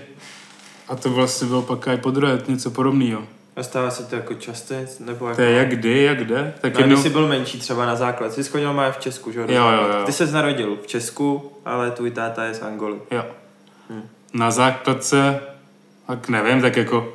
a 0.88 0.96
to 0.96 1.10
vlastně 1.10 1.46
bylo 1.48 1.62
pak 1.62 1.88
i 1.88 1.96
po 1.96 2.10
druhé 2.10 2.38
něco 2.48 2.70
podobného. 2.70 3.22
A 3.56 3.62
stává 3.62 3.90
se 3.90 4.02
to 4.04 4.16
jako 4.16 4.34
často, 4.34 4.74
nebo 5.00 5.26
jako... 5.28 5.36
To 5.36 5.42
je 5.42 5.50
jak 5.50 5.68
kdy, 5.68 6.02
jak 6.02 6.18
kde. 6.24 6.54
Tak 6.60 6.74
No, 6.74 6.80
jednou, 6.80 6.94
když 6.96 7.02
jsi 7.02 7.10
byl 7.10 7.28
menší 7.28 7.58
třeba 7.58 7.86
na 7.86 7.96
základ, 7.96 8.32
jsi 8.32 8.44
schodil 8.44 8.72
má 8.72 8.90
v 8.90 8.98
Česku, 8.98 9.32
že 9.32 9.40
Jo, 9.40 9.46
jo, 9.48 9.88
jo. 9.88 10.02
Ty 10.06 10.12
se 10.12 10.26
narodil 10.26 10.78
v 10.82 10.86
Česku, 10.86 11.52
ale 11.64 11.90
tvůj 11.90 12.10
táta 12.10 12.44
je 12.44 12.54
z 12.54 12.62
Angoly. 12.62 12.96
jo. 13.10 13.24
Na 14.34 14.50
základce, 14.50 15.40
tak 16.06 16.28
nevím, 16.28 16.62
tak 16.62 16.76
jako 16.76 17.12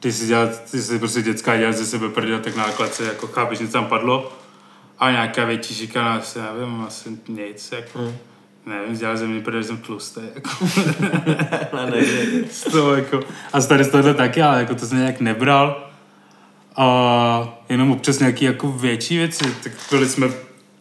ty 0.00 0.12
si 0.12 0.26
dělal, 0.26 0.48
ty 0.70 0.82
si 0.82 0.98
prostě 0.98 1.22
dětská 1.22 1.56
dělat 1.56 1.72
ze 1.76 1.86
sebe 1.86 2.08
prdel, 2.08 2.38
tak 2.38 2.56
na 2.56 2.66
základce, 2.66 3.04
jako 3.04 3.26
chápeš, 3.26 3.58
něco 3.58 3.72
tam 3.72 3.86
padlo 3.86 4.32
a 4.98 5.10
nějaká 5.10 5.44
větší 5.44 5.74
šikana, 5.74 6.14
asi 6.14 6.38
nevím, 6.38 6.80
asi 6.86 7.10
nic, 7.28 7.72
jako, 7.72 7.98
Hmm. 7.98 8.12
nevím, 8.66 8.96
dělal 8.96 9.16
ze 9.16 9.26
mě 9.26 9.40
prdel, 9.40 9.62
že 9.62 9.68
jsem 9.68 9.76
tlustý, 9.78 10.20
jako. 10.34 10.50
Nejde. 11.90 12.48
z 12.50 12.62
toho 12.64 12.94
jako, 12.94 13.20
a 13.52 13.60
tady 13.60 13.84
z 13.84 13.88
tohohle 13.88 14.14
taky, 14.14 14.42
ale 14.42 14.58
jako 14.60 14.74
to 14.74 14.86
jsem 14.86 14.98
nějak 14.98 15.20
nebral. 15.20 15.86
A 16.76 17.58
jenom 17.68 17.90
občas 17.90 18.18
nějaký 18.18 18.44
jako 18.44 18.72
větší 18.72 19.18
věci. 19.18 19.44
Tak 19.62 19.72
byli 19.90 20.08
jsme 20.08 20.28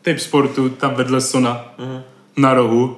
typ 0.02 0.20
sportu, 0.20 0.70
tam 0.70 0.94
vedle 0.96 1.22
Sona, 1.22 1.66
Mhm. 1.78 2.02
na 2.38 2.54
rohu. 2.54 2.98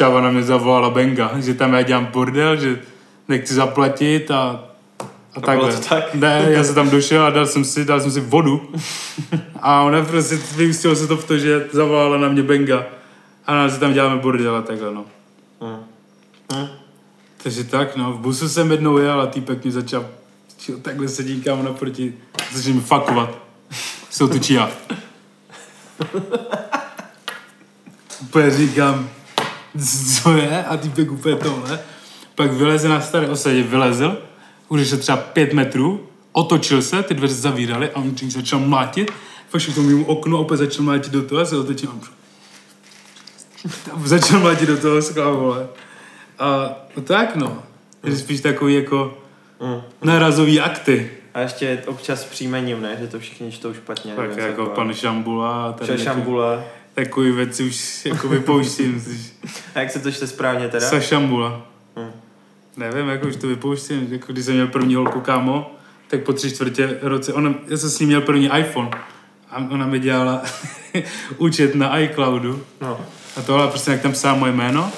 Čáva 0.00 0.20
na 0.20 0.30
mě 0.30 0.42
zavolala 0.42 0.90
Benga, 0.90 1.30
že 1.40 1.54
tam 1.54 1.72
já 1.72 1.82
dělám 1.82 2.06
bordel, 2.06 2.56
že 2.56 2.80
nechci 3.28 3.54
zaplatit 3.54 4.30
a, 4.30 4.64
a 5.34 5.40
takhle. 5.40 5.72
to 5.72 5.88
tak? 5.88 6.14
Ne, 6.14 6.46
já 6.48 6.64
jsem 6.64 6.74
tam 6.74 6.90
došel 6.90 7.24
a 7.24 7.30
dal 7.30 7.46
jsem 7.46 7.64
si, 7.64 7.84
dal 7.84 8.00
jsem 8.00 8.10
si 8.10 8.20
vodu. 8.20 8.72
A 9.62 9.82
ona 9.82 10.04
prostě 10.04 10.38
vyústilo 10.56 10.96
se 10.96 11.06
to 11.06 11.16
v 11.16 11.24
to, 11.24 11.38
že 11.38 11.66
zavolala 11.72 12.18
na 12.18 12.28
mě 12.28 12.42
Benga. 12.42 12.84
A 13.46 13.54
nás 13.54 13.78
tam 13.78 13.92
děláme 13.92 14.16
bordel 14.16 14.56
a 14.56 14.62
takhle, 14.62 14.94
no. 14.94 15.04
Mhm. 15.60 15.84
Mhm. 16.52 16.68
Takže 17.42 17.64
tak, 17.64 17.96
no, 17.96 18.12
v 18.12 18.18
busu 18.18 18.48
jsem 18.48 18.70
jednou 18.70 18.98
jel 18.98 19.20
a 19.20 19.26
týpek 19.26 19.64
mi 19.64 19.70
začal, 19.70 20.06
začal 20.58 20.76
takhle 20.76 21.08
sedí 21.08 21.42
kámo 21.42 21.62
naproti, 21.62 22.14
začal 22.52 22.72
mi 22.72 22.80
fakovat. 22.80 23.38
Jsou 24.10 24.28
tu 24.28 24.38
čia. 24.38 24.70
úplně 28.22 28.50
říkám, 28.50 29.08
co 30.22 30.36
je? 30.36 30.64
A 30.64 30.76
týpek 30.76 31.12
úplně 31.12 31.34
tohle. 31.36 31.80
Pak 32.34 32.52
vyleze 32.52 32.88
na 32.88 33.00
staré 33.00 33.28
osadě, 33.28 33.62
vylezl, 33.62 34.18
už 34.68 34.88
šel 34.88 34.98
třeba 34.98 35.16
pět 35.18 35.52
metrů, 35.52 36.06
otočil 36.32 36.82
se, 36.82 37.02
ty 37.02 37.14
dveře 37.14 37.34
zavíraly 37.34 37.90
a 37.90 37.96
on 37.96 38.14
tím 38.14 38.30
začal 38.30 38.58
mlátit. 38.60 39.10
Pak 39.50 39.60
šel 39.60 39.72
k 39.72 39.74
tomu 39.74 39.88
mému 39.88 40.04
oknu 40.04 40.36
a 40.36 40.40
opět 40.40 40.56
začal 40.56 40.84
mlátit 40.84 41.12
do 41.12 41.22
toho 41.22 41.40
a 41.40 41.44
se 41.44 41.56
otočil. 41.58 41.90
začal 44.04 44.40
mlátit 44.40 44.68
do 44.68 44.76
toho 44.76 45.02
skla, 45.02 45.30
vole. 45.30 45.66
A 46.38 46.70
no 46.96 47.02
tak 47.02 47.36
no. 47.36 47.62
Takže 48.00 48.18
spíš 48.18 48.40
takový 48.40 48.74
jako 48.74 49.18
Mhm. 49.60 49.80
narazový 50.02 50.60
akty. 50.60 51.10
A 51.34 51.40
ještě 51.40 51.82
občas 51.86 52.20
s 52.20 52.24
příjmením, 52.24 52.82
ne? 52.82 52.96
Že 53.00 53.06
to 53.06 53.18
všichni 53.20 53.52
čtou 53.52 53.74
špatně. 53.74 54.12
Tak 54.12 54.28
nevím, 54.28 54.44
jako 54.44 54.66
pan 54.66 54.94
Šambula 54.94 55.66
a 55.66 55.72
tady 55.72 55.98
Šašambula. 55.98 56.60
Takový 57.04 57.32
věci 57.32 57.62
už 57.64 58.04
jako 58.04 58.28
vypouštím. 58.28 59.04
A 59.74 59.80
jak 59.80 59.90
se 59.90 59.98
to 59.98 60.12
čte 60.12 60.26
správně 60.26 60.68
teda? 60.68 60.86
Sašambula. 60.88 61.66
Hm. 61.96 62.10
Nevím, 62.76 63.08
jako 63.08 63.26
už 63.28 63.36
to 63.36 63.46
vypouštím. 63.46 64.08
Jako 64.10 64.32
když 64.32 64.44
jsem 64.44 64.54
měl 64.54 64.66
první 64.66 64.94
holku 64.94 65.20
kámo, 65.20 65.74
tak 66.08 66.22
po 66.22 66.32
tři 66.32 66.50
čtvrtě 66.50 66.98
roce, 67.02 67.32
ona, 67.32 67.54
já 67.68 67.76
jsem 67.76 67.90
s 67.90 67.98
ní 67.98 68.06
měl 68.06 68.20
první 68.20 68.50
iPhone 68.58 68.90
a 69.50 69.56
ona 69.70 69.86
mi 69.86 69.98
dělala 69.98 70.42
účet 71.36 71.74
na 71.74 71.98
iCloudu 71.98 72.64
No. 72.80 73.00
a 73.36 73.42
tohle 73.42 73.68
prostě 73.68 73.90
jak 73.90 74.00
tam 74.02 74.12
psala 74.12 74.34
moje 74.34 74.52
jméno 74.52 74.92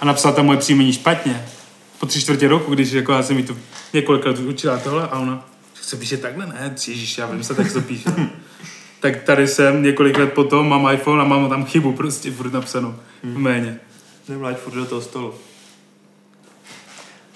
a 0.00 0.04
napsala 0.04 0.34
tam 0.34 0.46
moje 0.46 0.58
příjmení 0.58 0.92
špatně. 0.92 1.46
Po 2.00 2.06
tři 2.06 2.20
čtvrtě 2.20 2.48
roku, 2.48 2.74
když 2.74 2.92
jako 2.92 3.12
já 3.12 3.22
jsem 3.22 3.38
jí 3.38 3.44
to 3.44 3.56
několik 3.92 4.24
let 4.26 4.38
už 4.38 4.44
učila 4.46 4.78
tohle 4.78 5.08
a 5.08 5.18
ona 5.18 5.48
se 5.80 5.96
píše 5.96 6.16
takhle? 6.16 6.46
Ne, 6.46 6.74
ježiš, 6.88 7.18
já 7.18 7.26
vím 7.26 7.44
se, 7.44 7.54
tak 7.54 7.66
se 7.66 7.74
to 7.74 7.80
píše. 7.80 8.10
Tak 9.04 9.22
tady 9.22 9.48
jsem 9.48 9.82
několik 9.82 10.18
let 10.18 10.32
potom, 10.32 10.68
mám 10.68 10.94
iPhone 10.94 11.22
a 11.22 11.24
mám 11.24 11.48
tam 11.48 11.64
chybu 11.64 11.92
prostě 11.92 12.30
furt 12.30 12.52
napsanou 12.52 12.94
v 13.22 13.38
méně. 13.38 13.80
Nemláď 14.28 14.56
furt 14.56 14.74
do 14.74 14.86
toho 14.86 15.00
stolu. 15.00 15.34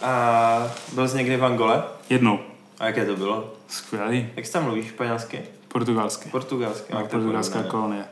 A 0.03 0.73
byl 0.93 1.09
jsi 1.09 1.17
někdy 1.17 1.37
v 1.37 1.45
Angole? 1.45 1.83
Jednou. 2.11 2.39
A 2.79 2.87
jaké 2.87 3.07
to 3.07 3.17
bylo? 3.17 3.55
Skvělý. 3.69 4.29
Jak 4.37 4.49
tam 4.49 4.65
mluvíš? 4.65 4.87
Španělsky? 4.87 5.41
Portugalsky. 5.69 6.29
Portugalsky. 6.29 6.93
A 6.93 6.97
to 6.97 7.03
je 7.03 7.09
portugalská 7.09 7.63
kolonie. 7.63 8.05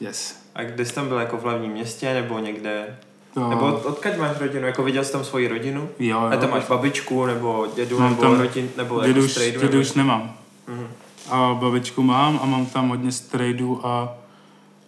Yes. 0.00 0.36
A 0.54 0.62
kde 0.62 0.84
jsi 0.84 0.94
tam 0.94 1.08
byl 1.08 1.18
jako 1.18 1.36
v 1.36 1.42
hlavním 1.42 1.72
městě 1.72 2.14
nebo 2.14 2.38
někde? 2.38 2.98
To... 3.34 3.48
Nebo 3.48 3.66
od, 3.66 3.86
odkud 3.86 4.16
máš 4.18 4.38
rodinu? 4.40 4.66
Jako 4.66 4.82
viděl 4.82 5.04
jsi 5.04 5.12
tam 5.12 5.24
svoji 5.24 5.48
rodinu? 5.48 5.88
Jo, 5.98 6.18
A 6.20 6.34
jo. 6.34 6.40
tam 6.40 6.50
máš 6.50 6.64
babičku 6.64 7.26
nebo 7.26 7.66
dědu 7.74 7.98
Mám 8.00 8.10
nebo 8.10 8.22
tam 8.22 8.40
rodin 8.40 8.70
nebo 8.76 9.00
Dědu 9.06 9.20
jako 9.20 9.32
strejdu? 9.32 9.60
dědu 9.60 9.80
už 9.80 9.92
nemám. 9.92 10.36
Mhm. 10.68 10.88
A 11.30 11.54
babičku 11.60 12.02
mám 12.02 12.40
a 12.42 12.46
mám 12.46 12.66
tam 12.66 12.88
hodně 12.88 13.12
strejdů 13.12 13.86
a, 13.86 14.14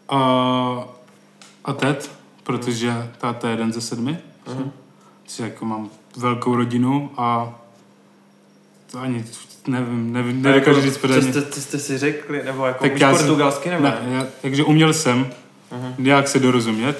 a, 0.09 0.19
a 1.65 1.73
tet, 1.73 2.11
protože 2.43 3.11
táta 3.19 3.49
je 3.49 3.53
jeden 3.53 3.73
ze 3.73 3.81
sedmi. 3.81 4.19
Mhm. 4.49 4.73
Takže 5.23 5.43
jako 5.45 5.65
mám 5.65 5.91
velkou 6.17 6.57
rodinu 6.57 7.11
a 7.17 7.59
to 8.93 8.99
ani 8.99 9.25
nevím, 9.67 10.13
nevím, 10.13 10.47
A 10.47 10.49
nedokážu 10.49 10.71
jako, 10.79 10.83
říct 10.83 10.95
co 10.95 11.01
pořádně. 11.01 11.33
jste, 11.33 11.43
co 11.43 11.61
jste 11.61 11.79
si 11.79 11.99
řekli? 11.99 12.43
Nebo 12.45 12.67
jako 12.67 12.85
Tak 12.85 13.01
já 13.01 13.11
portugalsky 13.11 13.71
nebo 13.71 13.83
Ne, 13.83 13.99
já, 14.11 14.27
takže 14.43 14.65
uměl 14.65 14.93
jsem 14.95 15.31
Mhm. 15.73 15.95
nějak 15.99 16.29
se 16.29 16.39
dorozumět 16.39 16.99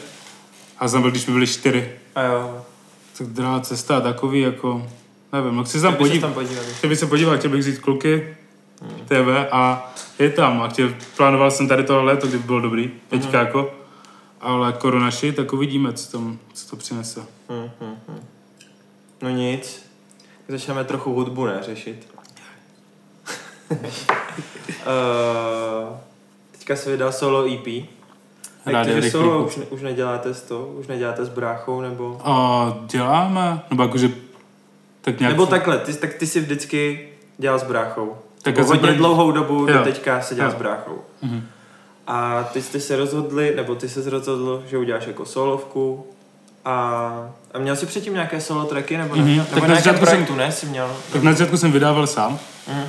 a 0.79 0.89
jsem 0.89 1.03
byl, 1.03 1.11
když 1.11 1.27
mi 1.27 1.33
byli 1.33 1.47
čtyři. 1.47 1.91
A 2.15 2.23
jo. 2.23 2.65
Tak 3.19 3.27
druhá 3.27 3.61
cesta 3.61 4.01
takový 4.01 4.41
jako, 4.41 4.87
nevím, 5.33 5.57
no 5.57 5.65
chci 5.65 5.73
se 5.79 5.83
tam 5.83 5.95
podívat. 5.97 6.21
tam 6.21 6.33
podívat. 6.35 6.65
Chtěl 6.67 6.91
bych 6.91 6.99
se 6.99 7.07
podívat, 7.07 7.37
chtěl 7.39 7.51
bych 7.51 7.61
vzít 7.61 7.79
kluky, 7.79 8.37
TV 9.05 9.49
a 9.53 9.93
je 10.19 10.31
tam. 10.31 10.63
A 10.63 10.69
chtěl, 10.69 10.95
plánoval 11.17 11.51
jsem 11.51 11.69
tady 11.69 11.85
tohle 11.85 12.03
léto, 12.03 12.27
kdyby 12.27 12.45
bylo 12.45 12.61
dobrý, 12.61 12.91
teďka 13.09 13.39
jako. 13.39 13.75
Ale 14.41 14.73
korona 14.73 15.11
shit, 15.11 15.37
tak 15.37 15.53
uvidíme, 15.53 15.93
co, 15.93 16.13
tam, 16.13 16.39
co 16.53 16.71
to 16.71 16.77
přinese. 16.77 17.21
Hm, 17.21 17.71
hm, 17.81 17.97
hm. 18.09 18.21
No 19.23 19.29
nic. 19.31 19.87
Začneme 20.49 20.85
trochu 20.85 21.13
hudbu, 21.13 21.47
ne, 21.47 21.59
řešit. 21.63 22.09
uh, 23.71 23.77
teďka 26.53 26.77
se 26.77 26.91
vydal 26.91 27.13
solo 27.13 27.55
EP. 27.55 27.67
Jak 28.67 28.75
Rádio 28.75 28.95
to, 28.95 29.01
že 29.01 29.01
rychlíku. 29.01 29.25
solo 29.25 29.45
už, 29.45 29.57
ne, 29.57 29.65
už 29.65 29.83
neděláte 29.83 30.35
s 30.35 30.43
to? 30.43 30.67
Už 30.67 30.87
neděláte 30.87 31.25
s 31.25 31.29
bráchou, 31.29 31.81
nebo... 31.81 32.21
A 32.25 32.77
děláme, 32.87 33.63
nebo 33.71 33.83
jakože 33.83 34.11
tak 35.01 35.21
nějak... 35.21 35.33
Nebo 35.33 35.47
takhle, 35.47 35.79
ty, 35.79 35.95
tak 35.95 36.15
ty 36.15 36.27
si 36.27 36.41
vždycky 36.41 37.09
dělal 37.39 37.59
s 37.59 37.63
bráchou. 37.63 38.17
Tak 38.43 38.57
já 38.59 38.65
jsem 38.65 38.77
hodně 38.77 38.93
dlouhou 38.93 39.33
dobu, 39.33 39.67
Jo. 39.69 39.79
do 39.79 39.85
teďka 39.85 40.21
se 40.21 40.35
dělal 40.35 40.51
Jo. 40.51 40.57
s 40.57 40.59
bráchou. 40.59 40.99
Mhm. 41.23 41.43
A 42.07 42.43
ty 42.53 42.63
jste 42.63 42.81
se 42.81 42.97
rozhodli, 42.97 43.53
nebo 43.57 43.75
ty 43.75 43.89
se 43.89 44.11
rozhodl, 44.11 44.63
že 44.71 44.79
uděláš 44.79 45.07
jako 45.07 45.27
solovku. 45.27 46.07
A, 46.65 46.75
a 47.55 47.59
měl 47.59 47.77
jsi 47.77 47.87
předtím 47.87 48.13
nějaké 48.13 48.41
solo 48.41 48.65
tracky, 48.65 48.97
nebo, 48.97 49.15
Mhm. 49.17 49.25
neměl? 49.25 49.45
Tak 49.45 49.55
nebo 49.55 49.67
na 49.67 49.75
začátku 49.75 49.99
jsem- 50.07 50.07
projektu, 50.15 50.35
ne? 50.35 50.53
Jsi 50.53 50.67
měl? 50.67 50.97
Tak 51.13 51.23
na 51.23 51.33
začátku 51.33 51.57
jsem 51.57 51.73
vydával 51.73 52.07
sám, 52.07 52.39
Mhm. 52.69 52.85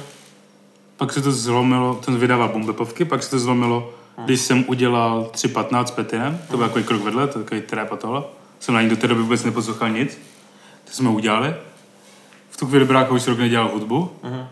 pak 0.98 1.14
se 1.14 1.22
to 1.22 1.32
zlomilo, 1.32 1.96
ten 2.06 2.18
vydával 2.18 2.50
bombepovky, 2.50 3.06
pak 3.06 3.24
se 3.24 3.30
to 3.30 3.40
zlomilo, 3.40 3.94
když 4.26 4.42
jsem 4.42 4.66
udělal 4.68 5.30
3.15 5.32 5.88
s 5.88 5.92
Petinem, 5.92 6.40
to 6.52 6.58
byl 6.58 6.68
takový 6.68 6.84
krok 6.86 7.02
vedle, 7.04 7.28
to 7.28 7.40
takový 7.40 7.62
trap 7.62 7.92
a 7.92 7.96
tohle. 7.98 8.24
Jsem 8.60 8.76
na 8.76 8.82
ní 8.82 8.90
do 8.90 8.96
té 8.96 9.08
doby 9.08 9.22
vůbec 9.22 9.44
neposlouchal 9.44 9.90
nic, 9.90 10.18
to 10.86 10.92
jsme 10.92 11.10
udělali. 11.10 11.56
V 12.50 12.58
tu 12.58 12.68
chvíli 12.68 12.86
brácha 12.86 13.12
už 13.12 13.28
rok 13.28 13.38
nedělal 13.40 13.70
hudbu, 13.74 14.12
Mhm. 14.24 14.48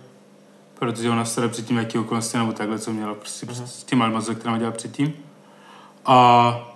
Protože 0.81 1.09
ona 1.09 1.25
stará 1.25 1.47
předtím 1.47 1.77
jaký 1.77 1.97
okolnosti 1.97 2.37
nebo 2.37 2.51
takhle, 2.51 2.79
co 2.79 2.91
měla 2.91 3.13
prostě 3.13 3.45
uh-huh. 3.45 3.63
s 3.65 3.83
tím 3.83 4.01
Almazo, 4.01 4.35
která 4.35 4.57
dělala 4.57 4.75
předtím. 4.75 5.13
A 6.05 6.71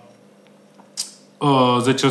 o, 1.38 1.80
začal, 1.80 2.10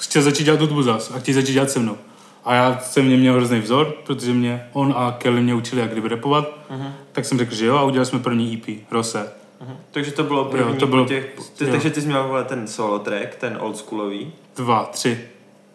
chtěl 0.00 0.22
začít 0.22 0.44
dělat 0.44 0.60
hudbu 0.60 0.82
zas 0.82 1.10
a 1.10 1.18
chtěl 1.18 1.34
začít 1.34 1.52
dělat 1.52 1.70
se 1.70 1.78
mnou. 1.78 1.96
A 2.44 2.54
já 2.54 2.78
jsem 2.78 3.06
mě 3.06 3.16
měl 3.16 3.34
hrozný 3.34 3.60
vzor, 3.60 3.94
protože 4.06 4.32
mě 4.32 4.68
on 4.72 4.94
a 4.96 5.16
Kelly 5.18 5.40
mě 5.40 5.54
učili, 5.54 5.80
jak 5.80 5.92
kdyby 5.92 6.08
rapovat. 6.08 6.58
Mhm. 6.70 6.92
Tak 7.12 7.24
jsem 7.24 7.38
řekl, 7.38 7.54
že 7.54 7.66
jo 7.66 7.76
a 7.76 7.82
udělali 7.82 8.06
jsme 8.06 8.18
první 8.18 8.54
EP, 8.54 8.86
Rose. 8.90 9.32
Mhm. 9.60 9.76
Takže 9.90 10.12
to 10.12 10.24
bylo 10.24 10.44
první 10.44 10.72
Jo, 10.72 10.80
to 10.80 10.86
bylo- 10.86 11.04
těch, 11.04 11.34
ty, 11.56 11.64
jo. 11.64 11.70
takže 11.70 11.90
ty 11.90 12.00
jsi 12.00 12.06
měl 12.06 12.44
ten 12.48 12.66
solo 12.66 12.98
track, 12.98 13.34
ten 13.34 13.58
oldschoolový. 13.60 14.32
Dva, 14.56 14.84
tři. 14.84 15.20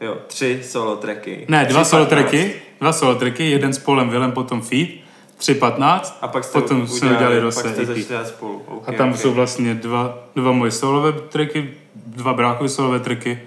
Jo, 0.01 0.17
tři 0.27 0.62
solo 0.63 0.95
tracky. 0.95 1.45
Ne, 1.49 1.65
dva 1.65 1.81
Tři 1.81 1.89
solo 1.89 2.05
tracky, 2.05 2.62
dva 2.81 2.93
solo 2.93 3.15
tracky, 3.15 3.51
jeden 3.51 3.73
s 3.73 3.79
Polem 3.79 4.10
Willem, 4.10 4.31
potom 4.31 4.62
feed, 4.62 5.07
tři 5.38 5.54
patnáct, 5.54 6.17
A 6.21 6.28
pak 6.28 6.43
jste 6.43 6.62
potom 6.62 6.88
jsme 6.88 7.15
udělali 7.15 7.39
Rose 7.39 7.76
dělat 8.08 8.28
spolu. 8.28 8.62
A 8.67 8.71
Okay, 8.71 8.95
tam 8.95 9.10
okay. 9.10 9.21
jsou 9.21 9.34
vlastně 9.34 9.76
dva, 9.76 10.17
dva 10.36 10.52
moje 10.52 10.71
solové 10.71 11.12
tracky, 11.12 11.73
dva 11.95 12.34
bráchové 12.34 12.69
solové 12.69 13.00
tracky 13.00 13.41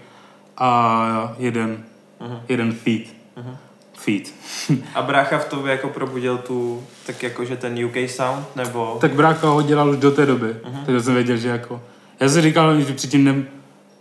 a 0.56 1.34
jeden, 1.38 1.84
Mhm. 2.20 2.38
jeden 2.48 2.72
feed. 2.72 3.02
Feed. 3.98 4.34
A 4.94 5.02
brácha 5.02 5.38
v 5.38 5.44
tobě 5.44 5.72
jako 5.72 5.88
probudil 5.88 6.38
tu, 6.38 6.84
tak 7.06 7.22
jakože 7.22 7.56
ten 7.56 7.84
UK 7.84 8.10
sound, 8.10 8.46
nebo... 8.56 8.98
tak 9.00 9.12
brácha 9.12 9.48
ho 9.48 9.62
dělal 9.62 9.90
už 9.90 9.96
do 9.96 10.10
té 10.10 10.26
doby, 10.26 10.56
takže 10.86 11.00
jsem 11.02 11.14
věděl, 11.14 11.36
že 11.36 11.48
jako... 11.48 11.80
Já 12.20 12.28
jsem 12.28 12.42
říkal, 12.42 12.80
že 12.80 12.92
předtím 12.94 13.24
ne, 13.24 13.44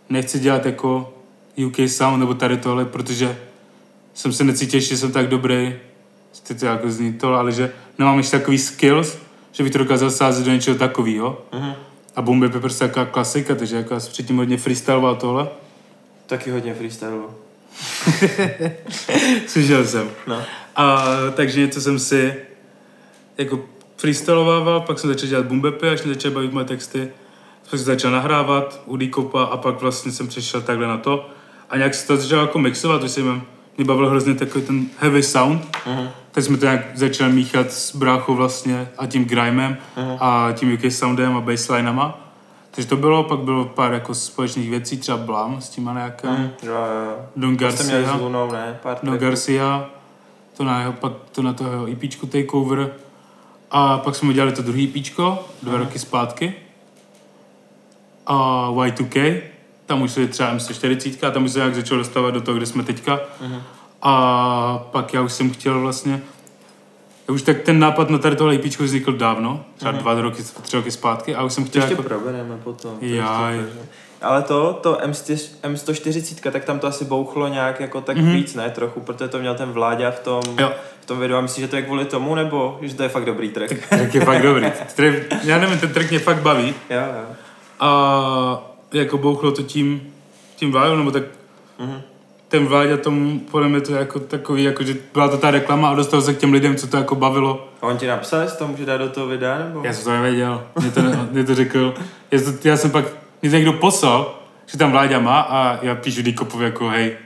nechci 0.10 0.40
dělat 0.40 0.66
jako 0.66 1.14
UK 1.66 1.76
sound 1.88 2.20
nebo 2.20 2.34
tady 2.34 2.58
tohle, 2.58 2.86
protože 2.86 3.38
jsem 4.14 4.34
se 4.34 4.44
necítil, 4.44 4.80
že 4.80 4.98
jsem 4.98 5.12
tak 5.12 5.28
dobrý, 5.28 5.76
ty 6.44 6.56
to 6.56 6.66
jako 6.66 6.92
zní 6.92 7.14
to, 7.14 7.34
ale 7.34 7.52
že 7.52 7.72
nemám 7.98 8.18
ještě 8.18 8.38
takový 8.40 8.58
skills, 8.58 9.18
že 9.52 9.64
bych 9.64 9.72
to 9.72 9.78
dokázal 9.78 10.12
sázet 10.12 10.46
do 10.46 10.52
něčeho 10.52 10.78
takového. 10.78 11.42
Mhm. 11.54 11.74
A 12.16 12.22
Boom 12.22 12.40
Bap 12.40 12.54
je 12.54 12.60
prostě 12.60 12.88
taková 12.88 13.06
klasika, 13.06 13.56
takže 13.56 13.76
jako 13.76 13.94
já 13.94 14.00
jsem 14.00 14.12
předtím 14.12 14.38
hodně 14.38 14.58
freestyloval 14.58 15.16
tohle. 15.16 15.48
Taky 16.26 16.52
hodně 16.52 16.74
freestylu. 16.74 17.30
Slyšel 19.48 19.86
jsem. 19.86 20.10
No. 20.28 20.42
A 20.76 21.06
takže 21.36 21.60
něco 21.60 21.82
jsem 21.82 22.00
si 22.00 22.34
jako 23.38 23.60
freestylovával, 23.98 24.82
pak 24.82 25.00
jsem 25.00 25.10
začal 25.10 25.30
dělat 25.30 25.46
bumbepy, 25.46 25.90
až 25.90 26.04
mě 26.04 26.14
začaly 26.14 26.36
bavit 26.36 26.54
moje 26.54 26.66
texty. 26.66 27.10
Pak 27.62 27.80
jsem 27.80 27.86
začal 27.86 28.12
nahrávat 28.12 28.82
u 28.86 28.98
a 29.38 29.58
pak 29.58 29.82
vlastně 29.82 30.12
jsem 30.12 30.28
přešel 30.28 30.62
takhle 30.62 30.88
na 30.88 30.98
to. 30.98 31.30
A 31.70 31.78
nějak 31.78 31.94
se 31.94 32.08
to 32.08 32.18
začalo 32.18 32.42
jako 32.42 32.60
mixovat, 32.60 33.04
už 33.04 33.12
jsem 33.12 33.42
mě 33.78 33.86
bavil 33.86 34.10
hrozně 34.10 34.36
takový 34.36 34.66
ten 34.66 34.86
heavy 34.98 35.24
sound. 35.24 35.78
Mhm. 35.86 36.10
Tak 36.32 36.44
jsme 36.44 36.58
to 36.58 36.66
nějak 36.66 36.82
začali 36.98 37.32
míchat 37.34 37.72
s 37.72 37.96
bráchou 37.96 38.36
vlastně 38.36 38.88
a 38.98 39.06
tím 39.06 39.26
grimem 39.26 39.78
Mhm. 39.98 40.18
a 40.20 40.52
tím 40.54 40.74
UK 40.74 40.92
soundem 40.92 41.38
a 41.38 41.42
basslinama. 41.42 42.20
Takže 42.72 42.90
to 42.90 42.96
bylo, 42.98 43.24
pak 43.24 43.40
bylo 43.40 43.66
pár 43.66 43.94
jako 43.94 44.14
společných 44.14 44.70
věcí, 44.70 44.98
třeba 44.98 45.18
Blam 45.18 45.62
s 45.62 45.70
tím 45.70 45.90
nějakým. 45.94 46.30
Mhm. 46.30 46.50
Jo, 46.64 46.74
jo, 46.74 47.04
jo. 47.06 47.16
Don 47.36 47.58
Garcia. 47.58 48.16
Lunou, 48.16 48.52
ne? 48.52 48.80
Pár 48.84 48.98
tracků. 48.98 49.18
Garcia, 49.18 49.90
to 50.58 50.64
na 50.64 50.80
jeho, 50.80 50.94
pak 50.94 51.14
to 51.32 51.42
na 51.42 51.54
toho 51.54 51.72
jeho 51.72 51.88
EPčku 51.92 52.26
Takeover. 52.26 52.92
A 53.72 53.98
pak 53.98 54.16
jsme 54.16 54.30
udělali 54.30 54.52
to 54.52 54.62
druhý 54.62 54.94
EPčko, 54.96 55.46
dva 55.64 55.78
roky 55.78 56.00
zpátky. 56.00 56.54
A 58.26 58.68
Y2K, 58.72 59.42
tam 59.86 60.02
už 60.02 60.18
je 60.18 60.28
třeba 60.28 60.54
MC40 60.56 61.28
a 61.28 61.32
tam 61.32 61.44
už 61.46 61.52
se 61.52 61.60
nějak 61.60 61.76
začal 61.76 61.98
dostávat 61.98 62.32
do 62.32 62.42
toho, 62.42 62.58
kde 62.58 62.66
jsme 62.66 62.84
teďka. 62.84 63.20
Mhm. 63.42 63.62
A 64.02 64.86
pak 64.92 65.14
já 65.14 65.22
už 65.22 65.34
jsem 65.34 65.50
chtěl 65.52 65.80
vlastně, 65.82 66.22
já 67.28 67.34
už 67.34 67.42
tak 67.42 67.62
ten 67.62 67.80
nápad 67.80 68.10
na 68.10 68.18
tady 68.18 68.36
tohle 68.36 68.56
EPčko 68.56 68.84
vznikl 68.84 69.14
dávno, 69.14 69.64
třeba 69.76 69.92
dva 69.92 70.22
roky, 70.22 70.44
tři 70.62 70.76
roky 70.78 70.92
zpátky 70.92 71.36
a 71.36 71.44
už 71.44 71.54
jsem 71.54 71.64
To 71.64 71.70
chtěl 71.70 71.82
ještě 71.82 71.94
jako, 71.94 72.04
probereme 72.04 72.58
potom. 72.64 73.00
to 73.00 73.06
Jaj. 73.06 73.54
ještě 73.56 73.64
probereme. 73.66 73.90
Ale 74.22 74.42
to, 74.42 74.80
to 74.84 74.94
M100, 75.08 75.38
M140, 75.64 76.52
tak 76.52 76.66
tam 76.66 76.80
to 76.80 76.88
asi 76.88 77.06
bouchlo 77.06 77.48
nějak 77.48 77.80
jako 77.80 78.02
tak 78.02 78.18
Mhm. 78.18 78.32
víc, 78.34 78.56
ne? 78.56 78.70
Trochu, 78.70 79.00
protože 79.00 79.28
to 79.28 79.40
měl 79.40 79.56
ten 79.56 79.72
Vláďa 79.72 80.12
v 80.12 80.20
tom, 80.20 80.42
Jo. 80.60 80.72
v 81.02 81.06
tom 81.06 81.20
videu. 81.20 81.36
A 81.36 81.42
myslíš, 81.42 81.64
že 81.66 81.68
to 81.68 81.76
je 81.76 81.82
kvůli 81.82 82.06
tomu, 82.06 82.36
nebo 82.36 82.78
že 82.82 82.96
to 82.96 83.04
je 83.04 83.10
fakt 83.10 83.26
dobrý 83.26 83.50
track? 83.50 83.88
track 83.90 84.16
je 84.16 84.26
fakt 84.26 84.42
dobrý. 84.42 84.66
Já 85.44 85.58
nevím, 85.60 85.80
ten 85.80 85.94
track 85.94 86.10
mě 86.10 86.20
fakt 86.20 86.42
baví. 86.42 86.68
jo, 86.90 87.00
jo. 87.00 87.26
A 87.80 88.62
jako 88.94 89.18
bouchlo 89.18 89.52
to 89.52 89.64
tím, 89.64 90.14
tím 90.56 90.72
Vláďou, 90.72 90.96
nebo 90.96 91.12
tak 91.12 91.24
Mhm. 91.80 92.02
Ten 92.50 92.66
Vláďa 92.66 92.98
tomu, 92.98 93.40
podle 93.40 93.70
mě 93.70 93.82
to 93.82 93.94
jako 93.94 94.20
takový, 94.20 94.64
jako 94.64 94.84
že 94.84 94.96
byla 95.14 95.28
to 95.28 95.38
ta 95.38 95.52
reklama 95.52 95.90
a 95.90 95.96
dostal 95.96 96.22
se 96.22 96.34
k 96.34 96.38
těm 96.38 96.54
lidem, 96.54 96.76
co 96.76 96.88
to 96.88 96.98
jako 96.98 97.16
bavilo. 97.16 97.68
A 97.82 97.86
on 97.86 97.98
ti 97.98 98.08
napsal, 98.08 98.42
jestli 98.42 98.58
to 98.58 98.68
může 98.68 98.86
dát 98.86 98.98
do 98.98 99.10
toho 99.10 99.28
videa, 99.28 99.58
nebo? 99.60 99.82
Já 99.84 99.94
jsem 99.94 100.04
to 100.04 100.10
nevěděl, 100.12 100.64
mě 100.82 100.92
to, 100.92 101.02
ne- 101.02 101.28
mě 101.32 101.44
to 101.44 101.56
řekl. 101.56 101.94
Já, 102.32 102.40
to, 102.42 102.68
já 102.68 102.78
jsem 102.78 102.92
pak, 102.92 103.06
mě 103.42 103.52
to 103.52 103.56
někdo 103.56 103.74
poslal, 103.74 104.36
že 104.66 104.78
tam 104.78 104.92
Vláďa 104.92 105.20
má 105.20 105.40
a 105.42 105.80
já 105.82 105.96
píšu 105.96 106.22
Dikopovi 106.22 106.66
jako 106.66 106.88
hej, 106.90 107.18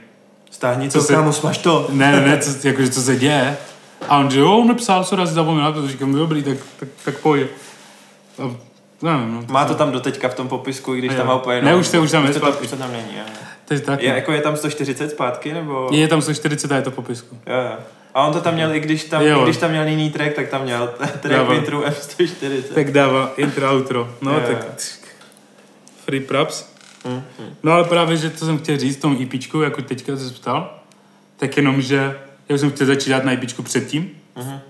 Stáhni 0.50 0.90
Co 0.90 0.98
to, 0.98 1.04
se- 1.04 1.12
kámo, 1.14 1.32
smaž 1.32 1.58
to. 1.58 1.86
ne, 1.92 2.12
ne, 2.12 2.20
ne, 2.20 2.38
co, 2.38 2.68
jako, 2.68 2.82
že 2.82 2.90
co 2.90 3.02
se 3.02 3.16
děje. 3.16 3.56
A 4.08 4.18
on, 4.18 4.30
že 4.30 4.40
jo, 4.40 4.52
on 4.52 4.68
napsal, 4.68 5.04
co 5.04 5.16
raz 5.16 5.30
zapomněl 5.30 5.72
to, 5.72 5.88
říkám, 5.88 6.14
dobrý, 6.14 6.42
tak, 6.42 6.58
tak, 6.80 6.88
tak 7.04 7.18
pojď. 7.18 7.46
A 8.42 8.50
Nevím, 9.02 9.34
no, 9.34 9.42
Má 9.52 9.64
to 9.64 9.74
tam 9.74 9.90
doteďka 9.92 10.28
v 10.28 10.34
tom 10.34 10.48
popisku, 10.48 10.94
i 10.94 10.98
když 10.98 11.12
Jo. 11.12 11.18
tam 11.18 11.26
má 11.26 11.34
úplně... 11.34 11.62
Ne, 11.62 11.74
už 11.74 11.88
to- 11.88 12.02
už 12.02 12.10
tam 12.10 12.22
je 12.24 12.28
už 12.30 12.34
to, 12.34 12.40
zpátky. 12.40 12.64
už 12.64 12.70
to 12.70 12.76
tam 12.76 12.92
není, 12.92 13.16
jo. 13.18 13.24
To 13.64 13.74
je 13.74 13.80
tak. 13.80 14.02
Je, 14.02 14.08
jako 14.14 14.32
je 14.32 14.40
tam 14.40 14.56
140 14.56 15.10
zpátky, 15.10 15.52
nebo... 15.52 15.88
Je 15.92 16.08
tam 16.08 16.22
140 16.22 16.72
a 16.72 16.76
je 16.76 16.82
to 16.82 16.90
popisku. 16.90 17.38
Jo, 17.46 17.54
jo. 17.56 17.76
A 18.14 18.26
on 18.26 18.32
to 18.32 18.40
tam 18.40 18.54
měl, 18.54 18.74
i 18.74 18.80
když 18.80 19.04
tam, 19.04 19.22
Jo. 19.22 19.40
i 19.40 19.44
když 19.44 19.56
tam 19.56 19.70
měl 19.70 19.86
jiný 19.86 20.10
track, 20.10 20.32
tak 20.34 20.48
tam 20.48 20.62
měl 20.62 20.86
track 20.98 21.26
Dával. 21.28 21.54
intro 21.56 21.80
M140. 21.80 22.62
Tak 22.74 22.90
dává 22.92 23.32
intro, 23.36 23.72
outro. 23.76 24.10
No, 24.22 24.32
Jo, 24.32 24.40
tak 24.46 24.74
free 26.04 26.20
props. 26.20 26.64
Hm, 27.08 27.22
No 27.62 27.72
ale 27.72 27.84
právě, 27.84 28.16
že 28.16 28.30
to 28.30 28.46
jsem 28.46 28.58
chtěl 28.58 28.76
říct 28.78 28.96
v 28.96 29.00
tom 29.00 29.18
EPčku, 29.22 29.60
jako 29.62 29.82
teďka 29.82 30.16
se 30.16 30.30
ptal, 30.34 30.78
tak 31.36 31.56
jenom, 31.56 31.82
že 31.82 32.18
já 32.48 32.58
jsem 32.58 32.70
chtěl 32.70 32.86
začít 32.86 33.10
dát 33.10 33.24
na 33.24 33.32
EPčku 33.32 33.62
předtím, 33.62 34.10
Mhm. 34.36 34.60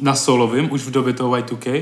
na 0.00 0.14
solovým, 0.14 0.72
už 0.72 0.82
v 0.82 0.90
době 0.90 1.12
toho 1.12 1.30
Y2K, 1.36 1.72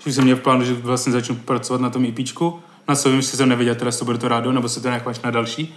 že 0.00 0.06
už 0.06 0.14
jsem 0.14 0.24
měl 0.24 0.36
v 0.36 0.40
plánu, 0.40 0.64
že 0.64 0.74
vlastně 0.74 1.12
začnu 1.12 1.36
pracovat 1.36 1.80
na 1.80 1.90
tom 1.90 2.04
EPčku. 2.04 2.60
Na 2.88 2.94
solovým 2.94 3.18
ještě 3.18 3.36
jsem 3.36 3.48
nevěděl, 3.48 3.74
teda 3.74 3.90
to 3.92 4.04
bude 4.04 4.18
to 4.18 4.28
rádo, 4.28 4.52
nebo 4.52 4.68
se 4.68 4.80
to 4.80 4.88
nějak 4.88 5.24
na 5.24 5.30
další. 5.30 5.76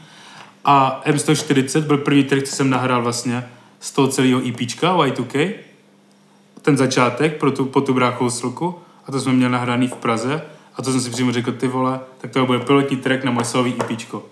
A 0.65 1.01
M140 1.05 1.81
byl 1.81 1.97
první 1.97 2.23
track, 2.23 2.43
co 2.43 2.55
jsem 2.55 2.69
nahrál 2.69 3.01
vlastně 3.01 3.49
z 3.79 3.91
toho 3.91 4.07
celého 4.07 4.41
EPčka 4.47 4.97
Y2K, 4.97 5.53
ten 6.61 6.77
začátek 6.77 7.39
pro 7.39 7.51
tu, 7.51 7.65
po 7.65 7.81
tu 7.81 7.93
bráchovou 7.93 8.29
slku 8.29 8.75
a 9.07 9.11
to 9.11 9.19
jsme 9.19 9.33
měli 9.33 9.51
nahraný 9.51 9.87
v 9.87 9.95
Praze. 9.95 10.41
A 10.75 10.81
to 10.81 10.91
jsem 10.91 11.01
si 11.01 11.09
přímo 11.09 11.31
řekl, 11.31 11.51
ty 11.51 11.67
vole, 11.67 11.99
tak 12.17 12.31
to 12.31 12.45
bude 12.45 12.59
pilotní 12.59 12.97
track 12.97 13.23
na 13.23 13.31
moje 13.31 13.45
solový 13.45 13.75
EPčko. 13.81 14.25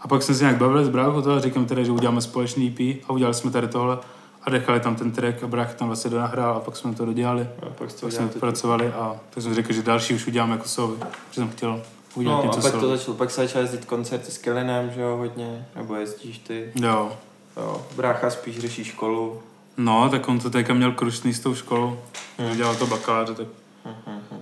A 0.00 0.08
pak 0.08 0.22
jsme 0.22 0.34
se 0.34 0.44
nějak 0.44 0.56
bavili 0.56 0.84
s 0.84 0.88
bráchou 0.88 1.22
toho 1.22 1.36
a 1.36 1.40
říkám 1.40 1.66
teda, 1.66 1.82
že 1.82 1.92
uděláme 1.92 2.20
společný 2.20 2.68
EP 2.68 3.04
a 3.08 3.12
udělali 3.12 3.34
jsme 3.34 3.50
tady 3.50 3.68
tohle 3.68 3.98
a 4.42 4.50
nechali 4.50 4.80
tam 4.80 4.96
ten 4.96 5.10
track 5.10 5.42
a 5.42 5.46
brácha 5.46 5.72
tam 5.72 5.88
vlastně 5.88 6.10
donahrál 6.10 6.56
a 6.56 6.60
pak 6.60 6.76
jsme 6.76 6.94
to 6.94 7.04
dodělali. 7.04 7.48
A 7.62 7.66
pak 7.66 7.92
Pak 8.00 8.12
jsme 8.12 8.28
pracovali 8.28 8.92
a 8.92 9.16
tak 9.30 9.42
jsem 9.42 9.54
řekl, 9.54 9.72
že 9.72 9.82
další 9.82 10.14
už 10.14 10.26
uděláme 10.26 10.52
jako 10.52 10.68
solový, 10.68 10.96
že 11.30 11.34
jsem 11.34 11.48
chtěl 11.48 11.82
udělat 12.14 12.44
No 12.44 12.52
a 12.52 12.56
pak 12.60 12.72
to 12.72 12.88
začalo, 12.88 13.16
pak 13.16 13.30
se 13.30 13.40
začal 13.42 13.62
jezdit 13.62 13.84
koncerty 13.84 14.32
s 14.32 14.38
Kellinem, 14.38 14.90
že 14.94 15.00
jo, 15.00 15.16
hodně, 15.16 15.66
nebo 15.76 15.94
jezdíš 15.94 16.38
ty, 16.38 16.72
Jo. 16.74 17.12
jo, 17.56 17.86
brácha 17.96 18.30
spíš 18.30 18.58
řeší 18.58 18.84
školu. 18.84 19.42
No, 19.76 20.08
tak 20.10 20.28
on 20.28 20.38
to 20.40 20.50
teďka 20.50 20.74
měl 20.74 20.92
krušný 20.92 21.34
s 21.34 21.40
tou 21.40 21.54
školou, 21.54 21.98
Hmm. 22.38 22.48
hmm. 22.48 22.56
dělal 22.56 22.74
to 22.74 22.86
bakaláře, 22.86 23.34
tak, 23.34 23.46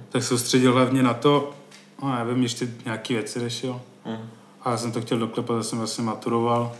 tak 0.08 0.22
soustředil 0.22 0.72
hlavně 0.72 1.02
na 1.02 1.14
to, 1.14 1.52
no 2.02 2.08
já 2.16 2.24
vím, 2.24 2.42
ještě 2.42 2.68
nějaký 2.84 3.14
věci 3.14 3.40
řešil. 3.40 3.80
Hm. 4.06 4.28
A 4.62 4.70
já 4.70 4.76
jsem 4.76 4.92
to 4.92 5.00
chtěl 5.00 5.18
doklepat, 5.18 5.56
já 5.56 5.62
jsem 5.62 5.78
vlastně 5.78 6.04
maturoval, 6.04 6.72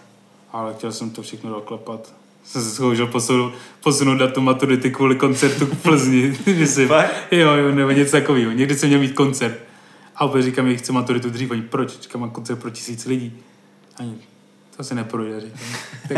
ale 0.53 0.74
chtěl 0.74 0.92
jsem 0.92 1.11
to 1.11 1.22
všechno 1.22 1.51
doklepat. 1.51 2.12
Jsem 2.44 2.62
se 2.62 2.70
zkoušel 2.70 3.07
posunout, 3.07 3.53
posunout 3.83 4.14
datum 4.16 4.44
maturity 4.44 4.90
kvůli 4.90 5.16
koncertu 5.16 5.66
v 5.66 5.83
Plzni. 5.83 6.38
Myslím. 6.46 6.90
Jo, 7.31 7.55
jo, 7.55 7.74
nebo 7.74 7.90
něco 7.90 8.12
takového. 8.12 8.53
Někdy 8.53 8.77
jsem 8.77 8.88
měl 8.88 9.01
mít 9.01 9.12
koncert. 9.12 9.59
A 10.18 10.24
opět 10.24 10.42
říkám, 10.42 10.68
že 10.70 10.76
chci 10.76 10.92
maturitu 10.92 11.31
dřív. 11.31 11.50
Oni, 11.50 11.62
proč? 11.62 12.00
Říkám, 12.00 12.20
mám 12.20 12.31
koncert 12.31 12.57
pro 12.57 12.70
tisíc 12.70 13.07
lidí. 13.07 13.38
Ani, 13.98 14.18
to 14.76 14.85
se 14.85 14.94
neprojde, 14.94 15.40
říkám. 15.40 15.59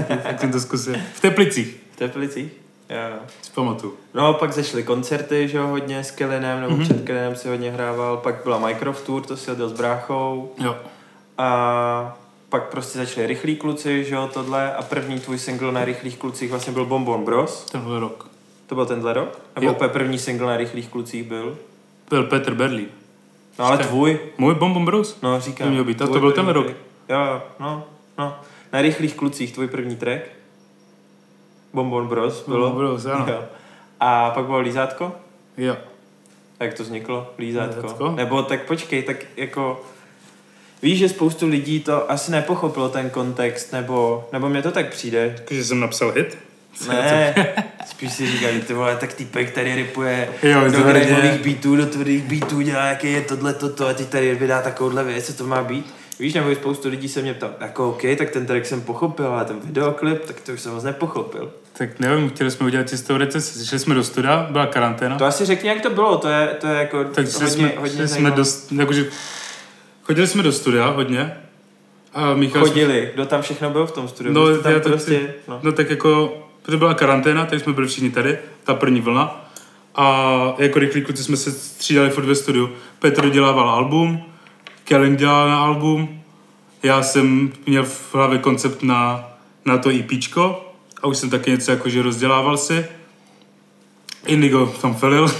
Tak, 0.08 0.22
tak 0.22 0.40
jsem 0.40 0.52
to 0.52 0.60
zkusil. 0.60 0.94
V 1.14 1.20
Teplicích, 1.20 1.76
V 1.92 1.96
Teplicích? 1.96 2.52
Jo, 2.90 3.18
si 3.42 3.50
pamatuju. 3.54 3.94
No 4.14 4.26
a 4.26 4.32
pak 4.32 4.52
zašly 4.52 4.82
koncerty, 4.82 5.48
že 5.48 5.58
jo, 5.58 5.66
hodně 5.66 6.04
s 6.04 6.10
Kellinem, 6.10 6.60
nebo 6.60 6.72
Mhm. 6.72 6.80
mm-hmm. 6.82 6.84
před 6.84 7.04
Kellinem 7.04 7.36
si 7.36 7.48
hodně 7.48 7.70
hrával, 7.70 8.16
pak 8.16 8.34
byla 8.44 8.58
Minecraft 8.58 9.04
Tour, 9.04 9.22
to 9.22 9.36
si 9.36 9.50
odjel 9.50 9.68
s 9.68 9.72
bráchou 9.72 10.52
Jo. 10.58 10.76
a 11.38 12.18
pak 12.48 12.68
prostě 12.68 12.98
začali 12.98 13.26
Rychlí 13.26 13.56
kluci, 13.56 14.04
že 14.04 14.14
jo, 14.14 14.30
tohle 14.34 14.74
a 14.74 14.82
první 14.82 15.20
tvůj 15.20 15.38
single 15.38 15.72
na 15.72 15.84
Rychlých 15.84 16.16
klucích 16.18 16.50
vlastně 16.50 16.72
byl 16.72 16.86
Bonbon 16.86 17.24
Bros. 17.24 17.64
Tenhle 17.64 18.00
rok. 18.00 18.28
To 18.66 18.74
byl 18.74 18.86
tenhle 18.86 19.12
rok? 19.12 19.38
Nebo 19.60 19.72
úplně 19.72 19.88
první 19.88 20.18
single 20.18 20.46
na 20.46 20.56
Rychlých 20.56 20.88
klucích 20.88 21.24
byl? 21.24 21.58
Byl 22.10 22.24
Petr 22.24 22.54
Berlín. 22.54 22.86
No 23.60 23.66
ale 23.66 23.76
Jste- 23.76 23.86
tvůj, 23.86 24.18
Můj 24.38 24.54
Bom 24.54 24.72
Bom 24.72 24.84
Bros. 24.84 25.18
no 25.22 25.40
říkám. 25.40 25.66
To 25.66 25.70
měl 25.70 25.84
být, 25.84 26.02
a 26.02 26.06
to 26.06 26.20
byl 26.20 26.32
ten 26.32 26.48
rok. 26.48 26.66
Jo, 27.08 27.20
jo, 27.20 27.42
no, 27.60 27.84
no. 28.18 28.36
Na 28.72 28.82
Rychlých 28.82 29.14
klucích 29.14 29.52
tvůj 29.52 29.68
první 29.68 29.96
track? 29.96 30.22
Bonbon 31.72 32.06
Bros 32.08 32.44
bylo? 32.48 32.70
Bonbon 32.70 32.86
Bros, 32.86 33.06
ano. 33.06 33.26
Jo. 33.28 33.44
A 34.00 34.30
pak 34.30 34.44
bylo 34.44 34.58
Lízátko? 34.58 35.12
Jo. 35.56 35.76
A 36.60 36.64
jak 36.64 36.74
to 36.74 36.82
vzniklo? 36.82 37.30
Lízátko. 37.38 37.82
Lízátko? 37.82 38.12
Nebo 38.12 38.42
tak 38.42 38.66
počkej, 38.66 39.02
tak 39.02 39.16
jako... 39.36 39.82
Víš, 40.82 40.98
že 40.98 41.08
spoustu 41.08 41.46
lidí 41.46 41.80
to 41.80 42.10
asi 42.10 42.30
nepochopilo 42.30 42.88
ten 42.88 43.10
kontext, 43.10 43.72
nebo, 43.72 44.28
nebo 44.32 44.48
mně 44.48 44.62
to 44.62 44.70
tak 44.70 44.88
přijde. 44.90 45.42
Takže 45.44 45.64
jsem 45.64 45.80
napsal 45.80 46.12
hit. 46.12 46.38
Ne, 46.88 47.34
spíš 47.86 48.12
si 48.12 48.32
říkali, 48.32 48.60
ty 48.60 48.74
vole, 48.74 48.96
tak 48.96 49.12
týpek 49.12 49.50
tady 49.50 49.74
ripuje 49.74 50.28
Jo, 50.42 50.60
do 50.70 50.82
graveových 50.82 51.44
beatů, 51.44 51.76
do 51.76 51.86
tvrdých 51.86 52.22
beatů, 52.22 52.60
dělá, 52.60 52.84
jaký 52.86 53.12
je 53.12 53.20
tohle, 53.20 53.54
toto 53.54 53.88
a 53.88 53.94
teď 53.94 54.08
tady 54.08 54.34
vydá 54.34 54.62
takovouhle 54.62 55.04
věc, 55.04 55.26
co 55.26 55.32
to 55.32 55.46
má 55.46 55.62
být. 55.62 55.94
Víš, 56.18 56.34
nebo 56.34 56.54
spoustu 56.54 56.88
lidí 56.88 57.08
se 57.08 57.22
mě 57.22 57.34
ptal, 57.34 57.50
jako 57.60 57.90
OK, 57.90 58.02
tak 58.18 58.30
ten 58.30 58.46
track 58.46 58.66
jsem 58.66 58.80
pochopil, 58.80 59.26
ale 59.26 59.44
ten 59.44 59.60
videoklip, 59.64 60.24
tak 60.24 60.40
to 60.40 60.52
už 60.52 60.60
jsem 60.60 60.72
moc 60.72 60.84
nepochopil. 60.84 61.52
Tak 61.72 62.00
nevím, 62.00 62.30
chtěli 62.30 62.50
jsme 62.50 62.66
udělat 62.66 62.88
čistou 62.88 63.16
recesi. 63.16 63.66
Šli 63.66 63.78
jsme 63.78 63.94
do 63.94 64.04
studia, 64.04 64.46
byla 64.50 64.66
karanténa. 64.66 65.18
To 65.18 65.24
asi 65.24 65.44
řekni, 65.44 65.68
jak 65.68 65.80
to 65.80 65.90
bylo, 65.90 66.18
to 66.18 66.28
je, 66.28 66.46
to 66.60 66.66
je 66.66 66.78
jako 66.78 67.04
tak 67.04 67.26
hodně, 67.32 67.50
jsme, 67.50 67.72
hodně 67.76 68.08
jsme 68.08 68.30
dost, 68.30 68.72
jakože, 68.72 69.06
chodili 70.02 70.26
jsme 70.26 70.42
do 70.42 70.52
studia 70.52 70.86
hodně. 70.86 71.36
A 72.14 72.34
Michal, 72.34 72.62
Chodili, 72.62 73.10
kdo 73.14 73.26
tam 73.26 73.42
všechno 73.42 73.70
byl 73.70 73.86
v 73.86 73.92
tom 73.92 74.08
studiu? 74.08 74.34
No, 74.34 74.58
tam 74.58 74.72
já 74.72 74.80
to 74.80 74.88
prostě, 74.88 75.16
chci- 75.18 75.30
no. 75.48 75.60
No 75.62 75.72
tak 75.72 75.90
jako, 75.90 76.42
protože 76.70 76.78
byla 76.78 76.94
karanténa, 76.94 77.46
tak 77.46 77.60
jsme 77.60 77.72
byli 77.72 77.86
všichni 77.86 78.10
tady, 78.10 78.38
ta 78.64 78.74
první 78.74 79.00
vlna. 79.00 79.44
A 79.94 80.54
jako 80.58 80.78
rychlí 80.78 81.02
kluci 81.02 81.24
jsme 81.24 81.36
se 81.36 81.52
střídali 81.52 82.10
furt 82.10 82.24
ve 82.24 82.34
studiu. 82.34 82.70
Petr 82.98 83.30
dělával 83.30 83.70
album, 83.70 84.22
Kelling 84.84 85.18
dělal 85.18 85.48
na 85.48 85.58
album, 85.58 86.22
já 86.82 87.02
jsem 87.02 87.52
měl 87.66 87.84
v 87.84 88.14
hlavě 88.14 88.38
koncept 88.38 88.82
na, 88.82 89.28
na 89.64 89.78
to 89.78 89.90
EPčko 89.90 90.72
a 91.02 91.06
už 91.06 91.18
jsem 91.18 91.30
taky 91.30 91.50
něco 91.50 91.70
jakože 91.70 92.02
rozdělával 92.02 92.56
si. 92.56 92.86
Indigo 94.26 94.66
tam 94.66 94.94
felil. 94.94 95.26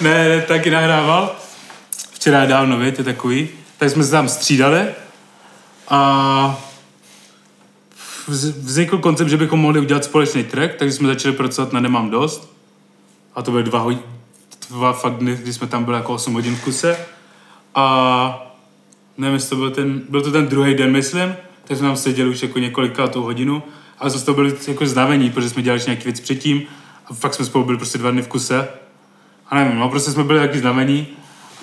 ne, 0.00 0.28
ne, 0.28 0.40
taky 0.40 0.70
nahrával. 0.70 1.36
Včera 2.12 2.46
dávno, 2.46 2.78
víte, 2.78 3.04
takový. 3.04 3.48
Tak 3.78 3.90
jsme 3.90 4.04
se 4.04 4.10
tam 4.10 4.28
střídali 4.28 4.86
a 5.88 6.73
vznikl 8.28 8.98
koncept, 8.98 9.28
že 9.28 9.36
bychom 9.36 9.60
mohli 9.60 9.80
udělat 9.80 10.04
společný 10.04 10.44
track, 10.44 10.74
takže 10.74 10.92
jsme 10.92 11.08
začali 11.08 11.36
pracovat 11.36 11.72
na 11.72 11.80
Nemám 11.80 12.10
dost. 12.10 12.54
A 13.34 13.42
to 13.42 13.50
byly 13.50 13.62
dva, 13.62 13.84
hod- 13.86 14.02
dva 14.70 14.92
fakt 14.92 15.16
dny, 15.16 15.38
kdy 15.42 15.52
jsme 15.52 15.66
tam 15.66 15.84
byli 15.84 15.96
jako 15.96 16.14
8 16.14 16.34
hodin 16.34 16.56
v 16.56 16.64
kuse. 16.64 16.96
A 17.74 18.54
nevím, 19.18 19.34
jestli 19.34 19.50
to 19.50 19.56
byl 19.56 19.70
ten, 19.70 20.02
byl 20.08 20.22
to 20.22 20.32
ten 20.32 20.46
druhý 20.46 20.74
den, 20.74 20.92
myslím, 20.92 21.34
tak 21.64 21.78
jsme 21.78 21.86
tam 21.86 21.96
seděli 21.96 22.30
už 22.30 22.42
jako 22.42 22.58
několikátou 22.58 23.22
hodinu. 23.22 23.62
A 23.98 24.10
jsme 24.10 24.18
z 24.18 24.22
toho 24.22 24.34
byli 24.34 24.54
jako 24.68 24.86
znavení, 24.86 25.30
protože 25.30 25.50
jsme 25.50 25.62
dělali 25.62 25.82
nějaký 25.86 26.04
věc 26.04 26.20
předtím. 26.20 26.62
A 27.06 27.14
fakt 27.14 27.34
jsme 27.34 27.44
spolu 27.44 27.64
byli 27.64 27.78
prostě 27.78 27.98
dva 27.98 28.10
dny 28.10 28.22
v 28.22 28.28
kuse. 28.28 28.68
A 29.50 29.54
nevím, 29.54 29.78
no 29.78 29.88
prostě 29.88 30.10
jsme 30.10 30.24
byli 30.24 30.38
taky 30.38 30.58
znamení. 30.58 31.06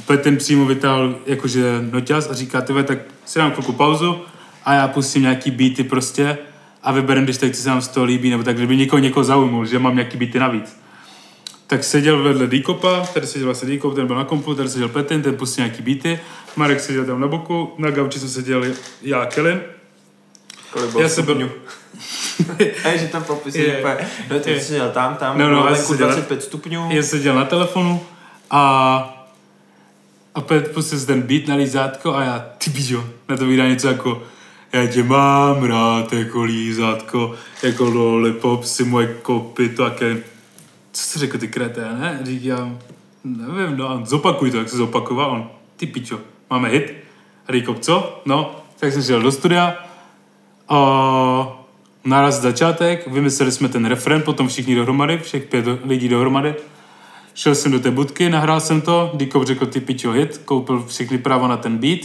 A 0.10 0.18
ten 0.18 0.38
přímo 0.38 0.66
vytáhl 0.66 1.16
jakože 1.26 1.88
noťaz 1.92 2.30
a 2.30 2.34
říká, 2.34 2.62
tyve, 2.62 2.84
tak 2.84 3.00
si 3.26 3.40
dám 3.40 3.52
chvilku 3.52 3.74
pauzu 3.74 4.22
a 4.66 4.74
já 4.74 4.88
pustím 4.88 5.22
nějaký 5.22 5.52
beaty 5.52 5.84
prostě 5.84 6.38
a 6.84 6.92
vyberem, 6.92 7.24
když 7.24 7.38
tak, 7.38 7.52
co 7.56 7.62
se 7.62 7.70
nám 7.70 7.82
z 7.82 7.88
toho 7.88 8.06
líbí, 8.06 8.30
nebo 8.30 8.44
tak, 8.44 8.56
kdyby 8.58 8.78
někoho 8.78 9.00
někoho 9.00 9.24
zaujmul, 9.24 9.66
že 9.66 9.80
mám 9.80 9.96
nějaký 9.96 10.18
beaty 10.18 10.40
navíc. 10.40 10.78
Tak 11.68 11.84
seděl 11.84 12.24
vedle 12.24 12.48
Dikopa, 12.48 13.06
tady 13.14 13.28
seděl 13.28 13.46
vlastně 13.46 13.70
Dikop, 13.70 13.96
ten 13.96 14.08
byl 14.08 14.16
na 14.16 14.24
kompu, 14.24 14.56
tady 14.56 14.70
seděl 14.70 14.90
Petin, 14.90 15.22
ten 15.22 15.36
pustil 15.36 15.66
nějaký 15.66 15.82
beaty, 15.82 16.20
Marek 16.56 16.80
seděl 16.80 17.06
tam 17.06 17.20
na 17.22 17.28
boku, 17.28 17.74
na 17.78 17.92
gauči 17.92 18.20
jsme 18.20 18.30
seděli 18.30 18.74
já 19.02 19.22
a 19.22 19.30
bylo 20.92 21.02
Já 21.02 21.10
jsem 21.10 21.26
byl-? 21.26 21.52
A 22.86 22.98
že 22.98 23.08
tam 23.08 23.24
popisuje 23.24 23.68
Je. 23.68 23.78
úplně, 23.80 23.96
no 24.30 24.40
ty 24.40 24.52
Je. 24.52 24.60
jsi 24.60 24.66
seděl 24.66 24.90
tam, 24.90 25.16
tam, 25.16 25.38
No, 25.38 25.50
no, 25.50 25.68
já 25.68 25.76
jsem 25.76 25.86
seděl- 25.86 26.08
25 26.08 26.44
stupňů. 26.44 26.90
Já 26.92 27.04
seděl 27.04 27.36
na 27.36 27.46
telefonu 27.46 28.02
a 28.52 29.18
a 30.36 30.42
Pet 30.42 30.72
pustil 30.72 31.00
si 31.00 31.06
ten 31.06 31.22
beat 31.22 31.48
na 31.48 31.56
lízátko 31.56 32.16
a 32.16 32.24
já, 32.24 32.46
ty 32.58 32.70
bížo, 32.70 33.06
na 33.30 33.38
to 33.38 33.46
vydá 33.46 33.68
něco 33.68 33.88
jako 33.88 34.24
já 34.74 34.88
tě 34.88 35.04
mám 35.04 35.64
rád 35.64 36.14
jako 36.14 36.44
lízátko, 36.44 37.36
jako 37.64 37.90
lollipop 37.90 38.64
si 38.64 38.84
moje 38.84 39.08
kopyto 39.22 39.86
a 39.86 39.90
ke... 39.90 40.18
Co 40.92 41.04
jsi 41.04 41.20
řekl 41.20 41.38
ty 41.38 41.48
kreté, 41.48 41.82
ne? 41.82 42.20
Říkám, 42.24 42.80
nevím, 43.24 43.78
no 43.78 43.90
a 43.90 44.02
zopakuj 44.06 44.52
to, 44.52 44.58
jak 44.58 44.70
se 44.70 44.78
zopakoval 44.78 45.32
on. 45.32 45.50
Ty 45.76 45.88
pičo, 45.88 46.20
máme 46.50 46.70
hit? 46.70 46.94
Dikop, 47.52 47.80
co? 47.80 48.22
No, 48.26 48.56
tak 48.80 48.94
jsem 48.94 49.04
šel 49.04 49.22
do 49.22 49.32
studia 49.32 49.78
a 50.70 51.58
naraz 52.04 52.42
začátek, 52.42 53.08
vymysleli 53.08 53.52
jsme 53.52 53.70
ten 53.70 53.86
refren, 53.86 54.22
potom 54.22 54.48
všichni 54.48 54.76
dohromady, 54.76 55.18
všech 55.18 55.44
pět 55.44 55.66
lidí 55.84 56.08
dohromady. 56.08 56.56
Šel 57.34 57.56
jsem 57.56 57.72
do 57.72 57.80
té 57.80 57.92
budky, 57.92 58.30
nahrál 58.30 58.60
jsem 58.60 58.82
to, 58.82 59.12
Dikov 59.14 59.46
řekl 59.46 59.66
ty 59.66 59.80
pičo 59.80 60.12
hit, 60.12 60.42
koupil 60.46 60.86
všechny 60.88 61.18
práva 61.18 61.48
na 61.48 61.58
ten 61.58 61.78
beat 61.78 62.00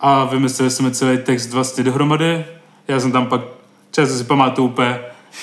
a 0.00 0.24
vymysleli 0.24 0.70
jsme 0.70 0.90
celý 0.90 1.18
text 1.18 1.52
vlastně 1.52 1.84
dohromady. 1.84 2.44
Já 2.88 3.00
jsem 3.00 3.12
tam 3.12 3.26
pak, 3.26 3.40
často 3.90 4.14
si 4.18 4.24
pamatuju 4.24 4.68
úplně, 4.68 5.00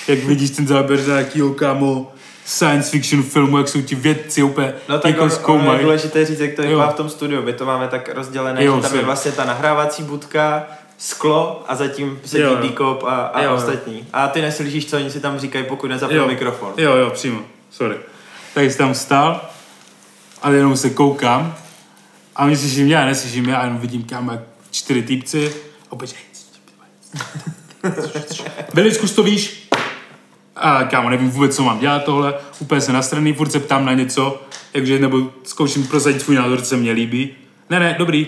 jak 0.08 0.18
vidíš 0.18 0.50
ten 0.50 0.66
záběr 0.66 1.00
za 1.00 1.18
jakýho 1.18 1.54
kámo 1.54 2.12
science 2.44 2.90
fiction 2.90 3.22
filmu, 3.22 3.58
jak 3.58 3.68
jsou 3.68 3.82
ti 3.82 3.94
vědci 3.94 4.42
úplně 4.42 4.74
No 4.88 4.98
tak 4.98 5.10
jako 5.16 5.52
ono, 5.52 5.60
ono 5.60 5.72
je 5.72 5.82
důležité 5.82 6.24
říct, 6.24 6.40
jak 6.40 6.54
to 6.54 6.62
Jo. 6.62 6.68
vypadá 6.68 6.88
v 6.88 6.94
tom 6.94 7.08
studiu. 7.08 7.42
My 7.42 7.52
to 7.52 7.66
máme 7.66 7.88
tak 7.88 8.14
rozdělené, 8.14 8.64
Jo, 8.64 8.76
že 8.76 8.82
tam 8.88 8.98
je 8.98 9.04
vlastně 9.04 9.32
ta 9.32 9.44
nahrávací 9.44 10.02
budka, 10.02 10.66
sklo 10.98 11.64
a 11.68 11.74
zatím 11.74 12.20
sedí 12.24 12.42
Jo, 12.42 12.50
jo. 12.50 12.58
díkop 12.62 13.02
a, 13.02 13.14
a 13.16 13.42
Jo, 13.42 13.50
jo. 13.50 13.56
ostatní. 13.56 14.06
A 14.12 14.28
ty 14.28 14.42
neslyšíš, 14.42 14.86
co 14.86 14.96
oni 14.96 15.10
si 15.10 15.20
tam 15.20 15.38
říkají, 15.38 15.64
pokud 15.68 15.86
nezapnou 15.86 16.26
mikrofon. 16.26 16.72
Jo, 16.76 16.96
jo, 16.96 17.10
přímo, 17.10 17.40
sorry. 17.70 17.96
Tak 18.54 18.64
jsem 18.64 18.78
tam 18.78 18.94
stál 18.94 19.40
a 20.42 20.50
jenom 20.50 20.76
se 20.76 20.90
koukám 20.90 21.56
a 22.36 22.44
oni 22.44 22.56
slyší 22.56 22.82
mě 22.82 22.96
a 22.96 23.06
neslyší 23.06 23.40
mě 23.40 23.56
a 23.56 23.64
jenom 23.64 23.78
vidím 23.78 24.04
kam 24.04 24.28
jak 24.28 24.40
čtyři 24.70 25.02
týpci 25.02 25.52
a 25.88 25.92
opět, 25.92 26.14
Vili, 28.74 28.94
zkus 28.94 29.12
to 29.12 29.22
víš. 29.22 29.68
A 30.56 30.84
kámo, 30.84 31.10
nevím 31.10 31.30
vůbec, 31.30 31.56
co 31.56 31.62
mám 31.62 31.78
dělat 31.78 32.04
tohle, 32.04 32.34
úplně 32.58 32.80
se 32.80 32.92
nastraný, 32.92 33.32
furt 33.32 33.52
se 33.52 33.60
ptám 33.60 33.84
na 33.84 33.92
něco, 33.92 34.42
jakže, 34.74 34.98
nebo 34.98 35.32
zkouším 35.44 35.86
prosadit 35.86 36.22
svůj 36.22 36.36
názor, 36.36 36.60
co 36.60 36.66
se 36.66 36.76
mně 36.76 36.92
líbí. 36.92 37.30
Ne, 37.70 37.80
ne, 37.80 37.96
dobrý. 37.98 38.26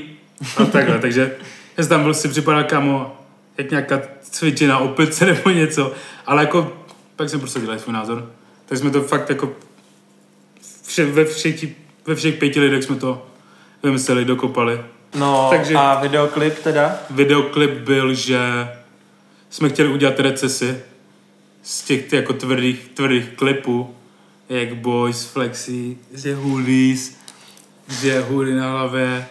A 0.56 0.64
takhle, 0.64 0.98
takže 0.98 1.36
já 1.76 1.84
jsem 1.84 1.88
tam 1.88 2.02
byl 2.02 2.14
si 2.14 2.28
připadal, 2.28 2.64
kámo, 2.64 3.16
jak 3.58 3.70
nějaká 3.70 4.02
cvičená 4.20 4.78
opice 4.78 5.26
nebo 5.26 5.50
něco, 5.50 5.92
ale 6.26 6.42
jako, 6.42 6.72
pak 7.16 7.28
jsem 7.28 7.40
prostě 7.40 7.60
dělal 7.60 7.78
svůj 7.78 7.94
názor. 7.94 8.32
Tak 8.66 8.78
jsme 8.78 8.90
to 8.90 9.02
fakt 9.02 9.28
jako 9.28 9.52
vše, 10.82 11.06
ve, 11.06 11.24
všech, 11.24 11.64
ve 12.06 12.14
všech 12.14 12.34
pěti 12.34 12.60
lidech 12.60 12.84
jsme 12.84 12.96
to 12.96 13.27
vymysleli, 13.82 14.24
dokopali. 14.24 14.80
No 15.14 15.46
Takže- 15.50 15.74
a 15.74 16.00
videoklip 16.00 16.58
teda? 16.58 16.98
Videoklip 17.10 17.70
byl, 17.70 18.14
že 18.14 18.68
jsme 19.50 19.68
chtěli 19.68 19.88
udělat 19.88 20.20
recesy 20.20 20.78
z 21.62 21.82
těch 21.82 22.12
jako 22.12 22.32
tvrdých, 22.32 22.90
tvrdých 22.94 23.28
klipů, 23.36 23.94
jak 24.48 24.76
Boys, 24.76 25.24
Flexi, 25.24 25.96
že 26.14 26.34
hoodies, 26.34 27.16
že 28.00 28.20
hoodie 28.20 28.56
na 28.56 28.70
hlavě, 28.70 29.26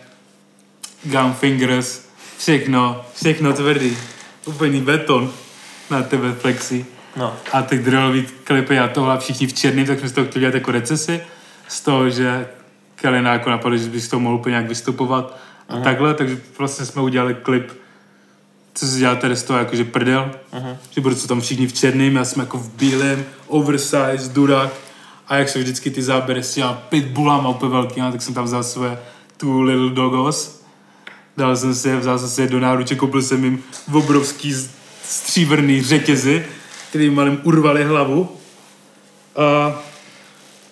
Gun 1.04 1.34
Fingers, 1.34 2.08
všechno, 2.38 3.06
všechno 3.16 3.54
tvrdý. 3.54 3.98
Úplný 4.46 4.82
beton 4.82 5.34
na 5.90 6.04
tebe 6.04 6.34
Flexi. 6.34 6.86
No. 7.16 7.38
A 7.52 7.62
ty 7.62 7.78
drillový 7.78 8.28
klipy 8.44 8.80
a 8.80 8.88
tohle 8.88 9.20
všichni 9.20 9.48
v 9.48 9.54
černém, 9.54 9.86
tak 9.86 10.00
jsme 10.00 10.10
z 10.10 10.12
toho 10.12 10.28
chtěli 10.28 10.42
dělat 10.42 10.54
jako 10.56 10.72
recesy. 10.72 11.22
Z 11.68 11.82
toho, 11.82 12.10
že 12.10 12.48
Kalina 13.02 13.34
jako 13.34 13.50
napadlo, 13.50 13.78
že 13.78 13.90
bys 13.90 14.06
z 14.06 14.08
toho 14.08 14.20
mohl 14.20 14.36
úplně 14.36 14.52
nějak 14.54 14.68
vystupovat 14.70 15.38
a 15.70 15.74
Mhm. 15.76 15.84
takhle, 15.84 16.14
takže 16.14 16.38
vlastně 16.58 16.86
jsme 16.86 17.02
udělali 17.02 17.34
klip, 17.36 17.72
co 18.74 18.88
se 18.88 19.00
dělá 19.00 19.16
tady 19.16 19.36
z 19.36 19.44
toho 19.44 19.60
jakože 19.60 19.84
prdel, 19.84 20.32
Mhm. 20.54 20.78
že 20.90 21.02
budou 21.02 21.16
co 21.16 21.28
tam 21.28 21.42
všichni 21.42 21.68
v 21.68 21.74
černém, 21.74 22.16
já 22.16 22.26
jsem 22.26 22.40
jako 22.40 22.58
v 22.58 22.70
bílém, 22.74 23.26
oversize, 23.48 24.30
durak 24.34 24.70
a 25.28 25.36
jak 25.36 25.50
se 25.50 25.60
vždycky 25.60 25.92
ty 25.92 26.02
záběry 26.04 26.44
s 26.44 26.54
těma 26.54 26.74
pitbullama 26.74 27.50
úplně 27.50 27.72
velkýma, 27.72 28.12
tak 28.12 28.22
jsem 28.22 28.34
tam 28.34 28.44
vzal 28.46 28.64
své 28.64 29.00
two 29.38 29.62
little 29.62 29.90
dogos, 29.90 30.62
dal 31.38 31.56
jsem 31.58 31.76
si 31.76 31.90
je, 31.90 31.96
vzal 31.98 32.20
jsem 32.20 32.30
si 32.30 32.42
je 32.42 32.48
do 32.48 32.60
náruče, 32.60 32.96
koupil 32.96 33.22
jsem 33.22 33.44
jim 33.44 33.64
obrovský 33.94 34.56
stříbrný 35.04 35.84
řetězy, 35.84 36.46
který 36.90 37.10
malým 37.10 37.40
urvali 37.44 37.84
hlavu. 37.84 38.30
A, 39.36 39.80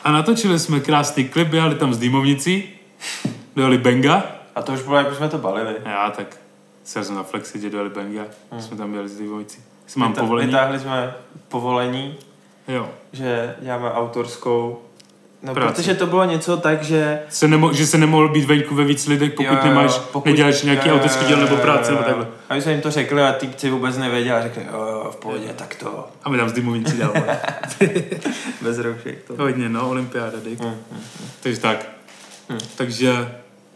a 0.05 0.11
natočili 0.11 0.59
jsme 0.59 0.79
krásný 0.79 1.25
klip, 1.25 1.53
jeli 1.53 1.75
tam 1.75 1.93
s 1.93 1.97
dýmovnicí, 1.97 2.69
dojeli 3.55 3.77
Benga. 3.77 4.23
A 4.55 4.61
to 4.61 4.73
už 4.73 4.81
bylo, 4.81 4.97
jak 4.97 5.15
jsme 5.15 5.29
to 5.29 5.37
balili. 5.37 5.75
Já 5.85 6.11
tak 6.11 6.37
se 6.83 7.03
jsem 7.03 7.15
na 7.15 7.23
flexi, 7.23 7.59
že 7.59 7.69
dojeli 7.69 7.89
Benga, 7.89 8.23
hmm. 8.51 8.61
jsme 8.61 8.77
tam 8.77 8.93
jeli 8.93 9.09
s 9.09 9.17
dýmovnicí. 9.17 9.57
Mám 9.95 10.13
Vyta- 10.13 10.19
povolení. 10.19 10.47
Vytáhli 10.47 10.79
jsme 10.79 11.13
povolení, 11.47 12.15
Jo. 12.67 12.89
že 13.13 13.55
děláme 13.61 13.91
autorskou. 13.91 14.81
No, 15.43 15.53
Práci. 15.53 15.73
protože 15.75 15.93
to 15.95 16.07
bylo 16.07 16.25
něco 16.25 16.57
tak, 16.57 16.83
že 16.83 17.19
Se 17.29 17.47
nemo, 17.47 17.73
že 17.73 17.85
se 17.87 17.97
nemohl 17.97 18.29
být 18.29 18.45
venku 18.45 18.75
ve 18.75 18.83
víc 18.83 19.07
lidech, 19.07 19.31
pokud 19.33 19.43
Jo, 19.47 19.53
jo, 19.63 19.69
nemáš, 19.69 19.97
pokud- 19.97 20.29
neděláš 20.29 20.61
nějaký 20.63 20.91
autorský 20.91 21.25
díl 21.25 21.37
nebo 21.37 21.55
práci 21.57 21.91
nebo 21.91 22.03
takhle. 22.03 22.27
A 22.49 22.55
my 22.55 22.61
jsme 22.61 22.71
jim 22.71 22.81
to 22.81 22.91
řekli 22.91 23.21
a 23.21 23.31
týpci 23.33 23.69
vůbec 23.69 23.97
nevěděli 23.97 24.35
a 24.39 24.41
řekli, 24.41 24.63
jo, 24.73 24.79
jo, 24.79 25.11
v 25.11 25.15
pohodě, 25.15 25.47
tak 25.55 25.75
to, 25.75 26.07
A 26.23 26.29
my 26.29 26.37
tam 26.37 26.49
s 26.49 26.53
dýmovnicí 26.53 26.97
děláme. 26.97 27.39
bez 28.61 28.77
roušek. 28.79 29.23
To. 29.27 29.33
Hodně, 29.43 29.69
no, 29.69 29.89
olympiáda, 29.89 30.37
dik. 30.43 30.59
Hmm, 30.59 30.75
hmm. 30.91 31.01
Takže 31.43 31.59
tak. 31.59 31.85
Hmm. 32.49 32.59
Takže... 32.77 33.13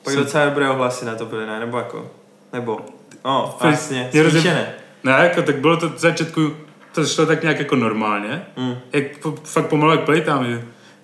Pak 0.04 0.14
jsem- 0.14 0.24
docela 0.24 0.46
dobré 0.46 0.70
ohlasy 0.70 1.06
na 1.06 1.16
to 1.16 1.26
byly, 1.26 1.46
ne? 1.46 1.60
Nebo 1.60 1.78
jako? 1.78 2.12
Nebo? 2.54 2.80
No, 3.26 3.58
vlastně, 3.62 4.10
rozum- 4.14 4.30
smíšené. 4.32 4.74
Ne, 5.04 5.12
jako, 5.12 5.42
tak 5.42 5.56
bylo 5.60 5.78
to 5.78 5.90
v 5.90 5.98
začátku, 6.00 6.54
to 6.94 7.06
šlo 7.06 7.26
tak 7.26 7.42
nějak 7.42 7.60
jako 7.60 7.76
normálně. 7.76 8.42
Hmm. 8.58 8.76
Jak 8.94 9.18
po, 9.18 9.34
fakt 9.44 9.66
pomalu 9.68 9.92
jak 9.92 10.00
plejtám, 10.04 10.46
že 10.46 10.62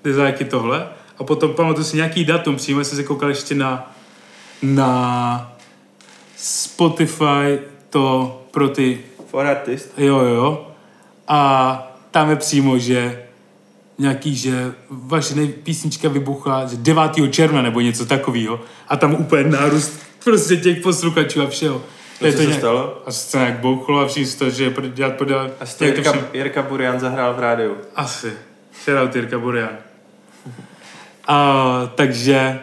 designky 0.10 0.46
tohle. 0.46 0.88
A 1.20 1.24
potom 1.24 1.54
pamatuju 1.54 1.84
si 1.86 1.98
nějaký 1.98 2.26
datum, 2.26 2.56
přímo 2.56 2.84
jsem 2.84 2.98
se 2.98 3.04
koukal 3.04 3.30
ještě 3.30 3.56
na, 3.56 3.96
na 4.62 5.52
Spotify 6.38 7.60
to 7.90 8.42
pro 8.52 8.70
ty, 8.70 9.00
For 9.28 9.46
artist. 9.48 9.94
jo 9.98 10.18
jo. 10.20 10.68
A 11.28 11.92
tam 12.12 12.30
je 12.30 12.36
přímo, 12.36 12.78
že 12.80 13.24
nějaký, 13.98 14.36
že 14.36 14.74
vaše 14.90 15.34
písnička 15.64 16.10
vybuchla 16.10 16.66
že 16.66 16.78
9. 16.78 17.12
června 17.32 17.62
nebo 17.62 17.82
něco 17.82 18.06
takového. 18.06 18.60
A 18.88 18.96
tam 18.98 19.14
úplně 19.14 19.44
nárůst 19.44 20.00
prostě 20.24 20.58
těch 20.58 20.82
posluchačů 20.84 21.42
a 21.42 21.48
všeho. 21.48 21.82
A 22.22 22.32
co 22.32 22.38
se 22.38 22.44
nějak- 22.46 22.60
stalo? 22.60 23.04
A 23.06 23.12
se 23.12 23.32
to 23.32 23.38
nějak 23.38 23.60
bouchlo 23.60 24.00
a 24.00 24.08
všichni 24.08 24.38
to, 24.38 24.50
že 24.50 24.64
je 24.64 24.74
dělat 24.94 25.14
podle... 25.16 25.36
A 25.60 25.66
to 25.78 25.86
Jirka, 25.86 26.12
všem- 26.12 26.26
Jirka 26.34 26.62
Burian 26.62 27.00
zahrál 27.00 27.34
v 27.34 27.40
rádiu. 27.40 27.76
asi. 27.96 28.34
Shoutout 28.86 29.16
Jirka 29.16 29.40
Burian. 29.40 29.70
A, 31.28 31.92
takže 31.96 32.60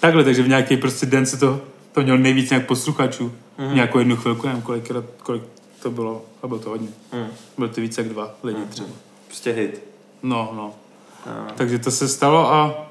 takhle, 0.00 0.24
takže 0.24 0.42
v 0.42 0.48
nějaký 0.48 0.76
prostě 0.76 1.06
den 1.06 1.26
se 1.26 1.36
to, 1.36 1.60
to 1.92 2.02
mělo 2.02 2.18
nejvíc 2.18 2.50
nějak 2.50 2.66
posluchačů. 2.66 3.32
Mm-hmm. 3.58 3.74
Nějakou 3.74 3.98
jednu 3.98 4.16
chvilku, 4.16 4.46
nevím 4.46 4.62
kolikrát, 4.62 5.04
kolik 5.22 5.42
to 5.82 5.90
bylo, 5.90 6.24
ale 6.42 6.48
bylo 6.48 6.60
to 6.60 6.70
hodně. 6.70 6.88
Hmm. 7.12 7.26
Bylo 7.58 7.68
to 7.68 7.80
více 7.80 8.00
jak 8.00 8.10
dva 8.10 8.34
lidi 8.42 8.60
třeba. 8.70 8.88
Prostě 9.26 9.52
hit. 9.52 9.84
No, 10.22 10.52
no. 10.56 10.74
No. 11.26 11.46
Takže 11.54 11.78
to 11.78 11.90
se 11.90 12.08
stalo 12.08 12.52
a 12.52 12.86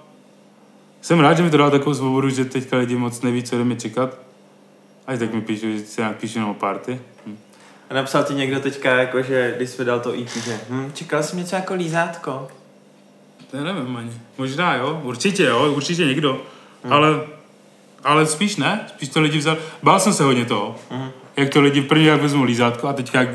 jsem 1.01 1.19
rád, 1.19 1.33
že 1.33 1.43
mi 1.43 1.49
to 1.49 1.57
dalo 1.57 1.71
takovou 1.71 1.93
svobodu, 1.93 2.29
že 2.29 2.45
teďka 2.45 2.77
lidi 2.77 2.95
moc 2.95 3.21
neví, 3.21 3.43
co 3.43 3.55
ode 3.55 3.65
mě 3.65 3.75
čekat. 3.75 4.17
A 5.07 5.17
tak 5.17 5.33
mi 5.33 5.41
píšu, 5.41 5.71
že 5.71 5.79
se 5.79 6.01
nějak 6.01 6.17
píšu 6.17 6.37
jenom 6.37 6.51
o 6.51 6.53
party. 6.53 6.99
Hm. 7.25 7.37
A 7.89 7.93
napsal 7.93 8.23
ti 8.23 8.33
někdo 8.33 8.59
teďka, 8.59 8.95
jako, 8.95 9.21
že 9.21 9.53
když 9.57 9.69
jsi 9.69 9.77
vydal 9.77 9.99
to 9.99 10.13
EP, 10.13 10.27
že 10.27 10.59
hm, 10.69 10.91
čekal 10.93 11.23
jsem 11.23 11.39
něco 11.39 11.55
jako 11.55 11.73
lízátko. 11.73 12.47
To 13.51 13.63
nevím 13.63 13.97
ani. 13.97 14.11
Možná 14.37 14.75
jo, 14.75 15.01
určitě 15.03 15.43
jo, 15.43 15.73
určitě 15.73 16.05
někdo. 16.05 16.41
Hmm. 16.83 16.93
Ale, 16.93 17.19
ale 18.03 18.25
spíš 18.25 18.55
ne, 18.55 18.85
spíš 18.87 19.09
to 19.09 19.21
lidi 19.21 19.37
vzal. 19.37 19.57
Bál 19.83 19.99
jsem 19.99 20.13
se 20.13 20.23
hodně 20.23 20.45
toho, 20.45 20.75
Mhm. 20.91 21.09
jak 21.37 21.49
to 21.49 21.61
lidi 21.61 21.81
první 21.81 22.05
jak 22.05 22.21
vezmu 22.21 22.43
lízátko 22.43 22.87
a 22.87 22.93
teďka 22.93 23.19
jak 23.19 23.29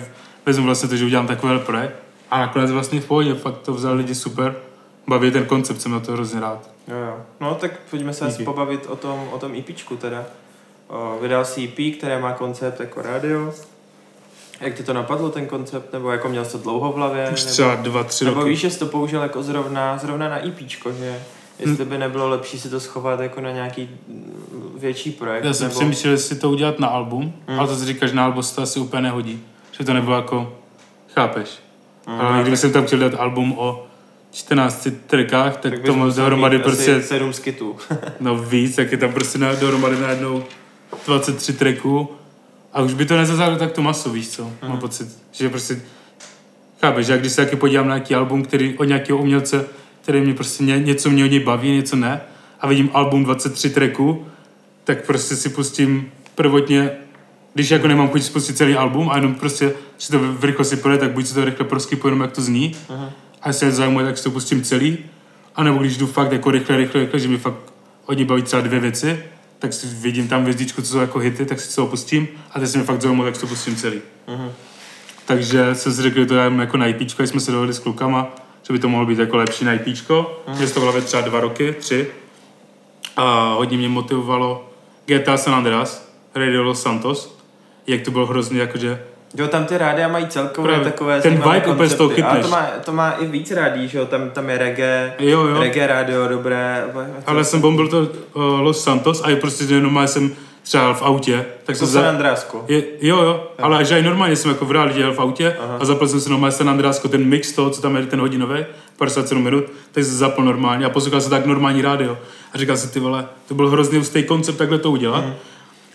vezmu 0.47 0.64
vlastně 0.64 0.89
to, 0.89 0.97
že 0.97 1.05
udělám 1.05 1.27
takový 1.27 1.59
projekt. 1.59 1.97
A 2.31 2.39
nakonec 2.39 2.71
vlastně 2.71 3.01
v 3.01 3.07
pohodě, 3.07 3.35
fakt 3.35 3.59
to 3.59 3.75
vzal 3.75 3.97
lidi 3.97 4.14
super. 4.14 4.57
Baví 5.09 5.31
ten 5.31 5.45
koncept, 5.47 5.81
jsem 5.81 5.93
na 5.93 6.01
to 6.01 6.12
hrozně 6.12 6.41
rád. 6.41 6.71
Jo, 6.89 6.97
jo. 6.97 7.17
No 7.41 7.55
tak 7.55 7.71
pojďme 7.91 8.12
se 8.12 8.25
asi 8.25 8.45
pobavit 8.45 8.87
o 8.87 8.97
tom, 8.97 9.29
o 9.33 9.39
tom 9.39 9.55
EPčku 9.55 9.97
teda. 9.97 10.25
O, 10.89 11.19
vydal 11.23 11.45
si 11.45 11.64
EP, 11.64 11.99
které 11.99 12.21
má 12.21 12.33
koncept 12.33 12.81
jako 12.81 13.03
rádio. 13.03 13.55
Jak 14.61 14.75
ti 14.75 14.83
to 14.83 14.93
napadlo, 14.93 15.31
ten 15.31 15.47
koncept? 15.47 15.93
Nebo 15.93 16.11
jako 16.11 16.29
měl 16.29 16.45
jsi 16.45 16.53
to 16.53 16.59
dlouho 16.59 16.93
v 16.93 16.95
hlavě? 16.97 17.31
Už 17.33 17.41
nebo, 17.45 17.53
třeba 17.53 17.75
dva, 17.75 18.05
tři 18.05 18.25
nebo 18.25 18.37
roky. 18.41 18.51
víš, 18.51 18.61
že 18.61 18.71
jsi 18.71 18.79
to 18.79 18.87
použil 18.87 19.23
jako 19.23 19.43
zrovna, 19.43 19.99
zrovna 19.99 20.29
na 20.29 20.47
EPčko, 20.47 20.93
že? 20.93 21.23
Jestli 21.59 21.85
by 21.85 21.99
nebylo 21.99 22.29
lepší 22.29 22.59
si 22.61 22.69
to 22.71 22.81
schovat 22.81 23.21
jako 23.21 23.41
na 23.41 23.51
nějaký 23.53 23.89
mm, 24.09 24.77
větší 24.79 25.11
projekt. 25.11 25.45
Já 25.45 25.53
jsem 25.55 25.69
nebo... 25.69 25.81
přemýšlel, 25.81 26.13
jestli 26.13 26.37
to 26.37 26.51
udělat 26.51 26.79
na 26.79 26.89
album, 26.89 27.23
Hmm. 27.23 27.33
hmm. 27.49 27.59
ale 27.59 27.69
to 27.69 27.77
si 27.77 27.85
říkáš, 27.87 28.13
na 28.13 28.25
album 28.25 28.43
se 28.43 28.55
to 28.57 28.63
asi 28.63 28.81
úplně 28.81 29.03
nehodí. 29.03 29.41
Že 29.79 29.85
to 29.85 29.93
nebylo 29.93 30.17
jako, 30.17 30.53
chápeš. 31.15 31.49
Hmm, 32.07 32.21
Ale 32.21 32.43
kdyby 32.43 32.57
jsem 32.57 32.73
tam 32.73 32.87
chtěl 32.87 32.99
dát 32.99 33.15
album 33.15 33.55
o 33.59 33.87
14 34.33 34.89
trikách, 35.07 35.57
tak, 35.57 35.73
tak 35.73 35.83
to 35.83 35.95
musel 35.95 36.25
dohromady 36.25 36.59
prostě 36.59 37.03
sedm 37.03 37.33
skitů. 37.33 37.77
No 38.21 38.37
víc, 38.37 38.79
jak 38.79 38.93
je 38.93 38.99
tam 38.99 39.13
prostě 39.13 39.39
na, 39.39 39.55
dohromady 39.55 40.01
najednou 40.01 40.45
23 41.07 41.53
tracků 41.53 42.09
a 42.77 42.83
už 42.83 42.95
by 42.95 43.07
to 43.07 43.16
nezazalo 43.16 43.57
tak 43.57 43.72
to 43.72 43.83
maso, 43.83 44.11
víš 44.11 44.29
co? 44.29 44.45
Mm. 44.45 44.68
Mám 44.68 44.79
pocit, 44.79 45.09
že 45.33 45.49
prostě 45.49 45.81
chápeš, 46.81 47.09
já 47.09 47.16
když 47.16 47.33
se 47.33 47.45
taky 47.45 47.57
podívám 47.57 47.89
na 47.89 47.95
nějaký 47.95 48.14
album, 48.14 48.43
který 48.45 48.79
od 48.79 48.85
nějakého 48.85 49.18
umělce, 49.18 49.64
který 50.03 50.20
mě 50.20 50.35
prostě 50.35 50.64
ně, 50.64 50.79
něco 50.79 51.11
mě 51.11 51.24
od 51.24 51.31
něj 51.31 51.41
baví, 51.41 51.70
něco 51.70 51.97
ne 51.97 52.20
a 52.61 52.66
vidím 52.66 52.91
album 52.95 53.24
23 53.24 53.70
tracků, 53.70 54.27
tak 54.85 55.07
prostě 55.07 55.37
si 55.37 55.49
pustím 55.49 56.11
prvotně, 56.35 56.91
když 57.55 57.70
jako 57.70 57.89
nemám 57.89 58.09
chuť 58.09 58.22
spustit 58.22 58.57
celý 58.57 58.74
album 58.74 59.11
a 59.11 59.16
jenom 59.16 59.35
prostě 59.35 59.72
si 59.99 60.12
to 60.12 60.18
v 60.18 60.45
rychlosti 60.45 60.77
pojde, 60.77 60.99
tak 60.99 61.11
buď 61.12 61.27
si 61.27 61.35
to 61.35 61.45
rychle 61.45 61.66
proskypu, 61.66 62.07
jenom 62.07 62.20
jak 62.20 62.33
to 62.33 62.43
zní 62.43 62.77
Mhm. 62.91 63.09
a 63.43 63.49
jestli 63.49 63.66
je 63.66 63.72
zajímavé, 63.72 64.07
tak 64.09 64.18
si 64.18 64.24
to 64.24 64.31
pustím 64.31 64.62
celý. 64.62 64.99
A 65.57 65.62
nebo 65.62 65.79
když 65.79 65.97
jdu 65.97 66.07
fakt 66.07 66.33
jako 66.33 66.51
rychle, 66.51 66.77
rychle, 66.77 67.01
rychle, 67.01 67.20
že 67.20 67.29
mi 67.29 67.39
fakt 67.39 67.72
hodně 68.05 68.24
baví 68.24 68.43
třeba 68.43 68.62
dvě 68.62 68.81
věci, 68.81 69.22
tak 69.59 69.73
si 69.73 69.87
vidím 69.87 70.29
tam 70.29 70.43
hvězdičku, 70.43 70.83
co 70.83 70.89
jsou 70.89 70.99
jako 70.99 71.19
hity, 71.19 71.47
tak 71.47 71.61
si 71.61 71.77
to 71.77 71.85
opustím 71.85 72.29
a 72.51 72.61
teď 72.61 72.69
se 72.69 72.79
mi 72.79 72.85
fakt 72.85 73.03
zajímá, 73.03 73.25
tak 73.25 73.35
si 73.35 73.41
to 73.41 73.47
pustím 73.47 73.77
celý. 73.77 74.01
Mhm. 74.27 74.53
Takže 75.27 75.75
jsem 75.75 75.93
si 75.93 76.03
řekl, 76.03 76.21
že 76.21 76.27
to 76.27 76.35
dám 76.35 76.61
jako 76.61 76.77
na 76.77 76.87
IP, 76.87 77.11
jsme 77.25 77.41
se 77.41 77.53
dohodli 77.53 77.75
s 77.75 77.79
klukama, 77.79 78.35
že 78.63 78.73
by 78.73 78.79
to 78.79 78.89
mohlo 78.89 79.07
být 79.07 79.19
jako 79.19 79.37
lepší 79.37 79.65
na 79.65 79.73
IPčko, 79.73 80.43
mm. 80.49 80.57
že 80.57 80.67
to 80.67 80.81
v 80.81 80.83
hlavě 80.83 81.03
třeba 81.03 81.23
dva 81.23 81.41
roky, 81.41 81.73
tři. 81.73 82.07
A 83.17 83.55
hodně 83.55 83.79
mě 83.79 83.89
motivovalo 83.89 84.73
GTA 85.07 85.37
San 85.37 85.55
Andreas, 85.55 86.13
Radio 86.35 86.63
Los 86.63 86.83
Santos, 86.83 87.39
jak 87.87 88.03
to 88.03 88.11
bylo 88.11 88.27
hrozně 88.27 88.61
jakože 88.61 89.03
Jo, 89.35 89.49
tam 89.49 89.64
ty 89.64 89.79
rádia 89.79 90.09
mají 90.09 90.27
celkově 90.27 90.72
Právě. 90.72 90.93
takové 90.93 91.20
Ten 91.20 91.35
vibe 91.35 91.66
úplně 91.66 91.89
z 91.89 91.95
toho. 91.95 92.12
Ale 92.24 92.41
to 92.41 92.49
má, 92.49 92.66
to 92.85 92.93
má 92.93 93.11
i 93.11 93.27
víc 93.27 93.51
rádí, 93.51 93.89
že 93.89 93.99
jo, 93.99 94.07
tam, 94.07 94.31
tam 94.31 94.51
je 94.51 94.59
reggae, 94.59 95.14
Jo, 95.18 95.47
jo. 95.47 95.61
reggae 95.61 95.87
rádio, 95.87 96.29
dobré. 96.29 96.85
Ale 97.27 97.45
jsem 97.45 97.61
bombil 97.61 97.89
to 97.89 98.01
uh, 98.01 98.61
Los 98.61 98.85
Santos 98.85 99.22
a 99.24 99.31
je 99.31 99.37
prostě, 99.37 99.81
normálně 99.81 100.09
jsem 100.09 100.33
třeba 100.62 100.95
v 100.95 101.03
autě, 101.03 101.45
tak 101.64 101.79
to 101.79 101.87
jsem 101.87 101.89
San 101.89 102.03
za... 102.03 102.09
Andreasko. 102.09 102.64
Je, 102.68 102.83
jo, 103.01 103.22
jo, 103.22 103.47
ale 103.62 103.85
že 103.85 103.99
i 103.99 104.03
normálně 104.03 104.37
jsem 104.37 104.51
jako 104.51 104.64
v 104.64 104.70
realitě 104.70 105.01
jel 105.01 105.14
v 105.14 105.18
autě 105.20 105.57
Aha. 105.64 105.77
a 105.81 105.85
zapl 105.85 106.09
jsem 106.09 106.20
si 106.20 106.31
normálně 106.31 106.53
San 106.53 106.70
Andreasko, 106.70 107.09
ten 107.09 107.24
mix 107.24 107.53
toho, 107.53 107.70
co 107.70 107.83
tam 107.83 107.97
je, 107.97 108.07
ten 108.07 108.20
hodinový, 108.20 108.66
57 108.99 109.43
minut, 109.43 109.64
tak 109.93 110.05
jsem 110.05 110.14
zapl 110.14 110.43
normálně 110.45 110.87
a 110.87 110.91
poslouchal 110.91 111.20
jsem 111.20 111.31
tak 111.31 111.47
normální 111.47 111.83
rádio. 111.83 112.18
A 112.55 112.59
říkal 112.59 112.77
jsem, 112.77 112.91
ty 112.91 113.01
vole, 113.01 113.27
to 113.49 113.55
byl 113.55 113.68
hrozně 113.68 113.99
hustý 113.99 114.22
koncept 114.22 114.57
takhle 114.57 114.79
to 114.79 114.91
udělat. 114.91 115.24
Mhm. 115.24 115.35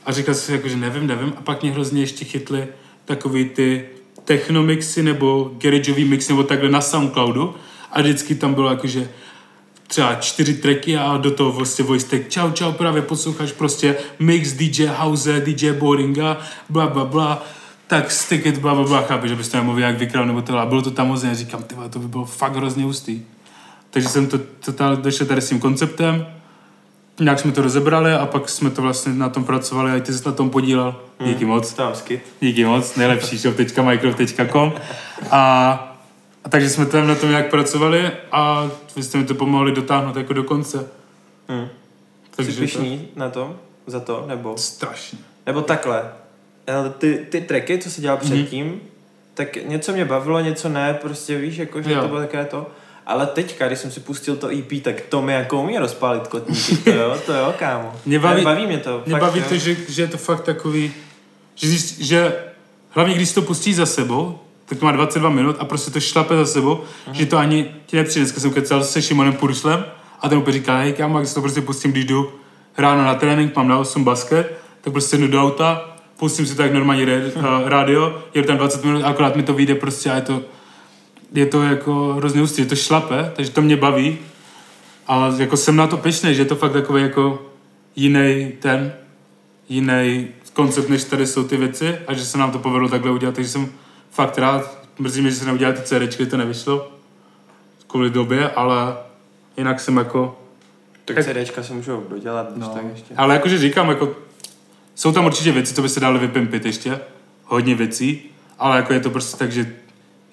A 0.06 0.12
říkal 0.12 0.36
jsem 0.36 0.44
si, 0.46 0.52
jako, 0.52 0.68
že 0.68 0.76
nevím, 0.78 1.08
nevím. 1.08 1.34
A 1.38 1.42
pak 1.42 1.62
mě 1.62 1.72
hrozně 1.72 2.02
ještě 2.02 2.26
chytly 2.26 2.68
takový 3.06 3.46
ty 3.46 3.86
technomixy 4.26 5.04
nebo 5.04 5.52
garageový 5.58 6.06
mix 6.06 6.30
nebo 6.30 6.44
takhle 6.44 6.70
na 6.70 6.82
Soundcloudu. 6.82 7.56
A 7.92 8.02
vždycky 8.02 8.36
tam 8.36 8.54
bylo 8.54 8.70
jakože 8.70 9.10
třeba 9.88 10.16
čtyři 10.16 10.54
tracky 10.54 10.98
a 10.98 11.18
do 11.18 11.32
toho 11.32 11.52
vlastně 11.52 11.86
voice 11.86 12.08
tag 12.08 12.30
čau, 12.30 12.52
čau, 12.52 12.72
právě 12.72 13.02
posloucháš 13.02 13.52
prostě 13.52 13.96
mix 14.20 14.54
DJ 14.54 14.86
House, 14.86 15.42
DJ 15.42 15.72
Boringa, 15.72 16.38
bla, 16.70 16.88
bla, 16.88 17.06
bla, 17.06 17.44
tak 17.88 18.12
stick 18.12 18.46
it, 18.46 18.58
bla, 18.58 18.76
bla, 18.76 18.84
bla, 18.84 19.02
chápeš, 19.02 19.30
že 19.30 19.36
byste 19.36 19.58
nemohli 19.58 19.82
jak 19.82 19.98
vykrál 19.98 20.26
nebo 20.26 20.42
to, 20.42 20.58
a 20.58 20.66
bylo 20.66 20.82
to 20.82 20.92
tam 20.92 21.12
a 21.12 21.34
říkám, 21.34 21.64
ty 21.64 21.76
to 21.90 22.00
by 22.00 22.08
bylo 22.08 22.26
fakt 22.26 22.56
hrozně 22.56 22.84
hustý. 22.84 23.22
Takže 23.90 24.10
jsem 24.10 24.28
to 24.28 24.38
totálně 24.66 25.02
došel 25.02 25.28
tady 25.28 25.42
s 25.42 25.50
tím 25.50 25.60
konceptem, 25.60 26.26
nějak 27.24 27.40
jsme 27.40 27.52
to 27.52 27.62
rozebrali 27.62 28.14
a 28.14 28.26
pak 28.26 28.50
jsme 28.50 28.70
to 28.70 28.82
vlastně 28.82 29.14
na 29.14 29.30
tom 29.30 29.44
pracovali 29.44 29.92
a 29.92 30.00
ty 30.00 30.14
jsi 30.14 30.26
na 30.26 30.32
tom 30.32 30.50
podílel. 30.50 30.96
Díky 31.26 31.46
moc. 31.46 31.74
Tam 31.74 31.96
skit. 31.96 32.22
Díky 32.40 32.66
moc, 32.66 32.96
nejlepší 32.96 33.38
shop.microf.com 33.38 34.74
a, 35.32 35.42
a 36.44 36.50
takže 36.50 36.70
jsme 36.70 36.86
tam 36.86 37.08
na 37.08 37.16
tom 37.16 37.30
nějak 37.30 37.50
pracovali 37.50 38.12
a 38.32 38.70
vy 38.96 39.04
jste 39.04 39.18
mi 39.18 39.26
to 39.26 39.36
pomohli 39.36 39.72
dotáhnout 39.72 40.16
jako 40.16 40.34
do 40.34 40.44
konce. 40.44 40.78
Hm. 41.50 41.66
Jsi 41.66 42.36
Takže 42.36 42.52
to, 42.54 42.60
pišný 42.62 43.08
na 43.16 43.30
to? 43.30 43.56
Za 43.88 44.00
to? 44.00 44.24
Nebo? 44.28 44.58
strašně. 44.58 45.20
Nebo 45.46 45.62
takhle. 45.62 46.04
Ale 46.76 46.90
Ty, 46.90 47.26
ty 47.30 47.42
tracky, 47.42 47.78
co 47.78 47.90
jsi 47.90 48.02
dělal 48.02 48.18
Mhm. 48.24 48.26
předtím, 48.32 48.80
tak 49.34 49.56
něco 49.68 49.92
mě 49.92 50.06
bavilo, 50.06 50.40
něco 50.40 50.70
ne, 50.70 50.94
prostě 50.94 51.38
víš, 51.38 51.58
jako, 51.58 51.82
že 51.82 51.92
Jo. 51.94 52.02
to 52.02 52.08
bylo 52.08 52.20
také 52.20 52.46
to. 52.46 52.68
Ale 53.12 53.26
teďka, 53.28 53.68
když 53.68 53.80
jsem 53.80 53.92
si 53.92 54.00
pustil 54.00 54.36
to 54.36 54.48
EP, 54.50 54.84
tak 54.84 55.02
to 55.02 55.22
mi 55.22 55.34
jako 55.34 55.62
umí 55.62 55.78
rozpálit 55.78 56.28
kotníky, 56.28 56.76
to 56.76 56.90
jo, 56.92 57.18
to 57.26 57.34
jo, 57.34 57.54
kámo. 57.60 57.94
Mě 58.06 58.20
baví- 58.20 58.44
baví 58.44 58.66
mě 58.68 58.78
to. 58.78 59.02
Mě 59.06 59.12
fakt, 59.14 59.22
baví 59.22 59.40
jo. 59.40 59.46
to, 59.50 59.56
že, 59.56 59.76
že 59.90 60.02
je 60.02 60.08
to 60.08 60.18
fakt 60.18 60.42
takový, 60.44 60.94
že, 61.56 61.68
když- 61.68 61.98
že 62.00 62.34
hlavně 62.90 63.14
když 63.16 63.32
to 63.32 63.42
pustíš 63.42 63.76
za 63.76 63.86
sebou, 63.86 64.40
tak 64.66 64.80
to 64.80 64.86
má 64.86 64.92
22 64.92 65.30
minut 65.30 65.56
a 65.60 65.66
prostě 65.66 65.92
to 65.92 66.00
šlape 66.00 66.36
za 66.36 66.46
sebou, 66.46 66.84
že 67.12 67.26
to 67.26 67.38
ani 67.38 67.72
ti 67.86 67.98
nepřijde. 67.98 68.20
Dneska 68.26 68.40
jsem 68.40 68.52
kecal 68.54 68.84
se 68.84 69.02
Šimonem 69.02 69.34
Puršlem 69.34 69.86
a 70.22 70.30
ten 70.30 70.38
úplně 70.38 70.54
říká, 70.54 70.78
hej 70.78 70.94
kámo, 70.94 71.20
jak 71.20 71.28
si 71.28 71.36
to 71.36 71.42
prostě 71.42 71.62
pustím, 71.62 71.92
když 71.92 72.06
jdu 72.06 72.32
ráno 72.78 73.04
na 73.06 73.16
trénink, 73.16 73.56
mám 73.56 73.68
na 73.68 73.78
8 73.80 74.04
basket, 74.04 74.58
tak 74.82 74.94
prostě 74.94 75.18
jdu 75.18 75.28
do 75.28 75.42
auta, 75.42 75.96
pustím 76.18 76.46
si 76.46 76.56
tak 76.56 76.74
normální 76.74 77.06
rádio, 77.66 78.22
jedu 78.34 78.48
tam 78.48 78.58
20 78.58 78.84
minut 78.86 79.04
a 79.04 79.08
akorát 79.08 79.36
mi 79.36 79.44
to 79.44 79.54
vyjde 79.54 79.76
prostě 79.76 80.12
a 80.12 80.16
je 80.16 80.22
to, 80.22 80.42
je 81.34 81.46
to 81.46 81.64
jako 81.64 82.14
hrozně 82.14 82.42
hustý, 82.42 82.62
je 82.62 82.66
to 82.66 82.76
šlape, 82.76 83.32
takže 83.36 83.52
to 83.52 83.62
mě 83.62 83.78
baví. 83.78 84.18
A 85.08 85.34
jako 85.38 85.58
jsem 85.58 85.76
na 85.76 85.88
to 85.88 85.98
pyšný, 85.98 86.36
že 86.36 86.42
je 86.42 86.46
to 86.46 86.56
fakt 86.56 86.74
takový 86.74 87.02
jako 87.02 87.46
jiný 87.96 88.52
ten, 88.60 88.94
jiný 89.70 90.28
koncept, 90.54 90.90
než 90.90 91.04
tady 91.04 91.28
jsou 91.28 91.44
ty 91.44 91.58
věci 91.58 91.98
a 92.08 92.14
že 92.14 92.26
se 92.26 92.38
nám 92.38 92.52
to 92.52 92.60
povedlo 92.60 92.90
takhle 92.90 93.12
udělat, 93.12 93.36
takže 93.36 93.50
jsem 93.50 93.72
fakt 94.12 94.38
rád. 94.38 94.82
Mrzí 95.00 95.22
mě, 95.22 95.30
že 95.32 95.36
se 95.38 95.46
neudělali 95.46 95.78
ty 95.78 95.84
CDčky, 95.84 96.26
to 96.26 96.38
nevyšlo 96.38 96.92
kvůli 97.88 98.10
době, 98.10 98.50
ale 98.50 98.98
jinak 99.58 99.80
jsem 99.80 99.98
jako, 99.98 100.40
Tak 101.06 101.26
CDčka 101.26 101.64
se 101.64 101.74
můžou 101.74 102.04
dodělat, 102.10 102.52
když 102.52 102.68
no, 102.68 102.74
tak 102.74 102.84
ještě. 102.92 103.14
ale 103.18 103.34
jakože 103.34 103.58
říkám, 103.58 103.90
jako 103.90 104.16
jsou 104.96 105.12
tam 105.12 105.26
určitě 105.26 105.52
věci, 105.52 105.74
co 105.74 105.82
by 105.82 105.90
se 105.90 106.00
dalo 106.00 106.20
vypimpit 106.20 106.66
ještě, 106.66 107.00
hodně 107.46 107.76
věcí, 107.76 108.22
ale 108.60 108.78
jako 108.78 108.94
je 108.94 109.00
to 109.00 109.10
prostě 109.10 109.38
tak, 109.38 109.52
že 109.52 109.74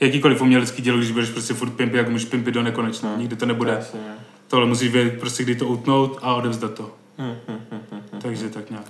jakýkoliv 0.00 0.40
umělecký 0.42 0.82
dílo, 0.82 0.98
když 0.98 1.10
budeš 1.10 1.30
prostě 1.30 1.54
furt 1.54 1.70
pimpit, 1.70 1.96
jak 1.98 2.08
můžeš 2.08 2.28
pimpit 2.28 2.54
do 2.54 2.62
nekonečna, 2.62 3.16
nikdy 3.16 3.36
to 3.36 3.46
nebude. 3.46 3.72
Jasně, 3.72 4.00
ne. 4.00 4.14
Tohle 4.48 4.66
musíš 4.66 4.92
vědět 4.92 5.20
prostě, 5.20 5.42
kdy 5.42 5.54
to 5.54 5.66
utnout 5.66 6.18
a 6.22 6.34
odevzdat 6.34 6.74
to. 6.74 6.90
Hm, 7.18 7.34
hm, 7.48 7.58
hm, 7.72 7.80
hm, 7.92 8.00
hm. 8.12 8.18
Takže 8.22 8.48
tak 8.48 8.70
nějak. 8.70 8.86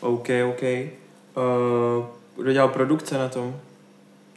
OK, 0.00 0.28
OK. 0.48 0.62
Uh, 0.62 2.04
kdo 2.42 2.52
dělal 2.52 2.68
produkce 2.68 3.18
na 3.18 3.28
tom? 3.28 3.56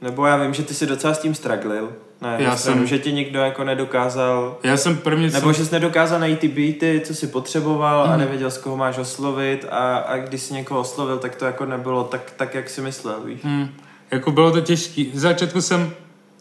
Nebo 0.02 0.26
já 0.26 0.38
vím, 0.38 0.54
že 0.54 0.64
ty 0.64 0.74
si 0.74 0.86
docela 0.88 1.14
s 1.14 1.20
tím 1.20 1.36
strugglil. 1.36 1.94
Na 2.22 2.32
jednu 2.32 2.46
Já 2.46 2.56
stranu, 2.58 2.78
jsem- 2.80 2.88
že 2.88 3.00
ti 3.00 3.12
nikdo 3.14 3.40
jako 3.40 3.64
nedokázal 3.64 4.58
Já 4.64 4.78
jsem 4.78 4.98
prvně... 4.98 5.30
Nebo 5.30 5.54
jsem, 5.54 5.64
že 5.64 5.66
jsi 5.70 5.76
nedokázal 5.76 6.20
najít 6.20 6.40
ty 6.40 6.48
beaty, 6.48 7.02
co 7.06 7.16
si 7.16 7.28
potřeboval 7.28 8.04
Mhm. 8.04 8.14
a 8.14 8.18
nevěděl, 8.18 8.52
z 8.52 8.58
koho 8.58 8.78
máš 8.78 8.98
oslovit 8.98 9.66
a, 9.72 9.98
a 9.98 10.18
když 10.18 10.42
jsi 10.42 10.54
někoho 10.54 10.80
oslovil, 10.80 11.18
tak 11.18 11.36
to 11.36 11.46
jako 11.46 11.66
nebylo 11.66 12.04
tak, 12.04 12.32
tak 12.38 12.56
jak 12.56 12.70
si 12.70 12.82
myslel, 12.82 13.22
víš? 13.26 13.40
hm, 13.44 13.68
jako 14.14 14.32
bylo 14.32 14.52
to 14.52 14.62
těžký. 14.62 15.12
Z 15.14 15.20
začátku 15.22 15.62
jsem... 15.62 15.92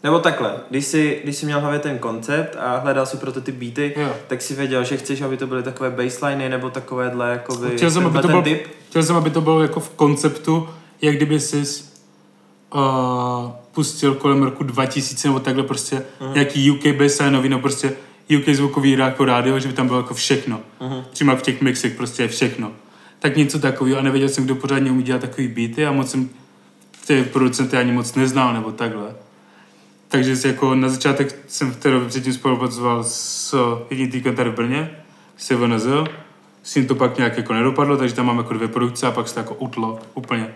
Nebo 0.03 0.19
takhle, 0.19 0.53
když 0.69 0.85
jsi, 0.85 1.19
když 1.23 1.35
jsi 1.37 1.45
měl 1.45 1.59
v 1.59 1.61
hlavě 1.61 1.79
ten 1.79 1.97
koncept 1.99 2.55
a 2.59 2.77
hledal 2.77 3.05
si 3.05 3.17
proto 3.17 3.41
ty 3.41 3.51
beaty, 3.51 3.93
Jo. 3.97 4.09
tak 4.27 4.41
si 4.41 4.53
věděl, 4.55 4.83
že 4.83 4.97
chceš, 4.97 5.21
aby 5.21 5.37
to 5.37 5.47
byly 5.47 5.63
takové 5.63 5.89
baseliny 5.89 6.49
nebo 6.49 6.69
takovéhle 6.69 7.29
jakoby, 7.31 7.69
Chtěl 7.77 7.91
jsem, 7.91 8.05
aby 8.05 8.19
to 8.19 8.27
bylo, 8.27 8.41
typ. 8.41 8.67
chtěl 8.89 9.03
jsem, 9.03 9.15
aby 9.15 9.29
to 9.29 9.41
bylo 9.41 9.61
jako 9.61 9.79
v 9.79 9.89
konceptu, 9.89 10.69
jak 11.01 11.15
kdyby 11.15 11.39
jsi 11.39 11.63
uh, 12.75 12.81
pustil 13.71 14.15
kolem 14.15 14.43
roku 14.43 14.63
2000 14.63 15.27
nebo 15.27 15.39
takhle 15.39 15.63
prostě 15.63 15.95
Mhm. 16.19 16.29
uh-huh. 16.29 16.33
nějaký 16.33 16.71
UK 16.71 16.87
basslineový, 16.97 17.49
no 17.49 17.59
prostě 17.59 17.93
UK 18.37 18.49
zvukový 18.55 18.91
jako 18.91 19.25
rádio, 19.25 19.59
že 19.59 19.67
by 19.67 19.73
tam 19.73 19.87
bylo 19.87 19.99
jako 19.99 20.13
všechno. 20.13 20.59
Mhm. 20.81 20.91
Uh-huh. 20.91 21.03
Přímo 21.11 21.35
v 21.35 21.41
těch 21.41 21.61
mixech 21.61 21.95
prostě 21.95 22.23
je 22.23 22.27
všechno. 22.27 22.71
Tak 23.19 23.37
něco 23.37 23.59
takového 23.59 23.99
a 23.99 24.01
nevěděl 24.01 24.29
jsem, 24.29 24.45
kdo 24.45 24.55
pořádně 24.55 24.91
umí 24.91 25.03
dělat 25.03 25.21
takový 25.21 25.47
beaty 25.47 25.85
a 25.85 25.91
moc 25.91 26.11
jsem 26.11 26.29
ty 27.07 27.23
producenty 27.23 27.77
ani 27.77 27.91
moc 27.91 28.15
neznal 28.15 28.53
nebo 28.53 28.71
takhle. 28.71 29.15
Takže 30.07 30.35
si 30.35 30.47
jako 30.47 30.75
na 30.75 30.89
začátek 30.89 31.35
jsem 31.47 31.71
v 31.71 31.75
té 31.75 31.91
době 31.91 32.07
předtím 32.09 32.33
spolupracoval 32.33 33.03
s 33.03 33.55
jedním 33.89 34.11
týkem 34.11 34.35
tady 34.35 34.49
v 34.49 34.53
Brně, 34.53 34.91
s 35.37 35.49
VNZ. 35.55 35.87
S 36.63 36.75
ním 36.75 36.87
to 36.87 36.95
pak 36.95 37.17
nějak 37.17 37.37
jako 37.37 37.53
nedopadlo, 37.53 37.97
takže 37.97 38.15
tam 38.15 38.25
mám 38.25 38.37
jako 38.37 38.53
dvě 38.53 38.67
produkce 38.67 39.07
a 39.07 39.11
pak 39.11 39.27
se 39.27 39.33
to 39.33 39.39
jako 39.39 39.53
utlo 39.53 39.99
úplně 40.13 40.53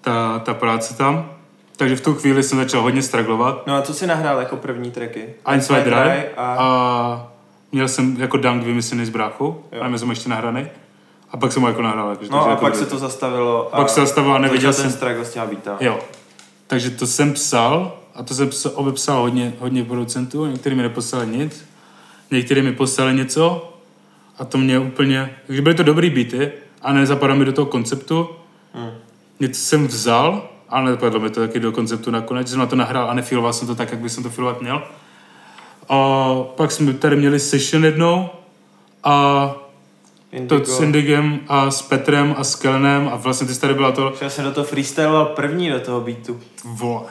ta, 0.00 0.38
ta 0.38 0.54
práce 0.54 0.96
tam. 0.96 1.30
Takže 1.76 1.96
v 1.96 2.00
tu 2.00 2.14
chvíli 2.14 2.42
jsem 2.42 2.58
začal 2.58 2.82
hodně 2.82 3.02
straglovat. 3.02 3.66
No 3.66 3.74
a 3.74 3.82
co 3.82 3.94
jsi 3.94 4.06
nahrál 4.06 4.38
jako 4.38 4.56
první 4.56 4.90
tracky? 4.90 5.34
Ein, 5.44 5.60
zwei, 5.60 5.84
drei. 5.84 6.22
a... 6.36 6.56
A 6.58 7.28
měl 7.72 7.88
jsem 7.88 8.16
jako 8.18 8.36
dunk 8.36 8.62
vymyslený 8.62 9.04
s 9.04 9.08
bráchou, 9.08 9.64
Jo. 9.72 9.82
a 9.82 9.88
my 9.88 9.98
jsme 9.98 10.12
ještě 10.12 10.28
nahraný. 10.28 10.66
A 11.32 11.36
pak 11.36 11.52
jsem 11.52 11.62
ho 11.62 11.68
jako 11.68 11.82
nahrál. 11.82 12.10
Jakože, 12.10 12.30
No 12.30 12.46
a 12.46 12.50
jako 12.50 12.60
pak 12.60 12.76
se 12.76 12.86
to 12.86 12.98
zastavilo 12.98 13.74
a 13.74 13.76
Pak 13.76 13.88
se 13.88 14.00
zastavilo 14.00 14.34
a 14.34 14.38
neviděl 14.38 14.72
ten 14.72 14.82
jsem- 14.82 14.92
struggle 14.92 15.24
s 15.24 15.32
těma 15.32 15.46
beatama. 15.46 15.76
Jo. 15.80 15.98
Takže 16.66 16.90
to 16.90 17.06
jsem 17.06 17.32
psal 17.32 17.96
a 18.14 18.22
to 18.22 18.34
jsem 18.34 18.48
psal, 18.48 18.72
obepsal 18.74 19.20
hodně, 19.20 19.52
hodně 19.58 19.84
producentů, 19.84 20.46
někteří 20.46 20.76
mi 20.76 20.82
neposlali 20.82 21.26
nic, 21.26 21.64
někteří 22.30 22.62
mi 22.62 22.72
poslali 22.72 23.14
něco 23.14 23.72
a 24.38 24.44
to 24.44 24.58
mě 24.58 24.78
úplně, 24.78 25.36
takže 25.46 25.62
byly 25.62 25.74
to 25.74 25.82
dobrý 25.82 26.10
beaty 26.10 26.52
a 26.82 26.92
nezapadlo 26.92 27.36
mi 27.36 27.44
do 27.44 27.52
toho 27.52 27.66
konceptu. 27.66 28.28
Hmm. 28.74 28.90
Něco 29.40 29.60
jsem 29.60 29.86
vzal, 29.86 30.48
ale 30.68 30.90
nepadlo 30.90 31.20
mi 31.20 31.30
to 31.30 31.40
taky 31.40 31.60
do 31.60 31.72
konceptu 31.72 32.10
nakonec, 32.10 32.46
že 32.46 32.50
jsem 32.50 32.60
na 32.60 32.66
to 32.66 32.76
nahrál 32.76 33.10
a 33.10 33.14
nefiloval 33.14 33.52
jsem 33.52 33.68
to 33.68 33.74
tak, 33.74 33.90
jak 33.90 34.00
bych 34.00 34.12
jsem 34.12 34.22
to 34.22 34.30
filovat 34.30 34.60
měl. 34.60 34.82
A 35.88 36.28
pak 36.56 36.70
jsme 36.72 36.92
tady 36.92 37.16
měli 37.16 37.40
session 37.40 37.84
jednou 37.84 38.28
a 39.04 39.54
Indigo. 40.32 40.60
to 40.60 40.70
s 40.72 40.80
Indigem 40.80 41.40
a 41.48 41.70
s 41.70 41.82
Petrem 41.82 42.34
a 42.38 42.44
s 42.44 42.54
Kelnem 42.54 43.08
a 43.12 43.16
vlastně 43.16 43.46
ty 43.46 43.54
jsi 43.54 43.60
tady 43.60 43.74
byla 43.74 43.92
to, 43.92 44.12
Já 44.20 44.30
jsem 44.30 44.44
do 44.44 44.52
toho 44.52 44.66
freestyloval 44.66 45.24
první 45.26 45.70
do 45.70 45.80
toho 45.80 46.00
beatu. 46.00 46.40
Vole. 46.64 47.02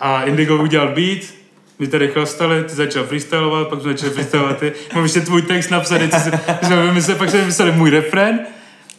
A 0.00 0.22
Indigo 0.22 0.56
udělal 0.56 0.88
beat, 0.88 1.18
my 1.78 1.86
tady 1.86 2.08
chlastali, 2.08 2.64
ty 2.64 2.74
začal 2.74 3.04
freestylovat, 3.04 3.68
pak 3.68 3.80
jsme 3.80 3.92
začali 3.92 4.12
freestylovat 4.12 4.58
ty. 4.58 4.72
Mám 4.94 5.02
ještě 5.02 5.20
tvůj 5.20 5.42
text 5.42 5.70
napsaný, 5.70 6.08
co 6.08 6.16
jsme, 6.20 6.40
jsme 6.62 6.82
vymysleli, 6.86 7.18
pak 7.18 7.30
jsme 7.30 7.40
vymysleli 7.40 7.72
můj 7.72 7.90
refren, 7.90 8.40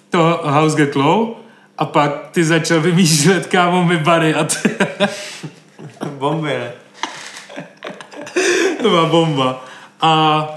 to 0.09 0.41
House 0.43 0.77
Get 0.77 0.95
Low, 0.95 1.29
a 1.77 1.85
pak 1.85 2.29
ty 2.31 2.43
začal 2.43 2.79
vymýšlet, 2.81 3.47
kámo, 3.47 3.83
mi 3.83 3.97
bary 3.97 4.33
a 4.33 4.43
t- 4.43 4.69
Bomby, 6.05 6.49
ne? 6.49 6.71
to 8.81 8.89
byla 8.89 9.05
bomba. 9.05 9.65
A 10.01 10.47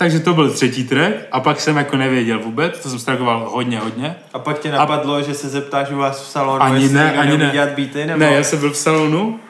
takže 0.00 0.20
to 0.20 0.34
byl 0.34 0.50
třetí 0.50 0.84
track 0.84 1.14
a 1.32 1.40
pak 1.40 1.60
jsem 1.60 1.76
jako 1.76 1.96
nevěděl 1.96 2.38
vůbec, 2.38 2.78
to 2.78 2.88
jsem 2.90 2.98
stragoval 2.98 3.48
hodně, 3.50 3.78
hodně. 3.78 4.16
A 4.32 4.38
pak 4.38 4.58
tě 4.58 4.70
napadlo, 4.70 5.22
že 5.22 5.34
se 5.34 5.48
zeptáš 5.48 5.90
u 5.90 5.96
vás 5.96 6.22
v 6.22 6.26
salonu, 6.26 6.62
Ani 6.62 6.82
jestli 6.82 6.98
ne, 6.98 7.18
ani 7.18 7.38
ne. 7.38 7.50
dělat 7.52 7.68
beaty, 7.68 8.06
nebo... 8.06 8.20
Ne, 8.20 8.32
já 8.32 8.44
jsem 8.44 8.60
byl 8.60 8.70
v 8.70 8.76
salonu 8.76 9.40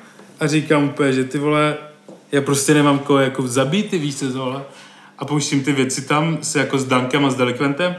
a 0.40 0.46
říkám 0.46 0.84
úplně, 0.84 1.12
že 1.12 1.24
ty 1.24 1.38
vole, 1.38 1.76
já 2.32 2.40
prostě 2.40 2.74
nemám 2.74 2.98
koho 2.98 3.18
jako 3.18 3.46
zabít 3.46 3.90
ty 3.90 3.98
víš 3.98 4.16
co 4.16 4.32
tohle. 4.32 4.62
A 5.18 5.24
pouštím 5.24 5.64
ty 5.64 5.72
věci 5.72 6.02
tam 6.02 6.38
s, 6.40 6.56
jako 6.56 6.78
s 6.78 6.84
Dunkem 6.84 7.24
a 7.24 7.30
s 7.30 7.34
Delikventem 7.34 7.96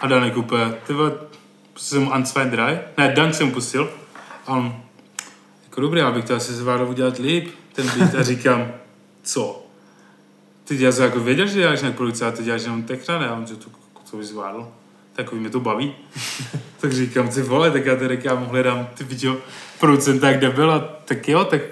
a 0.00 0.06
Danek 0.06 0.36
úplně, 0.36 0.64
ty 0.86 0.92
vole, 0.92 1.12
pustil 1.72 1.98
jsem 1.98 2.04
mu 2.04 2.14
Answein 2.14 2.50
Dry, 2.50 2.78
ne, 2.98 3.12
Dunk 3.16 3.34
jsem 3.34 3.50
pustil 3.50 3.90
a 4.46 4.52
on, 4.52 4.76
jako 5.64 5.80
dobrý, 5.80 6.00
já 6.00 6.10
bych 6.10 6.24
to 6.24 6.34
asi 6.34 6.52
zvládl 6.52 6.86
udělat 6.90 7.18
líp, 7.18 7.48
ten 7.72 7.86
beat 7.98 8.14
a 8.14 8.22
říkám, 8.22 8.72
co? 9.22 9.61
Ty 10.76 10.84
já 10.84 10.92
jsem 10.92 11.04
jako 11.04 11.20
věděl, 11.20 11.46
že 11.46 11.60
děláš 11.60 11.80
nějak 11.80 11.96
produkce, 11.96 12.26
a 12.26 12.30
ty 12.30 12.42
děláš 12.42 12.62
jenom? 12.62 12.84
A 13.08 13.34
on, 13.34 13.46
že 13.46 13.56
to, 13.56 13.70
co 14.04 14.16
bys 14.16 14.28
zvládl? 14.28 14.68
Takový 15.12 15.40
mě 15.40 15.50
to 15.50 15.60
baví. 15.60 15.94
tak 16.80 16.92
říkám, 16.92 17.28
ty 17.28 17.42
vole, 17.42 17.70
tak 17.70 17.86
já 17.86 17.96
tady 17.96 18.20
já 18.24 18.34
hledám 18.34 18.88
ty 18.94 19.04
video 19.04 19.36
producenta, 19.80 20.50
byl 20.54 20.72
a 20.72 20.78
tak 21.04 21.28
jo, 21.28 21.44
tak 21.44 21.62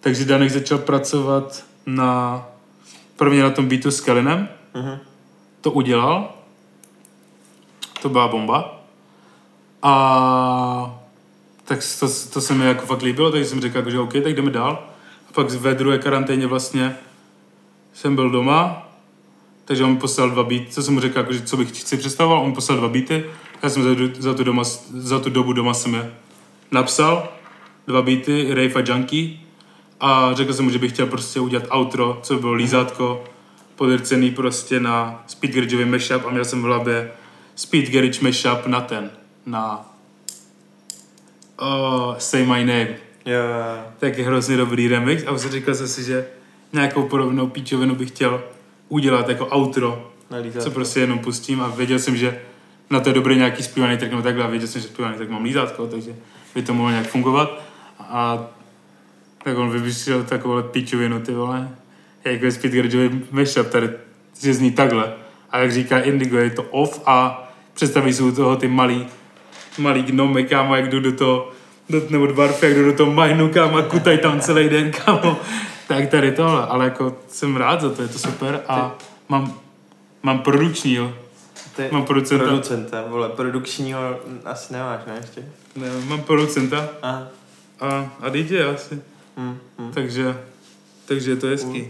takže 0.00 0.24
Danek 0.24 0.50
začal 0.50 0.78
pracovat 0.78 1.64
na 1.86 2.42
prvně 3.16 3.42
na 3.42 3.50
tom 3.50 3.68
beatu 3.68 3.90
s 3.90 4.00
Kelinem. 4.00 4.48
Mhm. 4.74 4.98
To 5.60 5.70
udělal. 5.70 6.34
To 8.02 8.08
byla 8.08 8.28
bomba. 8.28 8.80
A 9.82 11.00
tak 11.64 11.78
to, 12.00 12.08
to 12.32 12.40
se 12.40 12.54
mi 12.54 12.66
jako 12.66 12.86
fakt 12.86 13.02
líbilo, 13.02 13.30
takže 13.30 13.48
jsem 13.48 13.60
řekl, 13.60 13.76
jako, 13.76 13.90
že 13.90 13.98
OK, 13.98 14.12
tak 14.12 14.34
jdeme 14.34 14.50
dál. 14.50 14.88
A 15.28 15.32
pak 15.32 15.50
ve 15.50 15.74
druhé 15.74 15.98
karanténě 15.98 16.46
vlastně 16.46 16.96
jsem 17.92 18.14
byl 18.14 18.30
doma, 18.30 18.88
takže 19.64 19.84
on 19.84 19.90
mi 19.90 19.98
poslal 19.98 20.30
dva 20.30 20.42
beaty, 20.42 20.66
co 20.70 20.82
jsem 20.82 20.94
mu 20.94 21.00
řekl, 21.00 21.18
jako, 21.18 21.32
že 21.32 21.42
co 21.42 21.56
bych 21.56 21.70
si 21.70 21.96
představoval, 21.96 22.44
on 22.44 22.52
poslal 22.52 22.78
dva 22.78 22.88
beaty, 22.88 23.24
já 23.62 23.70
jsem 23.70 23.82
za, 23.82 23.90
za, 24.18 24.34
tu, 24.34 24.44
doma, 24.44 24.64
za 24.94 25.18
tu 25.18 25.30
dobu 25.30 25.52
doma 25.52 25.74
jsem 25.74 25.94
je 25.94 26.14
napsal, 26.70 27.32
dva 27.86 28.02
beaty, 28.02 28.54
Rave 28.54 28.74
a 28.74 28.84
Junkie, 28.86 29.38
a 30.00 30.34
řekl 30.34 30.52
jsem 30.52 30.64
mu, 30.64 30.70
že 30.70 30.78
bych 30.78 30.92
chtěl 30.92 31.06
prostě 31.06 31.40
udělat 31.40 31.66
outro, 31.74 32.20
co 32.22 32.34
by 32.34 32.40
bylo 32.40 32.52
lízátko, 32.52 33.24
podrcený 33.76 34.30
prostě 34.30 34.80
na 34.80 35.24
Speed 35.26 35.54
Garageový 35.54 35.84
mashup 35.84 36.26
a 36.26 36.30
měl 36.30 36.44
jsem 36.44 36.62
v 36.62 36.64
hlavě 36.64 37.12
Speed 37.54 37.90
Garage 37.90 38.20
mashup 38.22 38.66
na 38.66 38.80
ten, 38.80 39.10
na 39.46 39.90
oh, 41.56 42.14
Say 42.18 42.46
My 42.46 42.64
Name. 42.64 42.96
Jo. 43.26 43.38
Tak 43.98 44.18
je 44.18 44.24
hrozně 44.24 44.56
dobrý 44.56 44.88
remix 44.88 45.24
a 45.26 45.30
už 45.30 45.40
říkal 45.40 45.74
jsem 45.74 45.88
si, 45.88 46.04
že 46.04 46.26
nějakou 46.72 47.02
podobnou 47.02 47.46
píčovinu 47.46 47.94
bych 47.94 48.08
chtěl 48.08 48.42
udělat 48.88 49.28
jako 49.28 49.48
outro, 49.56 50.10
lízátko. 50.42 50.70
co 50.70 50.74
prostě 50.74 51.00
jenom 51.00 51.18
pustím 51.18 51.60
a 51.60 51.68
věděl 51.68 51.98
jsem, 51.98 52.16
že 52.16 52.40
na 52.90 53.00
to 53.00 53.08
je 53.08 53.14
dobrý 53.14 53.36
nějaký 53.36 53.62
zpívaný 53.62 53.96
track 53.96 54.10
nebo 54.10 54.22
takhle 54.22 54.44
a 54.44 54.48
věděl 54.48 54.68
jsem, 54.68 54.82
že 54.82 54.88
zpívaný 54.88 55.18
tak 55.18 55.30
mám 55.30 55.44
lízátko, 55.44 55.86
takže 55.86 56.14
by 56.54 56.62
to 56.62 56.74
mohlo 56.74 56.90
nějak 56.90 57.06
fungovat 57.06 57.62
a 58.00 58.46
tak 59.44 59.58
on 59.58 59.70
vymyslel 59.70 60.24
takovou 60.24 60.62
píčovinu, 60.62 61.20
ty 61.20 61.32
vole. 61.32 61.68
Jako 62.24 62.44
je 62.44 62.52
Speed 62.52 62.74
Garageový 62.74 63.22
mashup, 63.30 63.68
tady 63.68 63.90
že 64.42 64.54
zní 64.54 64.70
takhle. 64.70 65.12
A 65.50 65.58
jak 65.58 65.72
říká 65.72 66.00
Indigo, 66.00 66.36
je 66.36 66.50
to 66.50 66.62
off 66.62 67.02
a 67.06 67.48
představí 67.74 68.12
si 68.12 68.22
u 68.22 68.32
toho 68.32 68.56
ty 68.56 68.68
malý, 68.68 69.06
malý 69.78 70.02
gnomy, 70.02 70.44
kámo, 70.44 70.76
jak 70.76 70.88
jdu 70.88 71.00
do 71.00 71.12
toho, 71.12 71.50
do, 71.90 72.02
nebo 72.10 72.26
dwarfy, 72.26 72.66
jak 72.66 72.76
jdu 72.76 72.84
do 72.84 72.92
toho 72.92 73.12
majnu, 73.12 73.48
kámo, 73.48 73.76
a 73.76 73.82
kutaj 73.82 74.18
tam 74.18 74.40
celý 74.40 74.68
den, 74.68 74.90
kámo. 74.90 75.36
Tak 75.96 76.08
tady 76.08 76.32
tohle, 76.32 76.66
ale 76.66 76.84
jako 76.84 77.16
jsem 77.28 77.56
rád 77.56 77.80
za 77.80 77.90
to, 77.90 78.02
je 78.02 78.08
to 78.08 78.18
super 78.18 78.62
a 78.68 78.94
mám, 79.28 79.60
mám 80.22 80.38
produkční, 80.38 80.94
jo. 80.94 81.12
Ty 81.76 81.88
Mám 81.92 82.04
producenta. 82.04 82.44
producenta, 82.44 83.04
vole, 83.08 83.28
produkčního 83.28 84.00
asi 84.44 84.72
nemáš, 84.72 85.00
ne, 85.06 85.14
ještě? 85.20 85.48
Ne, 85.76 85.88
mám 86.08 86.22
producenta 86.22 86.88
Aha. 87.02 87.28
a, 87.80 88.10
a 88.20 88.28
DJ 88.28 88.62
asi. 88.62 89.02
Hm, 89.36 89.58
hm. 89.78 89.90
Takže, 89.94 90.40
takže 91.04 91.30
je 91.30 91.36
to 91.36 91.46
hezký. 91.46 91.88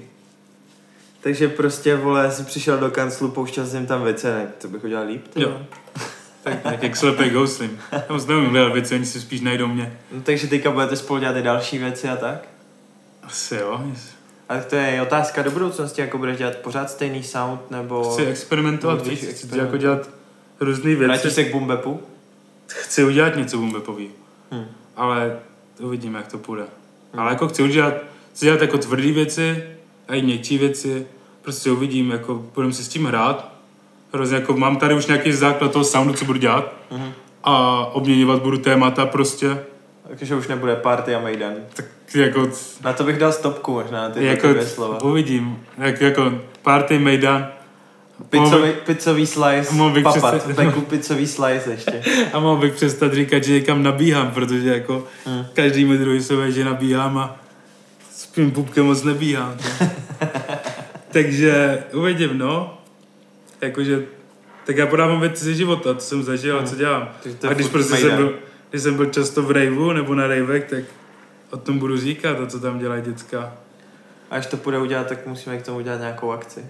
Takže 1.21 1.49
prostě, 1.49 1.97
vole, 1.97 2.31
jsi 2.31 2.45
přišel 2.45 2.79
do 2.79 2.91
kanclu, 2.91 3.29
pouštěl 3.31 3.67
jsem 3.67 3.87
tam 3.87 4.03
věci, 4.05 4.27
ne, 4.27 4.47
to 4.61 4.69
bych 4.69 4.85
udělal 4.85 5.07
líp, 5.07 5.29
ty 5.29 5.43
Jo. 5.43 5.61
Tak, 6.43 6.63
tak 6.63 6.83
jak 6.83 6.97
slepý 6.97 7.31
ghostlim. 7.31 7.79
Já 7.93 8.03
moc 8.09 8.27
nevím 8.27 8.51
hledat 8.51 8.73
věci, 8.73 8.95
oni 8.95 9.07
si 9.07 9.21
spíš 9.21 9.41
najdou 9.41 9.67
mě. 9.67 9.99
No, 10.13 10.23
takže 10.23 10.47
teďka 10.47 10.71
budete 10.71 10.97
spolu 10.97 11.21
dělat 11.21 11.37
i 11.37 11.43
další 11.43 11.79
věci 11.79 12.09
a 12.09 12.17
tak? 12.17 12.49
Asi 13.33 13.55
jo. 13.55 13.81
Ale 14.49 14.63
to 14.63 14.77
je 14.77 15.03
otázka 15.03 15.43
do 15.43 15.51
budoucnosti, 15.51 16.01
jako 16.01 16.19
budeš 16.19 16.39
dělat 16.39 16.57
pořád 16.57 16.91
stejný 16.91 17.23
sound, 17.23 17.71
nebo... 17.71 18.11
Chci 18.13 18.27
experimentovat 18.27 19.07
víc, 19.07 19.19
chci 19.19 19.29
experimentovat. 19.29 19.67
jako 19.67 19.77
dělat 19.77 20.09
různé 20.61 20.95
Vrátíš 20.97 21.23
věci. 21.23 21.35
se 21.35 21.45
k 21.45 21.53
bumbepu? 21.53 22.01
Chci 22.69 23.05
udělat 23.05 23.37
něco 23.37 23.57
bumbepový, 23.57 24.09
Hm. 24.53 24.65
ale 24.97 25.39
uvidíme, 25.81 26.19
jak 26.19 26.29
to 26.29 26.39
půjde. 26.39 26.63
Ale 27.17 27.31
jako 27.33 27.49
chci 27.49 27.63
udělat, 27.63 27.95
chci 28.33 28.47
dělat 28.47 28.61
jako 28.63 28.79
tvrdý 28.79 29.13
věci 29.13 29.65
a 30.09 30.15
i 30.15 30.23
měkčí 30.23 30.59
věci. 30.59 31.07
Prostě 31.43 31.71
uvidím, 31.71 32.11
jako 32.11 32.35
budeme 32.55 32.73
si 32.73 32.85
s 32.85 32.89
tím 32.89 33.07
hrát. 33.07 33.53
Hrozně 34.13 34.37
jako 34.37 34.57
mám 34.57 34.77
tady 34.77 34.95
už 34.95 35.07
nějaký 35.07 35.33
základ 35.33 35.73
toho 35.73 35.85
soundu, 35.85 36.15
co 36.15 36.25
budu 36.25 36.39
dělat. 36.39 36.73
Mhm. 36.91 37.13
A 37.45 37.85
obměňovat 37.87 38.43
budu 38.43 38.59
témata 38.59 39.07
prostě. 39.07 39.65
Takže 40.09 40.35
už 40.35 40.49
nebude 40.49 40.77
party 40.77 41.15
a 41.15 41.21
Mejdan. 41.21 41.53
Tak 41.75 41.85
jako 42.15 42.49
Na 42.85 42.93
to 42.93 43.05
bych 43.05 43.19
dal 43.19 43.33
stopku 43.33 43.73
možná, 43.73 44.11
ty 44.11 44.25
jako 44.27 44.49
dvě 44.49 44.67
slova. 44.67 45.03
uvidím. 45.03 45.59
Jak, 45.79 46.01
jako 46.01 46.33
party 46.63 46.99
Mejdan. 46.99 47.49
Pizzový, 48.31 48.71
pizzový 48.87 49.27
slice, 49.27 49.75
bych 49.93 50.05
papat, 50.05 50.35
přestat- 50.35 50.65
beku 50.67 50.81
pizzový 50.81 51.27
slice 51.27 51.71
ještě. 51.71 52.03
A 52.33 52.39
mohl 52.41 52.61
bych 52.61 52.73
přestat 52.75 53.13
říkat, 53.15 53.45
že 53.45 53.53
někam 53.53 53.83
nabíhám, 53.83 54.31
protože 54.31 54.69
jako 54.75 55.05
Hmm. 55.27 55.45
každý 55.53 55.85
mi 55.85 55.99
druhý 55.99 56.23
se 56.23 56.53
že 56.53 56.65
nabíhám 56.65 57.19
a 57.19 57.41
s 58.15 58.27
tím 58.27 58.51
pupkem 58.51 58.87
moc 58.87 59.03
nebíhám. 59.03 59.57
to. 59.79 59.85
Takže 61.13 61.83
uvidím, 61.93 62.39
no. 62.39 62.79
Jakože, 63.61 64.03
tak 64.67 64.77
já 64.77 64.87
podávám 64.87 65.21
věci 65.21 65.45
ze 65.45 65.55
života, 65.55 65.95
co 65.95 66.07
jsem 66.07 66.23
zažil 66.23 66.59
a 66.59 66.63
co 66.63 66.77
dělám. 66.77 67.09
To 67.23 67.29
je 67.29 67.51
A 67.51 67.55
když 67.55 67.67
prostě 67.67 67.97
jsem 67.97 68.17
byl, 68.17 68.35
když 68.73 68.83
jsem 68.83 68.97
byl 68.97 69.07
často 69.07 69.43
v 69.43 69.51
raveu 69.51 69.93
nebo 69.93 70.15
na 70.15 70.27
ravech, 70.27 70.65
tak 70.71 70.85
o 71.51 71.57
tom 71.57 71.79
budu 71.79 71.97
říkat 71.97 72.41
a 72.41 72.47
co 72.47 72.61
tam 72.61 72.79
dělají 72.79 73.03
děcka. 73.03 73.53
A 74.31 74.35
až 74.37 74.47
to 74.47 74.57
půjde 74.57 74.79
udělat, 74.79 75.07
tak 75.07 75.27
musíme 75.27 75.59
k 75.59 75.63
tomu 75.63 75.79
udělat 75.79 76.01
nějakou 76.01 76.31
akci. 76.33 76.67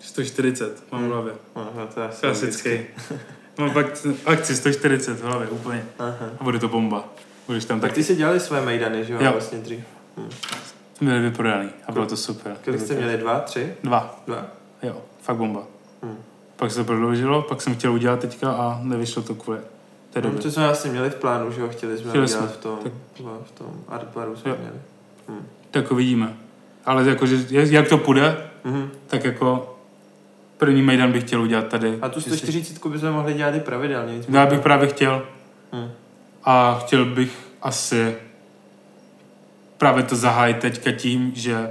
140 0.00 0.82
mám 0.92 1.00
v 1.00 1.04
Hmm. 1.04 1.12
hlavě. 1.12 1.32
No, 1.56 1.68
no 1.76 1.86
to 1.86 2.00
je 2.00 2.08
asi 2.08 2.20
Klasický. 2.20 2.78
Mám 3.58 3.70
fakt 3.70 4.06
akci 4.26 4.56
140 4.56 5.14
v 5.14 5.22
hlavě, 5.24 5.48
úplně. 5.48 5.84
Aha. 5.98 6.16
A 6.40 6.44
bude 6.44 6.58
to 6.58 6.68
bomba. 6.68 7.04
Budeš 7.46 7.64
tam 7.64 7.80
Tak 7.80 7.90
taky. 7.90 8.00
ty 8.00 8.04
si 8.04 8.16
dělali 8.16 8.40
své 8.40 8.60
mejdany, 8.64 9.04
že 9.04 9.12
jo? 9.12 9.18
Jo. 9.22 9.32
Vlastně 9.32 9.58
dřív. 9.58 9.80
Měli 11.00 11.20
vyprodaný 11.20 11.68
a 11.88 11.92
bylo 11.92 12.06
to 12.06 12.16
super. 12.16 12.56
Kolik 12.64 12.80
jste 12.80 12.94
měli? 12.94 13.16
Dva, 13.16 13.40
tři? 13.40 13.74
Dva. 13.84 14.22
Dva? 14.26 14.46
Jo, 14.82 14.96
fakt 15.22 15.36
bomba. 15.36 15.62
Hmm. 16.02 16.18
Pak 16.56 16.70
se 16.70 16.76
to 16.76 16.84
prodloužilo, 16.84 17.42
pak 17.42 17.62
jsem 17.62 17.74
chtěl 17.74 17.92
udělat 17.92 18.20
teďka 18.20 18.50
a 18.52 18.80
nevyšlo 18.82 19.22
to 19.22 19.34
kvůli 19.34 19.58
té 20.20 20.22
No, 20.22 20.28
době. 20.30 20.42
to 20.42 20.50
jsme 20.50 20.66
vlastně 20.66 20.90
měli 20.90 21.10
v 21.10 21.14
plánu, 21.14 21.52
že 21.52 21.60
jo? 21.60 21.68
Chtěli 21.68 21.98
jsme 21.98 22.08
Chtěli 22.10 22.24
udělat 22.24 22.38
jsme. 22.40 22.48
v 22.48 22.56
tom, 22.56 22.78
Tak- 22.82 22.92
v 23.46 23.50
tom 23.50 23.66
art 23.88 24.08
baru 24.14 24.36
jsme 24.36 24.50
Jo. 24.50 24.56
měli. 24.60 24.76
Hm. 25.28 25.46
Tak 25.70 25.92
uvidíme. 25.92 26.36
Ale 26.84 27.08
jako, 27.08 27.26
že 27.26 27.46
jak 27.50 27.88
to 27.88 27.98
půjde, 27.98 28.36
Mhm. 28.64 28.90
tak 29.06 29.24
jako 29.24 29.76
první 30.58 30.82
Mejdan 30.82 31.12
bych 31.12 31.24
chtěl 31.24 31.42
udělat 31.42 31.68
tady. 31.68 31.98
A 32.02 32.08
tu 32.08 32.18
Jestli- 32.18 32.36
140 32.38 32.88
bychom 32.88 33.10
mohli 33.12 33.34
dělat 33.34 33.54
i 33.54 33.60
pravidelně. 33.60 34.20
Já 34.28 34.46
bych 34.46 34.60
právě 34.60 34.88
chtěl 34.88 35.22
Hm. 35.72 35.90
a 36.44 36.74
chtěl 36.84 37.04
bych 37.04 37.38
asi 37.62 38.16
právě 39.78 40.02
to 40.02 40.16
zahájit 40.16 40.58
teďka 40.58 40.92
tím, 40.92 41.32
že 41.34 41.70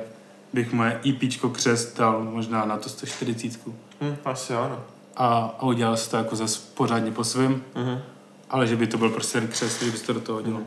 bych 0.54 0.74
moje 0.74 1.00
EPčko 1.06 1.50
křest 1.50 1.98
dal 1.98 2.24
možná 2.24 2.66
na 2.66 2.78
to 2.78 2.90
140 2.90 3.74
Hm, 4.02 4.16
asi 4.26 4.54
ano. 4.54 4.80
a, 5.18 5.28
a 5.60 5.64
udělal 5.64 5.98
si 5.98 6.10
to 6.10 6.18
jako 6.18 6.36
zase 6.36 6.60
pořádně 6.74 7.12
po 7.12 7.24
svém, 7.24 7.62
Mhm. 7.76 8.00
Ale 8.56 8.68
že 8.68 8.76
by 8.76 8.88
to 8.88 8.98
byl 8.98 9.10
prostě 9.10 9.40
ten 9.40 9.48
křest, 9.48 9.84
že 9.84 9.92
by 9.92 9.98
to 9.98 10.14
do 10.14 10.20
toho 10.20 10.36
hodilo. 10.38 10.60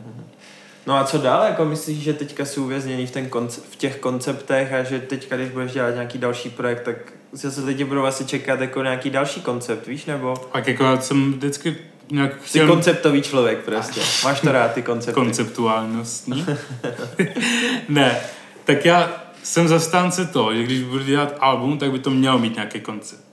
No 0.87 0.95
a 0.95 1.03
co 1.03 1.17
dál? 1.17 1.43
Jako 1.43 1.65
myslíš, 1.65 1.97
že 2.03 2.13
teďka 2.13 2.45
jsou 2.45 2.63
uvězněný 2.63 3.07
v, 3.07 3.11
ten 3.11 3.25
konce- 3.25 3.61
v 3.71 3.75
těch 3.75 3.97
konceptech 3.97 4.73
a 4.73 4.83
že 4.83 4.99
teďka, 4.99 5.35
když 5.37 5.49
budeš 5.49 5.71
dělat 5.71 5.93
nějaký 5.93 6.17
další 6.17 6.49
projekt, 6.49 6.81
tak 6.81 6.95
zase 7.31 7.61
lidi 7.61 7.83
budou 7.83 8.05
asi 8.05 8.25
čekat 8.25 8.61
jako 8.61 8.83
nějaký 8.83 9.09
další 9.09 9.41
koncept, 9.41 9.87
víš? 9.87 10.05
Nebo 10.05 10.33
Tak 10.53 10.67
jako 10.67 10.83
já 10.83 11.01
jsem 11.01 11.33
vždycky 11.33 11.75
nějak 12.11 12.33
jsi 12.43 12.49
chtěl 12.49 12.67
konceptový 12.67 13.21
člověk 13.21 13.59
prostě. 13.59 14.01
Máš 14.23 14.39
to 14.41 14.51
rád, 14.51 14.73
ty 14.73 14.81
koncepty. 14.81 15.13
konceptuálnostní. 15.13 16.45
ne, 17.89 18.19
tak 18.65 18.85
já 18.85 19.23
jsem 19.43 19.67
zastánce 19.67 20.25
toho, 20.25 20.55
že 20.55 20.63
když 20.63 20.83
budu 20.83 21.03
dělat 21.03 21.35
album, 21.39 21.77
tak 21.77 21.91
by 21.91 21.99
to 21.99 22.09
mělo 22.09 22.39
mít 22.39 22.55
nějaký 22.55 22.79
koncept. 22.79 23.23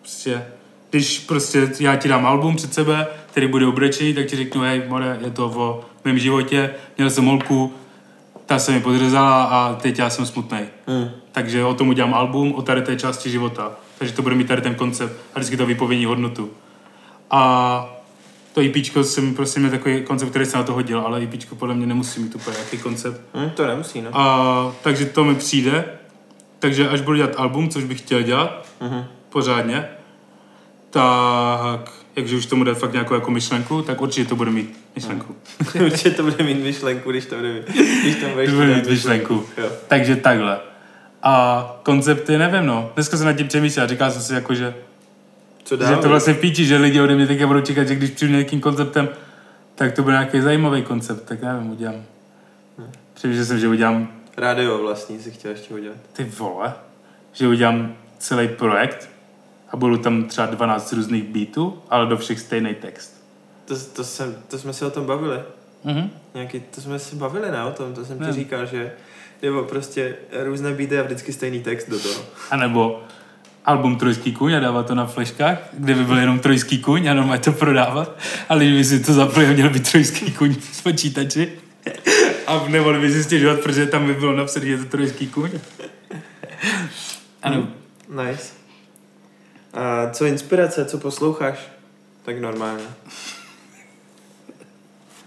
Prostě, 0.00 0.46
když 0.96 1.18
prostě 1.18 1.70
já 1.80 1.96
ti 1.96 2.08
dám 2.08 2.26
album 2.26 2.56
před 2.56 2.74
sebe, 2.74 3.06
který 3.30 3.48
bude 3.48 3.66
obrečený, 3.66 4.14
tak 4.14 4.26
ti 4.26 4.36
řeknu, 4.36 4.60
hej, 4.60 4.82
more, 4.88 5.18
je 5.24 5.30
to 5.30 5.46
o 5.56 5.84
mém 6.04 6.18
životě, 6.18 6.70
měl 6.96 7.10
jsem 7.10 7.24
holku, 7.24 7.74
ta 8.46 8.58
se 8.58 8.72
mi 8.72 8.80
podřezala 8.80 9.44
a 9.44 9.74
teď 9.74 9.98
já 9.98 10.10
jsem 10.10 10.26
smutný. 10.26 10.58
Hm. 10.88 11.10
Takže 11.32 11.64
o 11.64 11.74
tom 11.74 11.88
udělám 11.88 12.14
album, 12.14 12.54
o 12.54 12.62
tady 12.62 12.82
té 12.82 12.96
části 12.96 13.30
života. 13.30 13.72
Takže 13.98 14.14
to 14.14 14.22
bude 14.22 14.34
mít 14.34 14.48
tady 14.48 14.62
ten 14.62 14.74
koncept 14.74 15.12
a 15.34 15.38
vždycky 15.38 15.56
to 15.56 15.66
vypovění 15.66 16.04
hodnotu. 16.04 16.50
A 17.30 17.96
to 18.54 18.60
IPčko 18.62 19.04
jsem 19.04 19.34
prostě 19.34 19.60
měl 19.60 19.70
takový 19.72 20.02
koncept, 20.02 20.30
který 20.30 20.46
se 20.46 20.56
na 20.56 20.62
to 20.62 20.72
hodil, 20.72 21.00
ale 21.00 21.22
IPčko 21.22 21.54
podle 21.54 21.74
mě 21.74 21.86
nemusí 21.86 22.20
mít 22.20 22.34
úplně 22.34 22.56
jaký 22.58 22.78
koncept. 22.78 23.20
Hm, 23.34 23.50
to 23.50 23.66
nemusí, 23.66 24.00
no. 24.02 24.10
A, 24.12 24.72
takže 24.82 25.04
to 25.06 25.24
mi 25.24 25.34
přijde. 25.34 25.84
Takže 26.58 26.88
až 26.88 27.00
budu 27.00 27.16
dělat 27.16 27.32
album, 27.36 27.68
což 27.68 27.84
bych 27.84 27.98
chtěl 27.98 28.22
dělat, 28.22 28.66
Mhm. 28.80 29.04
pořádně, 29.28 29.88
tak, 30.90 31.92
jakže 32.16 32.36
už 32.36 32.46
tomu 32.46 32.64
dát 32.64 32.78
fakt 32.78 32.92
nějakou 32.92 33.14
jako 33.14 33.30
myšlenku, 33.30 33.82
tak 33.82 34.00
určitě 34.00 34.28
to 34.28 34.36
bude 34.36 34.50
mít 34.50 34.78
myšlenku. 34.94 35.36
Určitě 35.84 36.10
to 36.10 36.22
bude 36.22 36.44
mít 36.44 36.62
myšlenku, 36.62 37.10
když 37.10 37.26
to 37.26 37.36
bude 37.36 37.52
mít. 37.52 37.68
Když 38.02 38.16
to 38.16 38.28
budeš 38.28 38.50
To 38.50 38.56
bude 38.56 38.74
mít 38.74 38.88
myšlenku. 38.88 39.46
Jo. 39.58 39.68
Takže 39.88 40.16
takhle. 40.16 40.58
A 41.22 41.76
koncepty, 41.82 42.38
nevím 42.38 42.66
no. 42.66 42.90
Dneska 42.94 43.16
jsem 43.16 43.26
nad 43.26 43.32
tím 43.32 43.48
přemýšlel 43.48 43.84
a 43.84 43.88
říkal 43.88 44.10
jsem 44.10 44.22
si 44.22 44.34
jako, 44.34 44.54
že, 44.54 44.74
Co 45.64 45.76
že 45.76 45.82
dál? 45.82 46.02
to 46.02 46.08
vlastně 46.08 46.34
v 46.34 46.38
píči, 46.38 46.66
že 46.66 46.76
lidi 46.76 47.00
ode 47.00 47.14
mě 47.14 47.26
teďka 47.26 47.46
budou 47.46 47.60
čekat, 47.60 47.88
že 47.88 47.94
když 47.94 48.10
přijdu 48.10 48.32
nějakým 48.32 48.60
konceptem, 48.60 49.08
tak 49.74 49.92
to 49.92 50.02
bude 50.02 50.14
nějaký 50.14 50.40
zajímavý 50.40 50.82
koncept, 50.82 51.24
tak 51.24 51.42
nevím, 51.42 51.70
udělám. 51.70 52.02
Přemýšlel 53.14 53.46
jsem, 53.46 53.58
že 53.58 53.68
udělám 53.68 54.08
Rádio 54.36 54.78
vlastní 54.78 55.18
si 55.18 55.30
chtěl 55.30 55.50
ještě 55.50 55.74
udělat. 55.74 55.96
ty 56.12 56.24
vole, 56.24 56.72
že 57.32 57.48
udělám 57.48 57.94
celý 58.18 58.48
projekt 58.48 59.08
a 59.70 59.76
budu 59.76 59.96
tam 59.98 60.24
třeba 60.24 60.46
12 60.46 60.92
různých 60.92 61.24
beatů, 61.24 61.82
ale 61.90 62.06
do 62.06 62.16
všech 62.16 62.40
stejný 62.40 62.74
text. 62.74 63.24
To, 63.64 63.74
to, 63.96 64.04
jsem, 64.04 64.36
to 64.48 64.58
jsme 64.58 64.72
se 64.72 64.86
o 64.86 64.90
tom 64.90 65.06
bavili. 65.06 65.38
Mhm. 65.84 66.10
Nějaký, 66.34 66.60
to 66.74 66.80
jsme 66.80 66.98
se 66.98 67.16
bavili, 67.16 67.50
ne, 67.50 67.64
o 67.64 67.70
tom, 67.70 67.94
to 67.94 68.04
jsem 68.04 68.18
ti 68.18 68.24
Ne. 68.24 68.32
říkal, 68.32 68.66
že 68.66 68.92
nebo 69.42 69.62
prostě 69.62 70.16
různé 70.44 70.72
beaty 70.72 70.98
a 70.98 71.02
vždycky 71.02 71.32
stejný 71.32 71.60
text 71.62 71.90
do 71.90 71.98
toho. 72.00 72.20
A 72.50 72.56
nebo 72.56 73.02
album 73.64 73.96
Trojský 73.98 74.32
kuň 74.32 74.54
a 74.54 74.60
dávat 74.60 74.86
to 74.86 74.94
na 74.94 75.06
fleškách, 75.06 75.58
kde 75.72 75.94
by 75.94 76.04
byl 76.04 76.16
jenom 76.18 76.38
Trojský 76.38 76.78
kuň 76.78 77.06
a 77.08 77.14
normálně 77.14 77.42
to 77.42 77.52
prodávat. 77.52 78.18
A 78.48 78.54
lidi 78.54 78.76
by 78.76 78.84
si 78.84 79.00
to 79.00 79.12
zapli 79.12 79.46
a 79.46 79.52
měl 79.52 79.70
by 79.70 79.80
Trojský 79.80 80.32
kuň 80.32 80.54
v 80.54 80.82
počítači. 80.82 81.52
A 82.46 82.64
nemohli 82.68 83.00
by 83.00 83.12
si 83.12 83.24
stěžovat, 83.24 83.60
protože 83.60 83.86
tam 83.86 84.06
by 84.06 84.14
bylo 84.14 84.36
napsané, 84.36 84.66
že 84.66 84.72
je 84.72 84.78
to 84.78 84.84
Trojský 84.84 85.26
kuň. 85.26 85.50
Ano. 87.42 87.68
Nice. 88.26 88.55
A 89.76 90.10
co 90.10 90.24
inspirace, 90.26 90.84
co 90.84 90.98
posloucháš? 90.98 91.58
Tak 92.24 92.38
normálně. 92.40 92.84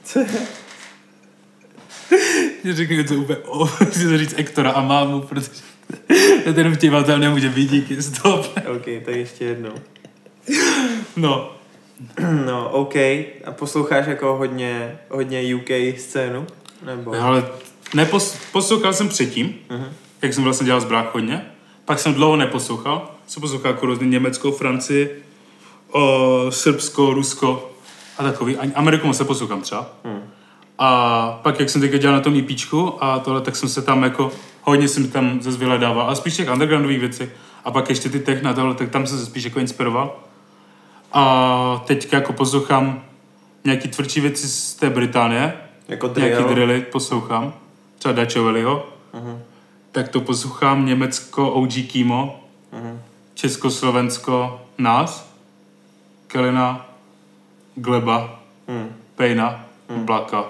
Co 0.03 0.19
je? 0.19 0.27
Já 2.63 2.75
řeknu 2.75 2.95
něco 2.95 3.15
úplně, 3.15 3.37
o, 3.37 3.65
chci 3.89 4.03
to 4.07 4.17
říct 4.17 4.33
Ektora 4.37 4.71
a 4.71 4.81
mámu, 4.81 5.21
protože 5.21 5.49
ten 6.55 6.75
vtipal 6.75 7.03
tam 7.03 7.19
nemůže 7.19 7.49
být, 7.49 7.69
díky, 7.71 8.01
stop. 8.01 8.45
OK, 8.75 8.85
tak 9.05 9.15
ještě 9.15 9.45
jednou. 9.45 9.73
No, 11.15 11.55
No, 12.45 12.69
OK. 12.69 12.95
A 12.95 13.51
posloucháš 13.55 14.07
jako 14.07 14.35
hodně, 14.35 14.97
hodně 15.09 15.55
UK 15.55 15.69
scénu? 15.99 16.47
Nebo? 16.85 17.13
ale 17.13 17.47
nepos, 17.95 18.37
poslouchal 18.51 18.93
jsem 18.93 19.09
předtím, 19.09 19.55
Mhm. 19.69 19.85
jak 20.21 20.33
jsem 20.33 20.43
vlastně 20.43 20.65
dělal 20.65 20.81
s 20.81 20.85
bráchodně. 20.85 21.45
Pak 21.89 21.99
jsem 21.99 22.13
dlouho 22.13 22.35
neposlouchal. 22.35 23.11
Jsem 23.27 23.41
poslouchal 23.41 23.71
jako 23.71 23.85
různě 23.85 24.07
Německo, 24.07 24.51
Francii, 24.51 25.23
o, 25.91 26.45
Srbsko, 26.49 27.13
Rusko 27.13 27.71
a 28.17 28.23
takový. 28.23 28.57
Ani 28.57 28.73
Ameriku 28.73 29.07
moc 29.07 29.17
se 29.17 29.23
poslouchám 29.25 29.61
třeba. 29.61 29.89
Hmm. 30.03 30.21
A 30.77 31.39
pak, 31.43 31.59
jak 31.59 31.69
jsem 31.69 31.81
teďka 31.81 31.97
dělal 31.97 32.15
na 32.17 32.21
tom 32.23 32.37
EPčku 32.39 33.03
a 33.03 33.19
tohle, 33.19 33.41
tak 33.41 33.55
jsem 33.55 33.69
se 33.69 33.81
tam 33.81 34.03
jako, 34.03 34.31
hodně 34.61 34.87
jsem 34.87 35.11
tam 35.11 35.41
zase 35.41 35.57
vyhledával, 35.57 36.09
a 36.09 36.15
spíš 36.15 36.35
těch 36.35 36.51
undergroundových 36.51 36.99
věcí. 36.99 37.29
A 37.65 37.71
pak 37.71 37.89
ještě 37.89 38.09
ty 38.09 38.19
techna 38.19 38.53
tohle, 38.53 38.75
tak 38.75 38.89
tam 38.89 39.07
jsem 39.07 39.17
se 39.19 39.25
spíš 39.25 39.43
jako 39.43 39.59
inspiroval. 39.59 40.15
A 41.13 41.83
teďka 41.87 42.17
jako 42.17 42.33
poslouchám 42.33 43.03
nějaký 43.65 43.87
tvrdší 43.87 44.21
věci 44.21 44.47
z 44.47 44.73
té 44.73 44.89
Británie, 44.89 45.53
Jako 45.87 46.11
nějaký 46.17 46.35
drill? 46.35 46.49
drilly 46.49 46.81
poslouchám, 46.81 47.53
třeba 47.97 48.11
Dačo 48.11 48.43
Veliho, 48.43 48.87
Mhm. 49.13 49.41
Tak 49.91 50.09
to 50.09 50.21
poslouchám 50.21 50.85
Německo 50.85 51.51
OG 51.51 51.71
Kimo, 51.87 52.43
Mhm. 52.71 53.01
Československo 53.33 54.61
nás, 54.77 55.33
Kelina, 56.27 56.85
Gleba, 57.75 58.39
Hmm. 58.67 58.89
Pejna, 59.15 59.65
Blaka, 59.97 60.45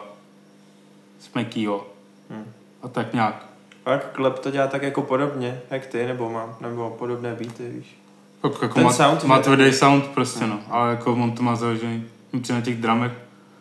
Smekýho 1.19 1.87
Hmm. 2.29 2.45
a 2.81 2.87
tak 2.87 3.13
nějak. 3.13 3.45
Pak 3.83 4.11
klep 4.11 4.39
to 4.39 4.51
dělá 4.51 4.67
tak 4.67 4.83
jako 4.83 5.01
podobně, 5.01 5.61
jak 5.71 5.85
ty, 5.85 6.05
nebo 6.05 6.29
mám, 6.29 6.55
nebo 6.61 6.89
podobné 6.99 7.35
beaty, 7.35 7.69
víš. 7.69 7.97
Jako, 8.43 8.57
jako 8.65 8.73
Ten 8.75 8.83
má, 8.83 8.93
sound 8.93 9.23
má 9.23 9.39
tvrdý 9.39 9.73
sound 9.73 10.05
prostě 10.07 10.47
no, 10.47 10.59
ale 10.69 10.89
jako 10.89 11.13
on 11.13 11.31
to 11.31 11.43
má 11.43 11.55
založený 11.55 12.05
na 12.53 12.61
těch 12.61 12.81
dramech 12.81 13.11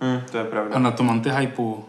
Hmm, 0.00 0.20
to 0.30 0.38
je 0.38 0.44
pravda. 0.44 0.76
a 0.76 0.78
na 0.78 0.90
tom 0.90 1.10
antihypeu. 1.10 1.84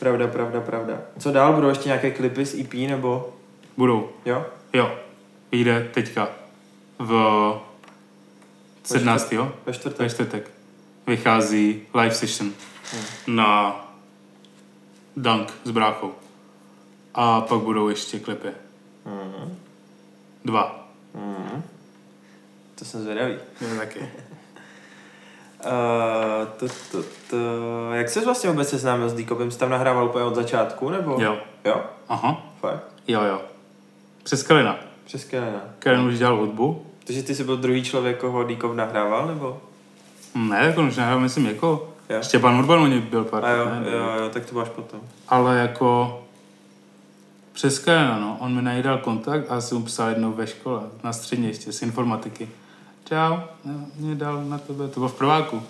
Pravda, 0.00 0.26
pravda, 0.28 0.60
pravda. 0.60 0.98
Co 1.18 1.32
dál? 1.32 1.52
Budou 1.52 1.68
ještě 1.68 1.88
nějaké 1.88 2.10
klipy 2.10 2.44
z 2.46 2.54
EP, 2.60 2.72
nebo? 2.74 3.32
Budou, 3.76 4.08
Jo? 4.24 4.46
jo, 4.72 4.98
vyjde 5.52 5.88
teďka 5.94 6.28
v 6.98 7.12
17. 8.84 9.32
jo? 9.32 9.44
Ve 9.44 9.52
Ve 9.66 9.72
čtvrtek. 9.72 10.10
čtvrtek 10.10 10.50
vychází 11.06 11.82
live 11.94 12.14
session 12.14 12.52
na 13.26 13.76
Dunk 15.16 15.52
s 15.64 15.70
bráchou. 15.70 16.14
A 17.14 17.40
pak 17.40 17.58
budou 17.60 17.88
ještě 17.88 18.18
klipy. 18.20 18.48
Mhm. 19.04 19.56
Dva. 20.44 20.88
Mhm. 21.14 21.62
To 22.74 22.84
jsem 22.84 23.02
zvědavý. 23.02 23.32
Jo, 23.60 23.68
taky. 23.78 24.00
Uh, 25.64 26.48
to, 26.56 26.66
to, 26.92 27.02
to, 27.30 27.36
jak 27.92 28.08
jsi 28.08 28.24
vlastně 28.24 28.50
vůbec 28.50 28.68
seznámil 28.68 29.08
s 29.08 29.14
Díkopem? 29.14 29.50
Jsi 29.50 29.58
tam 29.58 29.70
nahrával 29.70 30.06
úplně 30.06 30.24
od 30.24 30.34
začátku, 30.34 30.90
nebo? 30.90 31.16
Jo. 31.18 31.36
Jo? 31.64 31.80
Aha. 32.08 32.46
Fakt? 32.60 32.84
Jo, 33.08 33.22
jo. 33.22 33.40
Přes 34.22 34.42
Kalina. 34.42 34.78
Přes 35.04 35.24
Kelena. 35.24 35.60
Karen 35.78 36.00
už 36.00 36.18
dělal 36.18 36.36
hudbu. 36.36 36.86
Takže 37.04 37.22
ty 37.22 37.34
jsi 37.34 37.44
byl 37.44 37.56
druhý 37.56 37.84
člověk, 37.84 38.18
koho 38.18 38.44
Díkov 38.44 38.76
nahrával, 38.76 39.26
nebo? 39.26 39.60
Ne, 40.34 40.66
jako 40.66 40.82
už 40.82 40.96
nehrál, 40.96 41.20
myslím, 41.20 41.46
jako 41.46 41.88
Jo. 42.10 42.22
Štěpán 42.22 42.58
Urban 42.58 42.80
u 42.80 42.86
něj 42.86 43.00
byl 43.00 43.24
pár. 43.24 43.44
A 43.44 43.50
jo, 43.50 43.64
ne, 43.64 43.90
jo, 43.90 44.22
jo, 44.22 44.28
tak 44.28 44.46
to 44.46 44.54
máš 44.54 44.68
potom. 44.68 45.00
Ale 45.28 45.58
jako 45.58 46.20
přes 47.52 47.78
Kalina, 47.78 48.18
no. 48.18 48.36
On 48.40 48.54
mi 48.54 48.62
najídal 48.62 48.98
kontakt 48.98 49.44
a 49.48 49.60
jsem 49.60 49.78
mu 49.78 49.84
psal 49.84 50.08
jednou 50.08 50.32
ve 50.32 50.46
škole, 50.46 50.82
na 51.04 51.12
střední 51.12 51.46
ještě, 51.46 51.72
z 51.72 51.82
informatiky. 51.82 52.48
Čau, 53.10 53.36
jo, 53.64 53.74
mě 53.96 54.14
dal 54.14 54.44
na 54.44 54.58
tebe, 54.58 54.88
to 54.88 55.00
bylo 55.00 55.08
v 55.08 55.14
prváku. 55.14 55.62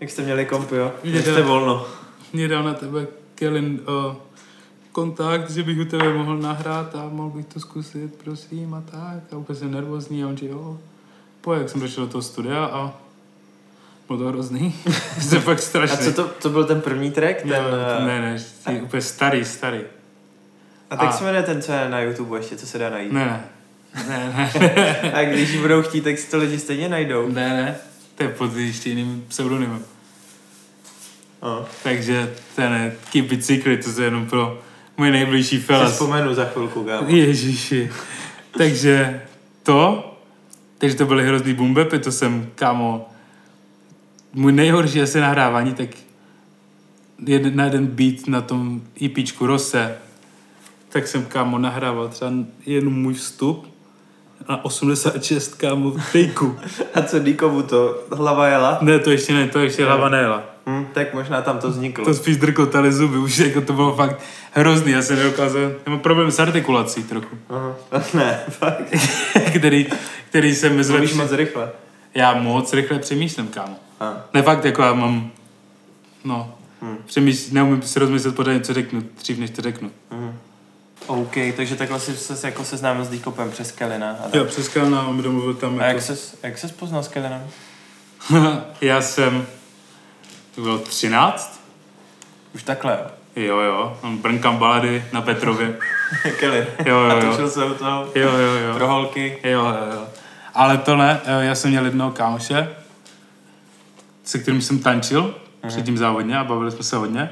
Jak 0.00 0.10
jste 0.10 0.22
měli 0.22 0.46
kompy, 0.46 0.76
jo? 0.76 0.92
Jo. 1.04 1.14
Jak 1.16 1.22
jste 1.24 1.42
volno. 1.42 1.86
Mě 2.32 2.48
dal 2.48 2.62
na 2.62 2.74
tebe 2.74 3.06
Kellen 3.34 3.80
uh, 4.06 4.14
kontakt, 4.92 5.50
že 5.50 5.62
bych 5.62 5.78
u 5.80 5.84
tebe 5.84 6.12
mohl 6.12 6.36
nahrát 6.38 6.94
a 6.94 7.08
mohl 7.08 7.30
bych 7.30 7.46
to 7.46 7.60
zkusit, 7.60 8.14
prosím, 8.24 8.74
a 8.74 8.80
tak. 8.90 9.32
A 9.32 9.36
úplně 9.36 9.58
jsem 9.58 9.70
nervózní 9.70 10.24
a 10.24 10.28
on 10.28 10.36
že 10.36 10.46
jo. 10.48 10.78
Po 11.40 11.54
jak 11.54 11.68
jsem 11.68 11.80
došel 11.80 12.06
do 12.06 12.12
toho 12.12 12.22
studia 12.22 12.64
a 12.64 12.92
bylo 14.06 14.18
to 14.18 14.24
hrozný. 14.28 14.74
jsem 15.20 15.40
fakt 15.42 15.58
A 15.58 15.62
strašný. 15.62 16.04
co 16.04 16.12
to, 16.12 16.28
to 16.28 16.50
byl 16.50 16.64
ten 16.64 16.80
první 16.80 17.10
track? 17.10 17.42
Ten, 17.42 17.50
Jo, 17.50 17.56
eh, 18.00 18.04
ne, 18.06 18.20
ne, 18.20 18.44
ty, 18.66 18.80
úplně 18.82 19.02
starý, 19.02 19.44
starý. 19.44 19.80
a 20.90 20.96
tak 20.96 21.08
a- 21.08 21.12
se 21.12 21.24
jmenuje 21.24 21.42
ten, 21.42 21.62
co 21.62 21.72
je 21.72 21.88
na 21.88 22.00
YouTube 22.00 22.38
ještě, 22.38 22.56
co 22.56 22.66
se 22.66 22.78
dá 22.78 22.90
najít. 22.90 23.12
Ne, 23.12 23.24
ne. 23.24 23.44
Ne, 24.08 24.32
ne, 24.36 25.12
A 25.12 25.24
když 25.24 25.56
budou 25.60 25.82
chtít, 25.82 26.00
tak 26.04 26.18
si 26.18 26.30
to 26.30 26.38
lidi 26.38 26.58
stejně 26.58 26.88
najdou. 26.88 27.28
ne, 27.28 27.48
ne. 27.48 27.76
To 28.14 28.22
je 28.22 28.28
pod 28.28 28.56
ještě 28.56 28.88
jiným 28.88 29.24
pseudonymem. 29.28 29.82
No. 31.42 31.66
Takže 31.82 32.34
ten 32.56 32.92
Keep 33.12 33.32
It 33.32 33.44
Secret, 33.44 33.84
to 33.94 34.00
je 34.00 34.06
jenom 34.06 34.26
pro 34.26 34.62
moje 34.96 35.10
nejbližší 35.12 35.56
Si 35.56 35.62
felas. 35.62 35.92
vzpomenu 35.92 36.34
za 36.34 36.44
chvilku, 36.44 36.84
kámo. 36.84 37.08
Ježiši. 37.08 37.90
Takže 38.58 39.22
to, 39.62 40.10
takže 40.78 40.96
to 40.96 41.06
byly 41.06 41.26
hrozný 41.26 41.54
bumbepy, 41.54 41.98
to 41.98 42.12
jsem, 42.12 42.50
kámo, 42.54 43.08
můj 44.32 44.52
nejhorší 44.52 45.02
asi 45.02 45.20
nahrávání, 45.20 45.74
tak 45.74 45.88
jeden, 47.26 47.56
na 47.56 47.64
jeden 47.64 47.86
beat 47.86 48.26
na 48.26 48.40
tom 48.40 48.82
EPčku 49.04 49.46
Rose, 49.46 49.96
tak 50.88 51.06
jsem, 51.06 51.24
kámo, 51.24 51.58
nahrával 51.58 52.08
třeba 52.08 52.30
jenom 52.66 52.92
můj 53.02 53.14
vstup 53.14 53.73
na 54.48 54.64
86, 54.64 55.54
kámo, 55.54 55.90
takeu. 56.12 56.58
A 56.94 57.02
co 57.02 57.18
Díkovu 57.18 57.62
to? 57.62 58.04
Hlava 58.12 58.48
jela? 58.48 58.78
Ne, 58.80 58.98
to 58.98 59.10
ještě 59.10 59.32
ne, 59.32 59.48
to 59.48 59.58
ještě 59.58 59.84
hlava 59.84 60.08
nejela. 60.08 60.42
Hm, 60.66 60.86
tak 60.92 61.14
možná 61.14 61.42
tam 61.42 61.58
to 61.58 61.70
vzniklo. 61.70 62.04
To 62.04 62.14
spíš 62.14 62.36
drkotali 62.36 62.92
zuby, 62.92 63.18
už 63.18 63.38
jako 63.38 63.60
to 63.60 63.72
bylo 63.72 63.94
fakt 63.94 64.20
hrozný, 64.52 64.92
já 64.92 65.02
jsem 65.02 65.16
nedokázal, 65.16 65.62
já 65.62 65.70
mám 65.86 65.98
problém 65.98 66.30
s 66.30 66.38
artikulací 66.38 67.02
trochu, 67.02 67.36
Aha. 67.50 67.76
Ne, 68.14 68.40
fakt. 68.48 68.82
který, 69.58 69.86
který 70.28 70.54
jsem 70.54 70.76
mezi 70.76 70.92
Mluvíš 70.92 71.14
moc 71.14 71.32
rychle. 71.32 71.70
Já 72.14 72.34
moc 72.34 72.72
rychle 72.72 72.98
přemýšlím, 72.98 73.48
kámo. 73.48 73.76
A. 74.00 74.16
Ne 74.34 74.42
fakt, 74.42 74.64
jako 74.64 74.82
já 74.82 74.94
mám, 74.94 75.30
no, 76.24 76.54
Hmm. 76.80 76.92
hmm. 76.92 77.02
přemýšlím, 77.06 77.54
neumím 77.54 77.82
si 77.82 77.98
rozmyslet 77.98 78.36
pořádně, 78.36 78.60
co 78.60 78.74
řeknu, 78.74 79.02
dřív 79.18 79.38
než 79.38 79.50
to 79.50 79.62
řeknu. 79.62 79.90
Mhm. 80.10 80.38
OK, 81.06 81.34
takže 81.56 81.76
takhle 81.76 82.00
jsi 82.00 82.16
se 82.16 82.46
jako 82.46 82.64
seznámil 82.64 83.04
s 83.04 83.10
Díkopem 83.10 83.50
přes 83.50 83.72
Kelina. 83.72 84.10
A, 84.10 84.22
tak. 84.22 84.34
Jo, 84.34 84.44
přes 84.44 84.68
Kalina, 84.68 85.06
on 85.06 85.22
domluvil 85.22 85.54
tam 85.54 85.78
a 85.80 85.84
jak 85.84 85.96
jako, 85.96 86.00
ses, 86.00 86.36
jak 86.42 86.58
ses 86.58 86.72
poznal 86.72 87.02
s 87.02 87.08
Kelinem? 87.08 87.46
Já 88.80 89.00
jsem, 89.00 89.46
to 90.54 90.60
bylo 90.60 90.78
13, 90.78 91.60
Už 92.54 92.62
takhle, 92.62 92.98
jo. 93.36 93.44
jo 93.44 93.58
jo, 93.58 93.98
on 94.02 94.18
brnkám 94.18 94.56
balady 94.56 95.04
na 95.12 95.22
Petrově, 95.22 95.78
Kelly. 96.40 96.66
Jo, 96.86 96.98
jo, 96.98 97.10
A 97.10 97.14
jo. 97.14 97.30
točil 97.30 97.50
se 97.50 97.64
u 97.64 97.74
toho 97.74 98.08
jo 98.14 98.30
jo 98.30 98.68
jo. 98.68 98.74
pro 98.74 98.88
holky. 98.88 99.38
Jo, 99.44 99.60
jo, 99.60 99.92
jo. 99.92 100.06
Ale 100.54 100.78
to 100.78 100.96
ne, 100.96 101.20
eh, 101.24 101.44
já 101.44 101.54
jsem 101.54 101.70
měl 101.70 101.84
jednoho 101.84 102.10
kámoše, 102.10 102.68
se 104.24 104.38
kterým 104.38 104.62
jsem 104.62 104.78
tančil 104.78 105.34
předtím 105.68 105.98
závodně 105.98 106.38
a 106.38 106.44
bavili 106.44 106.70
jsme 106.70 106.82
se 106.84 106.96
hodně. 106.96 107.30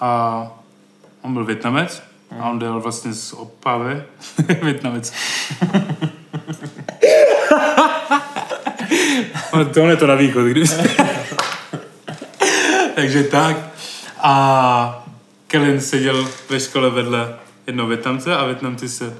A 0.00 0.42
on 1.22 1.34
byl 1.34 1.44
Větnamec 1.44 2.07
a 2.40 2.50
on 2.50 2.62
jel 2.62 2.80
vlastně 2.80 3.12
z 3.12 3.32
Opavy. 3.32 4.02
Větnamec. 4.62 5.12
Ale 9.52 9.64
to 9.64 9.80
je 9.80 9.96
to 9.96 10.06
na 10.06 10.14
východ, 10.14 10.44
když 10.44 10.70
Takže 12.94 13.24
tak. 13.24 13.56
A 14.20 15.06
Kellen 15.46 15.80
seděl 15.80 16.28
ve 16.50 16.60
škole 16.60 16.90
vedle 16.90 17.34
jednoho 17.66 17.88
Větnamce 17.88 18.36
a 18.36 18.44
Větnamci 18.44 18.88
se 18.88 19.16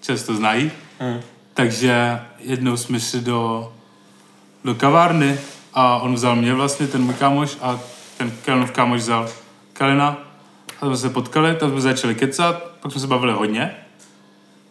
často 0.00 0.34
znají. 0.34 0.70
Hmm. 0.98 1.20
Takže 1.54 2.20
jednou 2.38 2.76
jsme 2.76 3.00
šli 3.00 3.20
do, 3.20 3.72
do 4.64 4.74
kavárny 4.74 5.38
a 5.74 5.98
on 5.98 6.14
vzal 6.14 6.36
mě 6.36 6.54
vlastně, 6.54 6.86
ten 6.86 7.02
můj 7.02 7.14
kámoš 7.14 7.56
a 7.62 7.80
ten 8.16 8.32
Kellenův 8.44 8.70
kámoš 8.70 9.00
vzal 9.00 9.28
Kalina. 9.72 10.31
A 10.82 10.86
jsme 10.86 10.96
se 10.96 11.10
potkali, 11.10 11.54
tam 11.54 11.70
jsme 11.70 11.80
začali 11.80 12.14
kecat, 12.14 12.62
pak 12.80 12.92
jsme 12.92 13.00
se 13.00 13.06
bavili 13.06 13.32
hodně. 13.32 13.70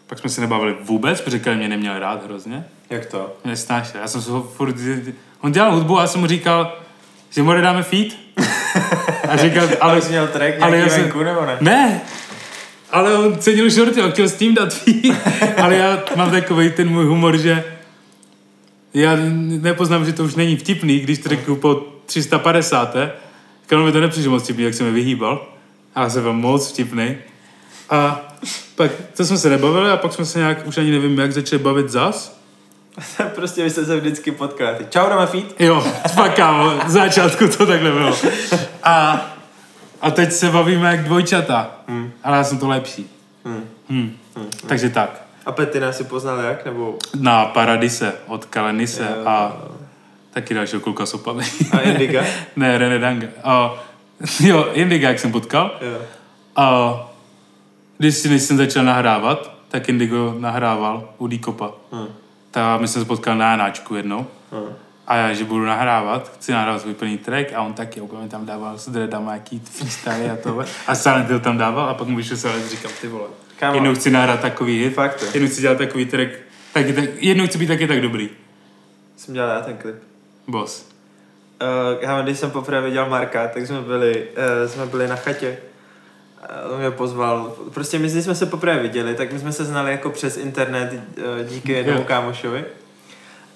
Pak 0.07 0.19
jsme 0.19 0.29
se 0.29 0.41
nebavili 0.41 0.75
vůbec, 0.81 1.21
protože 1.21 1.39
Kellen 1.39 1.59
mě 1.59 1.69
neměl 1.69 1.99
rád 1.99 2.25
hrozně. 2.25 2.65
Jak 2.89 3.05
to? 3.05 3.37
Mě 3.43 3.51
nesnášel. 3.51 4.01
Já 4.01 4.07
jsem 4.07 4.21
se 4.21 4.31
ho 4.31 4.41
furt... 4.41 4.75
On 5.41 5.51
dělal 5.51 5.75
hudbu 5.75 5.97
a 5.97 6.01
já 6.01 6.07
jsem 6.07 6.21
mu 6.21 6.27
říkal, 6.27 6.77
že 7.29 7.43
mu 7.43 7.53
dáme 7.53 7.83
feed. 7.83 8.17
A 9.29 9.37
říkal, 9.37 9.69
ale... 9.81 10.01
Jsi 10.01 10.09
měl 10.09 10.27
track 10.27 10.61
ale 10.61 10.77
já 10.77 10.89
jsem- 10.89 11.01
venku, 11.01 11.23
nebo 11.23 11.45
ne? 11.45 11.57
Ne! 11.61 12.01
Ale 12.91 13.17
on 13.17 13.37
cenil 13.37 13.71
šorty 13.71 14.01
a 14.01 14.09
chtěl 14.09 14.29
s 14.29 14.35
tím 14.35 14.55
dát 14.55 14.73
feed. 14.73 15.15
ale 15.57 15.75
já 15.75 16.03
mám 16.15 16.31
takový 16.31 16.71
ten 16.71 16.89
můj 16.89 17.05
humor, 17.05 17.37
že 17.37 17.63
já 18.93 19.11
nepoznám, 19.39 20.05
že 20.05 20.13
to 20.13 20.23
už 20.23 20.35
není 20.35 20.57
vtipný, 20.57 20.99
když 20.99 21.19
to 21.19 21.29
řeknu 21.29 21.55
po 21.55 21.75
350. 22.05 22.95
Kalau 23.65 23.85
mi 23.85 23.91
to 23.91 23.99
nepřišlo 23.99 24.31
moc 24.31 24.43
vtipný, 24.43 24.63
jak 24.63 24.73
jsem 24.73 24.85
mi 24.85 24.91
vyhýbal. 24.91 25.47
A 25.95 26.01
já 26.01 26.09
jsem 26.09 26.23
byl 26.23 26.33
moc 26.33 26.71
vtipný. 26.71 27.17
A 27.89 28.21
pak, 28.75 28.91
to 29.17 29.25
jsme 29.25 29.37
se 29.37 29.49
nebavili 29.49 29.91
a 29.91 29.97
pak 29.97 30.13
jsme 30.13 30.25
se 30.25 30.39
nějak, 30.39 30.67
už 30.67 30.77
ani 30.77 30.91
nevím, 30.91 31.19
jak 31.19 31.33
začali 31.33 31.63
bavit 31.63 31.89
zas. 31.89 32.41
prostě 33.35 33.63
vy 33.63 33.69
jste 33.69 33.85
se 33.85 33.97
vždycky 33.97 34.31
potkali. 34.31 34.77
Čau, 34.89 35.09
dáme 35.09 35.27
feed? 35.27 35.61
Jo, 35.61 35.81
fakt 36.13 36.35
kámo, 36.35 36.69
v 36.85 36.89
začátku 36.89 37.47
to 37.47 37.65
takhle 37.65 37.91
bylo. 37.91 38.15
A, 38.83 39.25
a 40.01 40.11
teď 40.11 40.31
se 40.31 40.49
bavíme 40.49 40.91
jak 40.91 41.03
dvojčata. 41.03 41.71
Hmm. 41.87 42.11
Ale 42.23 42.37
já 42.37 42.43
jsem 42.43 42.57
to 42.57 42.67
lepší. 42.67 43.09
Hmm. 43.45 43.69
Hmm. 43.89 44.17
Takže 44.67 44.89
tak. 44.89 45.21
A 45.45 45.51
Petina 45.51 45.91
si 45.91 46.03
poznal 46.03 46.39
jak? 46.39 46.65
Nebo... 46.65 46.97
Na 47.19 47.45
Paradise 47.45 48.13
od 48.27 48.45
Kalenise 48.45 49.07
Jo. 49.17 49.23
a 49.25 49.57
taky 50.33 50.53
dalšího 50.53 50.81
kluka 50.81 51.05
z 51.05 51.13
Opavy. 51.13 51.43
A 51.71 51.79
Indiga? 51.79 52.23
ne, 52.55 52.77
René 52.77 52.99
Danga. 52.99 53.27
A, 53.43 53.73
jo, 54.39 54.69
Indiga, 54.73 55.09
jak 55.09 55.19
jsem 55.19 55.31
potkal. 55.31 55.71
jo. 55.81 56.01
A 56.55 56.93
když 57.97 58.23
než 58.23 58.41
jsem 58.41 58.57
začal 58.57 58.83
nahrávat, 58.83 59.53
tak 59.67 59.89
Indigo 59.89 60.35
nahrával 60.39 61.09
u 61.17 61.27
Díkopa. 61.27 61.71
Hmm. 61.91 62.07
Tak 62.51 62.81
my 62.81 62.87
jsme 62.87 63.01
se 63.01 63.07
potkali 63.07 63.39
na 63.39 63.51
Janáčku 63.51 63.95
jednou. 63.95 64.27
Hmm. 64.51 64.73
A 65.07 65.15
já, 65.15 65.33
že 65.33 65.43
budu 65.43 65.65
nahrávat, 65.65 66.31
chci 66.35 66.51
nahrávat 66.51 66.81
svůj 66.81 66.93
plný 66.93 67.17
track 67.17 67.53
a 67.53 67.61
on 67.61 67.73
taky 67.73 68.01
úplně 68.01 68.29
tam 68.29 68.45
dával 68.45 68.77
s 68.77 68.89
dreadama 68.89 69.33
jaký 69.33 69.59
freestyle 69.59 70.31
a 70.31 70.35
to. 70.35 70.63
A 70.87 70.95
Silent 70.95 71.27
Hill 71.27 71.39
tam 71.39 71.57
dával 71.57 71.89
a 71.89 71.93
pak 71.93 72.07
mu 72.07 72.17
vyšel 72.17 72.37
Silent 72.37 72.69
říkám, 72.69 72.91
ty 73.01 73.07
vole. 73.07 73.27
Kámo. 73.59 73.75
Jednou 73.75 73.95
chci 73.95 74.11
nahrát 74.11 74.39
takový 74.39 74.83
hit, 74.83 74.93
Fakt 74.93 75.23
jednou 75.33 75.49
chci 75.49 75.61
dělat 75.61 75.77
takový 75.77 76.05
track, 76.05 76.29
taky, 76.73 76.93
tak, 76.93 77.05
jednou 77.17 77.47
chci 77.47 77.57
být 77.57 77.67
taky 77.67 77.87
tak 77.87 78.01
dobrý. 78.01 78.29
Jsem 79.17 79.33
dělal 79.33 79.49
já 79.49 79.61
ten 79.61 79.77
klip. 79.77 79.95
Boss. 80.47 80.90
Uh, 81.61 81.67
já, 82.01 82.21
když 82.21 82.39
jsem 82.39 82.51
poprvé 82.51 82.81
viděl 82.81 83.09
Marka, 83.09 83.47
tak 83.47 83.67
jsme 83.67 83.81
byli, 83.81 84.27
uh, 84.63 84.71
jsme 84.71 84.85
byli 84.85 85.07
na 85.07 85.15
chatě. 85.15 85.57
Uh, 86.65 86.73
on 86.73 86.79
mě 86.79 86.91
pozval. 86.91 87.55
Prostě 87.73 87.99
my, 87.99 88.09
když 88.09 88.23
jsme 88.23 88.35
se 88.35 88.45
poprvé 88.45 88.79
viděli, 88.79 89.15
tak 89.15 89.33
my 89.33 89.39
jsme 89.39 89.51
se 89.51 89.65
znali 89.65 89.91
jako 89.91 90.09
přes 90.09 90.37
internet 90.37 90.93
uh, 90.93 91.45
díky 91.47 91.71
jednomu 91.71 92.03
kámošovi. 92.03 92.65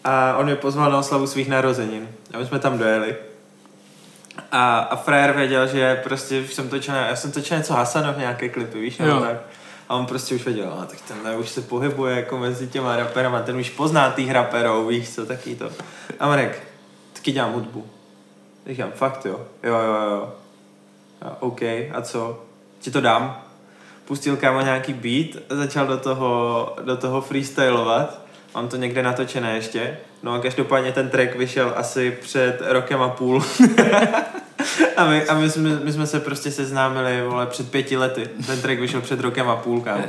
A 0.04 0.38
on 0.38 0.46
mě 0.46 0.56
pozval 0.56 0.92
na 0.92 0.98
oslavu 0.98 1.28
svých 1.28 1.50
narozenin. 1.50 2.08
A 2.34 2.38
my 2.38 2.46
jsme 2.46 2.60
tam 2.60 2.78
dojeli. 2.78 3.16
A, 4.52 4.80
a 4.80 4.96
frajer 4.96 5.32
věděl, 5.32 5.68
že 5.68 6.02
prostě 6.04 6.42
už 6.42 6.54
jsem 6.54 6.70
točil, 6.70 6.96
já 6.96 7.16
jsem 7.16 7.32
točil 7.32 7.58
něco 7.58 7.74
Hasanov, 7.74 8.18
nějaké 8.18 8.50
klipy, 8.50 8.80
víš, 8.80 8.98
nebo 8.98 9.20
tak. 9.20 9.38
A 9.90 9.96
on 9.96 10.06
prostě 10.06 10.36
už 10.36 10.46
věděl, 10.46 10.78
a 10.82 10.86
tak 10.86 11.02
tenhle 11.02 11.38
už 11.38 11.50
se 11.50 11.62
pohybuje 11.62 12.16
jako 12.16 12.38
mezi 12.38 12.68
těma 12.68 12.96
raperama, 12.96 13.42
ten 13.42 13.58
už 13.58 13.70
pozná 13.70 14.12
tých 14.12 14.32
raperů, 14.32 14.88
víš 14.88 15.10
co, 15.10 15.26
taky 15.26 15.56
to. 15.56 15.70
A 16.20 16.28
Marek, 16.28 16.64
taky 17.14 17.32
dělám 17.32 17.54
hudbu. 17.54 17.90
Říkám, 18.68 18.92
fakt 18.92 19.26
jo, 19.26 19.46
jo, 19.64 19.74
jo, 19.74 20.10
jo. 20.10 20.34
A, 21.22 21.42
OK, 21.42 21.62
a 21.62 22.02
co? 22.02 22.44
Ti 22.80 22.92
to 22.92 23.02
dám. 23.02 23.42
Pustil 24.06 24.38
kámo 24.38 24.62
nějaký 24.62 24.94
beat 24.94 25.44
začal 25.50 25.88
do 25.88 25.98
toho, 25.98 26.76
do 26.84 26.98
toho 26.98 27.22
freestylovat. 27.22 28.22
Mám 28.56 28.68
to 28.68 28.78
někde 28.78 29.04
natočené 29.04 29.56
ještě. 29.56 29.98
No 30.24 30.34
a 30.34 30.40
každopádně 30.40 30.92
ten 30.92 31.10
track 31.10 31.36
vyšel 31.36 31.74
asi 31.76 32.12
před 32.12 32.58
rokem 32.62 33.02
a 33.02 33.10
půl. 33.10 33.44
a 34.98 35.06
my, 35.06 35.24
a 35.28 35.34
my, 35.36 35.50
jsme, 35.50 35.80
my 35.84 35.92
jsme 35.92 36.08
se 36.08 36.20
prostě 36.20 36.52
seznámili, 36.52 37.24
vole, 37.28 37.46
před 37.46 37.72
pěti 37.72 37.98
lety. 37.98 38.30
Ten 38.48 38.62
track 38.62 38.80
vyšel 38.80 39.02
před 39.02 39.20
rokem 39.20 39.50
a 39.50 39.56
půl, 39.56 39.82
kámo. 39.82 40.04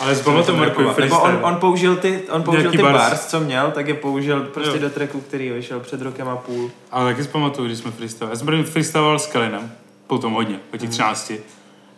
Ale 0.00 0.14
zpamatuju 0.16 0.58
Markovi 0.58 0.82
Nebo 0.84 0.94
freestyle. 0.94 1.22
on, 1.22 1.38
on 1.42 1.56
použil 1.56 1.96
ty, 1.96 2.22
on 2.30 2.42
použil 2.42 2.70
ty 2.70 2.78
bars. 2.78 2.98
bars. 2.98 3.26
co 3.26 3.40
měl, 3.40 3.70
tak 3.70 3.88
je 3.88 3.94
použil 3.94 4.40
prostě 4.40 4.76
Jo. 4.76 4.82
do 4.82 4.90
tracku, 4.90 5.20
který 5.20 5.50
vyšel 5.50 5.80
před 5.80 6.02
rokem 6.02 6.28
a 6.28 6.36
půl. 6.36 6.70
Ale 6.90 7.10
taky 7.12 7.24
zpamatuju, 7.24 7.66
když 7.66 7.78
jsme 7.78 7.90
freestyle. 7.90 8.30
Já 8.30 8.36
jsem 8.36 8.46
první 8.46 8.64
freestyloval 8.64 9.18
s 9.18 9.26
Kalinem, 9.26 9.72
potom 10.06 10.32
hodně, 10.32 10.54
po 10.56 10.76
Mhm. 10.76 10.78
těch 10.80 10.90
13. 10.90 11.32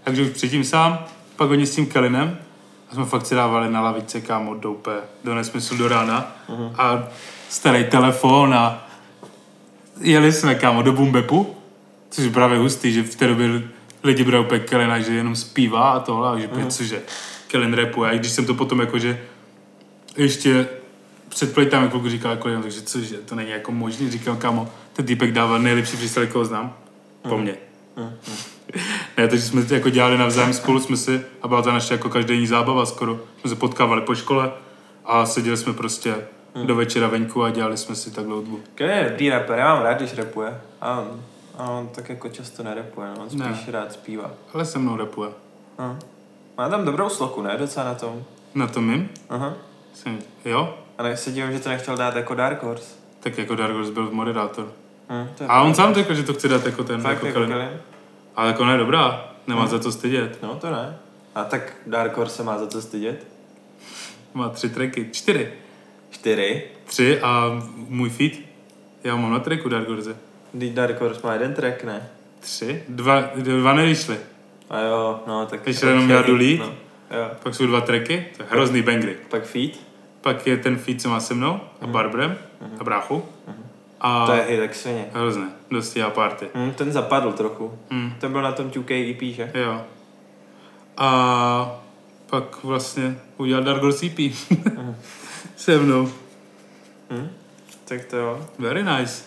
Takže 0.05 0.23
už 0.23 0.29
předtím 0.29 0.65
sám, 0.65 0.99
pak 1.37 1.49
hodně 1.49 1.67
s 1.67 1.75
tím 1.75 1.87
Kalinem. 1.87 2.39
A 2.91 2.95
jsme 2.95 3.05
fakt 3.05 3.27
si 3.27 3.35
dávali 3.35 3.71
na 3.71 3.81
lavice, 3.81 4.21
kámo, 4.21 4.55
do 4.55 4.73
úplně, 4.73 4.97
do 5.25 5.35
nesmyslu 5.35 5.77
do 5.77 5.89
rána. 5.89 6.33
Mhm. 6.49 6.71
A 6.79 7.03
starý 7.49 7.85
telefon 7.85 8.55
a 8.55 8.87
jeli 10.01 10.33
jsme, 10.33 10.55
kámo, 10.55 10.83
do 10.83 10.93
Bumbepu, 10.93 11.57
což 12.11 12.25
je 12.25 12.31
právě 12.31 12.59
hustý, 12.59 12.93
že 12.93 13.03
v 13.03 13.15
té 13.17 13.27
době 13.27 13.63
lidi 14.05 14.25
berou 14.25 14.43
úplně 14.43 14.61
Kalina, 14.61 14.99
že 14.99 15.15
jenom 15.15 15.37
zpívá 15.37 15.91
a 15.91 16.01
tohle, 16.01 16.29
a 16.31 16.39
že 16.39 16.47
Mhm. 16.53 16.61
mm. 16.63 16.71
cože, 16.71 17.03
Kalin 17.51 17.75
rapuje. 17.75 18.11
A 18.11 18.13
i 18.13 18.19
když 18.19 18.33
jsem 18.33 18.47
to 18.47 18.55
potom 18.55 18.81
jakože 18.81 19.21
ještě 20.17 20.69
před 21.29 21.55
playtime 21.55 21.89
kluku 21.89 22.09
říkal 22.09 22.31
jako 22.31 22.49
jenom, 22.49 22.63
takže 22.63 22.83
cože, 22.83 23.17
to 23.17 23.35
není 23.35 23.51
jako 23.51 23.73
možný, 23.73 24.11
říkal 24.11 24.37
kámo, 24.37 24.69
ten 24.93 25.07
týpek 25.07 25.33
dává 25.33 25.59
nejlepší 25.59 25.97
freestyle, 25.97 26.27
koho 26.27 26.45
znám, 26.45 26.75
po 27.29 27.39
mně. 27.39 27.55
ne, 29.19 29.29
takže 29.29 29.45
jsme 29.45 29.63
jako 29.71 29.91
dělali 29.91 30.19
navzájem 30.19 30.53
spolu, 30.53 30.81
jsme 30.81 30.97
si, 30.97 31.21
a 31.43 31.49
byla 31.49 31.63
to 31.63 31.73
naše 31.73 31.95
jako 31.95 32.09
každodenní 32.09 32.47
zábava 32.47 32.87
skoro, 32.87 33.21
jsme 33.41 33.51
se 33.51 33.57
potkávali 33.57 34.01
po 34.01 34.15
škole 34.15 34.51
a 35.05 35.27
seděli 35.27 35.57
jsme 35.57 35.73
prostě 35.73 36.15
do 36.65 36.75
večera 36.75 37.09
venku 37.09 37.43
a 37.45 37.51
dělali 37.51 37.77
jsme 37.77 37.95
si 37.95 38.11
takhle 38.11 38.35
hudbu. 38.35 38.61
Který 38.75 38.91
je 38.93 39.07
dobrý 39.11 39.31
rapper, 39.31 39.59
já 39.59 39.75
mám 39.75 39.83
rád, 39.83 39.95
když 39.99 40.15
rapuje. 40.15 40.61
A 40.81 41.01
on, 41.01 41.23
a 41.59 41.71
on 41.71 41.89
tak 41.89 42.09
jako 42.09 42.29
často 42.29 42.63
nerapuje, 42.63 43.09
no. 43.09 43.23
on 43.23 43.31
spíš 43.31 43.67
Ne. 43.67 43.73
rád 43.73 43.93
zpívá. 43.93 44.31
Ale 44.55 44.65
se 44.65 44.79
mnou 44.79 44.97
rapuje. 44.97 45.31
Hm. 45.79 45.99
Má 46.59 46.69
tam 46.69 46.85
dobrou 46.85 47.09
sloku, 47.09 47.43
ne? 47.43 47.57
Docela 47.59 47.87
na 47.87 47.95
tom. 47.95 48.25
Na 48.55 48.67
tom 48.67 48.91
jim? 48.91 49.11
Aha. 49.29 49.55
Jsem, 49.95 50.19
jo? 50.45 50.79
Ale 50.99 51.17
se 51.17 51.33
divím, 51.33 51.53
že 51.53 51.61
to 51.61 51.69
nechtěl 51.69 51.97
dát 51.97 52.17
jako 52.17 52.35
Dark 52.35 52.63
Horse. 52.63 52.95
Tak 53.21 53.39
jako 53.39 53.55
Dark 53.55 53.75
Horse 53.75 53.93
byl 53.93 54.11
moderátor. 54.13 54.73
Hm, 55.11 55.29
to 55.37 55.45
je 55.45 55.49
A 55.49 55.63
on 55.63 55.75
sám 55.75 55.95
řekl, 55.95 56.15
že 56.15 56.23
to 56.23 56.35
chce 56.35 56.49
dát 56.49 56.67
jako 56.67 56.85
ten, 56.85 57.01
fakt 57.01 57.13
jako 57.13 57.27
jako 57.27 57.39
Kalin. 57.39 57.51
Kalin. 57.53 57.81
Ale 58.37 58.49
jako 58.49 58.65
ne, 58.65 58.79
dobrá, 58.79 59.33
nemá 59.47 59.67
za 59.67 59.79
to 59.79 59.93
stydět. 59.93 60.43
No 60.43 60.55
to 60.57 60.71
ne. 60.71 60.99
A 61.35 61.45
tak 61.45 61.73
Dark 61.87 62.17
Horse 62.17 62.37
se 62.37 62.43
má 62.43 62.59
za 62.59 62.67
co 62.67 62.83
stydět. 62.83 63.27
Má 64.35 64.49
tři 64.49 64.69
tracky, 64.69 65.09
čtyři. 65.13 65.53
Čtyři. 66.11 66.65
Tři 66.85 67.21
a 67.21 67.63
můj 67.77 68.11
feed. 68.11 68.33
Já 69.05 69.13
ho 69.13 69.19
mám 69.19 69.33
na 69.33 69.39
tracku 69.41 69.69
Dark 69.69 69.89
Horse. 69.89 70.17
Když 70.57 70.71
Dark 70.75 71.01
Horse 71.01 71.21
má 71.25 71.33
jeden 71.33 71.55
track, 71.55 71.85
ne? 71.85 72.09
Tři? 72.41 72.83
Dva, 72.89 73.21
dva 73.37 73.73
nevyšly. 73.73 74.17
A 74.71 74.81
jo, 74.81 75.21
no 75.27 75.47
tak... 75.47 75.67
Ještě 75.67 75.87
jenom 75.87 76.11
já 76.11 76.23
jdu 76.23 76.35
líp. 76.35 76.61
No. 76.61 76.67
Jo. 77.19 77.31
Pak 77.43 77.55
jsou 77.55 77.67
dva 77.67 77.81
tracky, 77.81 78.27
to 78.37 78.43
je 78.43 78.49
hrozný 78.51 78.83
bangry. 78.83 79.17
Pak 79.29 79.45
feed. 79.45 79.81
Pak 80.21 80.47
je 80.47 80.57
ten 80.57 80.77
feed, 80.77 81.03
co 81.03 81.09
má 81.09 81.21
se 81.21 81.35
mnou, 81.35 81.61
a 81.81 81.87
Barbrem, 81.87 82.39
a 82.81 82.85
bráchu. 82.85 83.23
A 84.01 84.27
To 84.27 84.33
je 84.33 84.43
hit 84.49 84.61
jak 84.61 84.75
svině. 84.75 85.07
hrozné, 85.13 85.49
dosti 85.71 86.03
a 86.03 86.11
party. 86.11 86.47
Hm, 86.55 86.71
ten 86.73 86.93
zapadl 86.93 87.33
trochu. 87.33 87.79
Hm, 87.91 88.13
Ten 88.21 88.33
byl 88.33 88.43
na 88.43 88.53
tom 88.53 88.71
2K 88.71 89.11
EP, 89.11 89.23
že? 89.35 89.51
jo. 89.55 89.83
A 90.97 91.81
pak 92.31 92.65
vlastně 92.65 93.19
udělal 93.37 93.65
Dark 93.65 93.83
Horse 93.83 94.07
EP. 94.07 94.19
Se 95.57 95.79
mnou. 95.79 96.09
Hm? 97.11 97.29
Tak 97.85 98.05
to 98.05 98.17
jo. 98.17 98.47
Very 98.59 98.83
nice. 98.83 99.25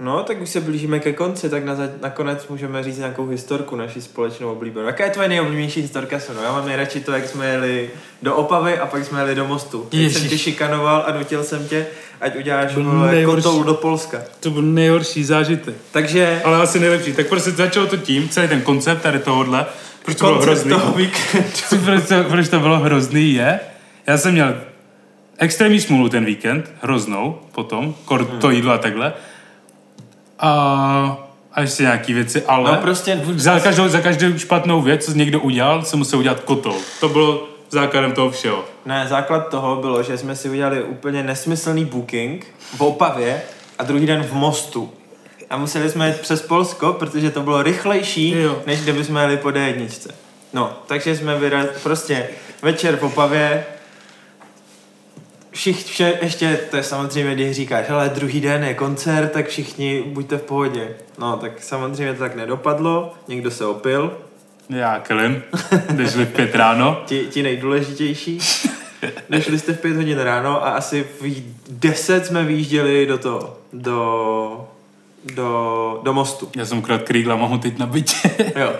No, 0.00 0.22
tak 0.22 0.40
už 0.40 0.48
se 0.48 0.60
blížíme 0.60 1.00
ke 1.00 1.12
konci, 1.12 1.50
tak 1.50 1.64
na, 1.64 1.76
nakonec 2.02 2.48
můžeme 2.48 2.82
říct 2.82 2.98
nějakou 2.98 3.26
historku 3.26 3.76
naší 3.76 4.00
společnou 4.00 4.52
oblíbenou. 4.52 4.86
Jaká 4.86 5.04
je 5.04 5.10
tvoje 5.10 5.28
nejoblíbenější 5.28 5.80
historka 5.82 6.18
se 6.20 6.32
mnou? 6.32 6.42
Já 6.42 6.52
mám 6.52 6.66
nejradši 6.66 7.00
to, 7.00 7.12
jak 7.12 7.28
jsme 7.28 7.48
jeli 7.48 7.90
do 8.22 8.34
Opavy 8.36 8.78
a 8.78 8.86
pak 8.86 9.04
jsme 9.04 9.20
jeli 9.20 9.34
do 9.34 9.44
mostu. 9.44 9.88
Jak 9.92 10.12
jsem 10.12 10.28
tě 10.28 10.38
šikanoval 10.38 11.04
a 11.06 11.12
nutil 11.18 11.44
jsem 11.44 11.68
tě, 11.68 11.86
ať 12.20 12.36
uděláš 12.36 12.74
vole, 12.74 13.24
kotoul 13.24 13.64
do 13.64 13.74
Polska. 13.74 14.18
To 14.40 14.50
byl 14.50 14.62
nejhorší 14.62 15.24
zážitek. 15.24 15.74
Takže 15.92 16.42
Ale 16.44 16.62
asi 16.62 16.80
nejlepší. 16.80 17.12
Tak 17.12 17.26
prostě 17.26 17.50
začalo 17.50 17.86
to 17.86 17.96
tím, 17.96 18.28
celý 18.28 18.48
ten 18.48 18.60
koncept 18.60 19.02
tady 19.02 19.18
tohohle, 19.18 19.66
proč 20.04 20.18
to 20.18 20.24
bylo 20.26 20.40
hrozný. 20.40 20.70
toho 20.70 20.92
víkendu. 20.92 21.48
proč, 21.84 22.08
to, 22.08 22.24
proč 22.24 22.48
to 22.48 22.60
bylo 22.60 22.78
hrozný 22.78 23.32
je, 23.34 23.60
já 24.06 24.18
jsem 24.18 24.32
měl 24.32 24.54
extrémní 25.38 25.80
smůlu 25.80 26.08
ten 26.08 26.24
víkend, 26.24 26.72
hroznou 26.82 27.38
potom, 27.54 27.94
kor 28.04 28.24
Hmm. 28.24 28.38
to 28.40 28.50
jídlo 28.50 28.72
a 28.72 28.78
takhle. 28.78 29.12
A, 30.40 31.18
a 31.52 31.60
ještě 31.60 31.82
nějaký 31.82 32.14
věci, 32.14 32.42
ale 32.46 32.72
No 32.72 32.78
prostě- 32.78 33.20
za, 33.36 33.60
každou, 33.60 33.88
za 33.88 34.00
každou 34.00 34.38
špatnou 34.38 34.82
věc, 34.82 35.04
co 35.04 35.12
někdo 35.12 35.40
udělal, 35.40 35.82
se 35.84 35.96
musel 35.96 36.18
udělat 36.18 36.40
kotol. 36.40 36.74
To 37.00 37.08
bylo 37.08 37.48
základem 37.70 38.12
toho 38.12 38.30
všeho. 38.30 38.64
Ne, 38.86 39.06
základ 39.08 39.48
toho 39.48 39.76
bylo, 39.76 40.02
že 40.02 40.18
jsme 40.18 40.36
si 40.36 40.50
udělali 40.50 40.82
úplně 40.82 41.22
nesmyslný 41.22 41.84
booking 41.84 42.46
v 42.76 42.80
Opavě 42.80 43.42
a 43.78 43.84
druhý 43.84 44.06
den 44.06 44.22
v 44.22 44.32
Mostu. 44.32 44.90
A 45.50 45.56
museli 45.56 45.90
jsme 45.90 46.08
jít 46.08 46.20
přes 46.20 46.42
Polsko, 46.42 46.92
protože 46.92 47.30
to 47.30 47.40
bylo 47.40 47.62
rychlejší, 47.62 48.30
Jo. 48.30 48.58
než 48.66 48.80
kdyby 48.80 49.04
jsme 49.04 49.20
jeli 49.22 49.36
po 49.36 49.48
D1. 49.48 50.10
No, 50.52 50.72
takže 50.86 51.16
jsme 51.16 51.38
vyraz... 51.38 51.66
prostě 51.82 52.28
večer 52.62 52.96
v 52.96 53.02
Opavě, 53.04 53.64
všich, 55.50 55.84
vše, 55.84 56.18
ještě, 56.22 56.60
to 56.70 56.76
je 56.76 56.82
samozřejmě, 56.82 57.34
když 57.34 57.56
říkáš, 57.56 57.90
ale 57.90 58.08
druhý 58.08 58.40
den 58.40 58.64
je 58.64 58.74
koncert, 58.74 59.32
tak 59.32 59.48
všichni 59.48 60.02
buďte 60.06 60.36
v 60.38 60.42
pohodě. 60.42 60.88
No, 61.18 61.36
tak 61.36 61.62
samozřejmě 61.62 62.12
to 62.14 62.18
tak 62.18 62.34
nedopadlo, 62.34 63.14
někdo 63.28 63.50
se 63.50 63.66
opil, 63.66 64.18
Já 64.68 64.98
kelim, 65.00 65.42
když 65.90 66.10
šli 66.10 66.24
v 66.24 66.32
pět 66.32 66.54
ráno. 66.54 67.02
ti, 67.06 67.26
ti 67.30 67.42
nejdůležitější. 67.42 68.38
Nešli 69.28 69.58
jste 69.58 69.72
v 69.72 69.80
pět 69.80 69.96
hodin 69.96 70.18
ráno 70.18 70.66
a 70.66 70.70
asi 70.70 71.06
v 71.20 71.42
deset 71.68 72.26
jsme 72.26 72.44
vyjížděli 72.44 73.06
do 73.06 73.18
toho, 73.18 73.56
do, 73.72 74.68
do, 75.34 76.00
do 76.02 76.12
mostu. 76.12 76.50
Já 76.56 76.66
jsem 76.66 76.82
krát 76.82 77.02
krýgla, 77.02 77.36
mohu 77.36 77.58
teď 77.58 77.78
na 77.78 77.86
bytě. 77.86 78.30
Jo. 78.56 78.72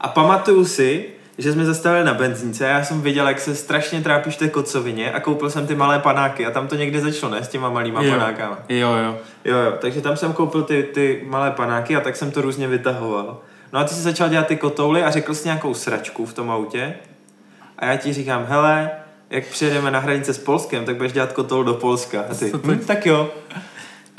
A 0.00 0.08
pamatuju 0.08 0.64
si, 0.64 1.04
že 1.40 1.52
jsme 1.52 1.64
zastavili 1.64 2.04
na 2.04 2.14
benzínce 2.14 2.66
a 2.66 2.68
já 2.68 2.84
jsem 2.84 3.00
viděl, 3.00 3.28
jak 3.28 3.40
se 3.40 3.54
strašně 3.54 4.00
trápíš 4.00 4.36
té 4.36 4.48
kocovině 4.48 5.12
a 5.12 5.20
koupil 5.20 5.50
jsem 5.50 5.66
ty 5.66 5.74
malé 5.74 5.98
panáky 5.98 6.46
a 6.46 6.50
tam 6.50 6.68
to 6.68 6.76
někde 6.76 7.00
začalo, 7.00 7.32
ne? 7.32 7.44
S 7.44 7.48
těma 7.48 7.70
malýma 7.70 8.02
jo. 8.02 8.12
panákama. 8.12 8.58
jo, 8.68 8.94
jo. 8.94 9.18
Jo, 9.44 9.58
jo, 9.58 9.72
takže 9.80 10.00
tam 10.00 10.16
jsem 10.16 10.32
koupil 10.32 10.62
ty, 10.62 10.82
ty 10.82 11.24
malé 11.26 11.50
panáky 11.50 11.96
a 11.96 12.00
tak 12.00 12.16
jsem 12.16 12.30
to 12.30 12.40
různě 12.40 12.68
vytahoval. 12.68 13.40
No 13.72 13.80
a 13.80 13.84
ty 13.84 13.94
jsi 13.94 14.00
začal 14.00 14.28
dělat 14.28 14.46
ty 14.46 14.56
kotouly 14.56 15.02
a 15.02 15.10
řekl 15.10 15.34
jsi 15.34 15.48
nějakou 15.48 15.74
sračku 15.74 16.26
v 16.26 16.34
tom 16.34 16.50
autě. 16.50 16.94
A 17.78 17.86
já 17.86 17.96
ti 17.96 18.12
říkám, 18.12 18.46
hele, 18.48 18.90
jak 19.30 19.46
přijedeme 19.46 19.90
na 19.90 19.98
hranice 19.98 20.34
s 20.34 20.38
Polskem, 20.38 20.84
tak 20.84 20.96
budeš 20.96 21.12
dělat 21.12 21.32
kotoul 21.32 21.64
do 21.64 21.74
Polska. 21.74 22.24
A 22.30 22.34
ty, 22.34 22.52
hm, 22.64 22.78
tak 22.86 23.06
jo. 23.06 23.30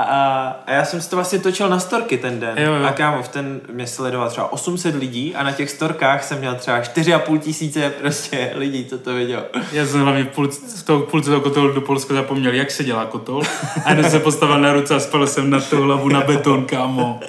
A, 0.01 0.61
a 0.67 0.71
já 0.73 0.85
jsem 0.85 1.01
si 1.01 1.09
to 1.09 1.15
vlastně 1.15 1.39
točil 1.39 1.69
na 1.69 1.79
storky 1.79 2.17
ten 2.17 2.39
den. 2.39 2.57
Jo, 2.57 2.73
jo. 2.73 2.85
A 2.85 2.91
kámo, 2.91 3.23
v 3.23 3.27
ten 3.27 3.61
mě 3.71 3.87
sledoval 3.87 4.29
třeba 4.29 4.53
800 4.53 4.95
lidí 4.95 5.35
a 5.35 5.43
na 5.43 5.51
těch 5.51 5.69
storkách 5.69 6.23
jsem 6.23 6.39
měl 6.39 6.55
třeba 6.55 6.81
4,5 6.81 7.39
tisíce 7.39 7.89
prostě 7.89 8.51
lidí, 8.55 8.85
co 8.85 8.97
to 8.97 9.13
viděl. 9.13 9.43
Já 9.71 9.85
jsem 9.85 10.01
hlavně 10.01 10.23
v 10.23 10.83
toho, 10.83 10.99
půlce 10.99 11.29
toho 11.29 11.41
kotolu 11.41 11.73
do 11.73 11.81
Polska 11.81 12.13
zapomněl, 12.13 12.53
jak 12.53 12.71
se 12.71 12.83
dělá 12.83 13.05
kotol. 13.05 13.43
A 13.85 13.89
jenom 13.89 14.11
se 14.11 14.19
postavil 14.19 14.59
na 14.59 14.73
ruce 14.73 14.95
a 14.95 14.99
spal 14.99 15.27
jsem 15.27 15.49
na 15.49 15.59
tou 15.59 15.81
hlavu 15.81 16.09
na 16.09 16.21
beton, 16.21 16.65
kámo. 16.65 17.19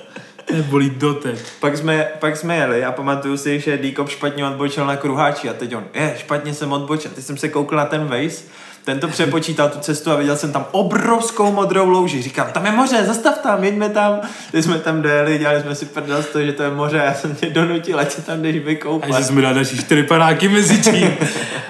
To 0.45 0.55
bolí 0.63 0.91
doteď. 0.91 1.39
Pak 1.61 1.77
jsme, 1.77 2.09
pak 2.19 2.37
jsme 2.37 2.57
jeli 2.57 2.85
a 2.85 2.93
pamatuju 2.93 3.37
si, 3.37 3.61
že 3.61 3.79
Díkop 3.79 4.09
špatně 4.09 4.47
odbočil 4.47 4.87
na 4.87 4.97
kruháči 4.97 5.49
a 5.49 5.53
teď 5.53 5.77
on, 5.77 5.85
je, 5.95 6.15
špatně 6.19 6.55
jsem 6.55 6.73
odbočil. 6.73 7.11
Teď 7.15 7.25
jsem 7.25 7.37
se 7.37 7.49
koukl 7.49 7.77
na 7.77 7.85
ten 7.85 8.07
Waze, 8.07 8.43
ten 8.85 9.01
to 9.01 9.09
přepočítal 9.09 9.69
tu 9.69 9.79
cestu 9.79 10.11
a 10.11 10.17
viděl 10.17 10.37
jsem 10.37 10.53
tam 10.53 10.67
obrovskou 10.71 11.53
modrou 11.53 11.89
louži. 11.89 12.23
Říkám, 12.23 12.47
tam 12.53 12.67
je 12.67 12.73
moře, 12.73 13.05
zastav 13.07 13.39
tam, 13.39 13.65
jeďme 13.65 13.89
tam. 13.89 14.21
Teď 14.53 14.65
jsme 14.65 14.79
tam 14.79 15.03
dojeli, 15.03 15.39
dělali 15.39 15.61
jsme 15.61 15.75
si 15.75 15.87
prdel 15.87 16.23
z 16.23 16.27
toho, 16.27 16.45
že 16.45 16.53
to 16.53 16.63
je 16.63 16.71
moře 16.71 17.01
a 17.01 17.05
já 17.05 17.15
jsem 17.15 17.35
tě 17.35 17.51
donutil, 17.51 17.99
ať 18.01 18.11
se 18.13 18.23
tam 18.23 18.43
jdeš 18.43 18.57
A 18.57 18.65
vykoupat. 18.67 19.15
že 19.17 19.25
jsme 19.25 19.43
dali 19.43 19.55
další 19.55 19.79
čtyři 19.79 20.03
panáky 20.03 20.49
mezi 20.49 20.79
tím. 20.79 21.11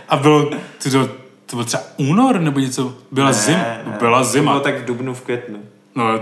A 0.09 0.17
bylo, 0.17 0.45
to, 0.83 0.91
to, 0.91 1.09
to 1.47 1.57
byl 1.57 1.65
třeba 1.65 1.83
únor 1.97 2.41
nebo 2.41 2.61
něco. 2.61 2.95
Byla 3.11 3.33
zima. 3.33 3.65
Byla 3.99 4.19
To 4.19 4.25
zima. 4.25 4.53
bylo 4.53 4.65
tak 4.65 4.79
v 4.83 4.85
dubnu, 4.85 5.15
v 5.15 5.21
květnu. 5.21 5.59
No, 5.95 6.21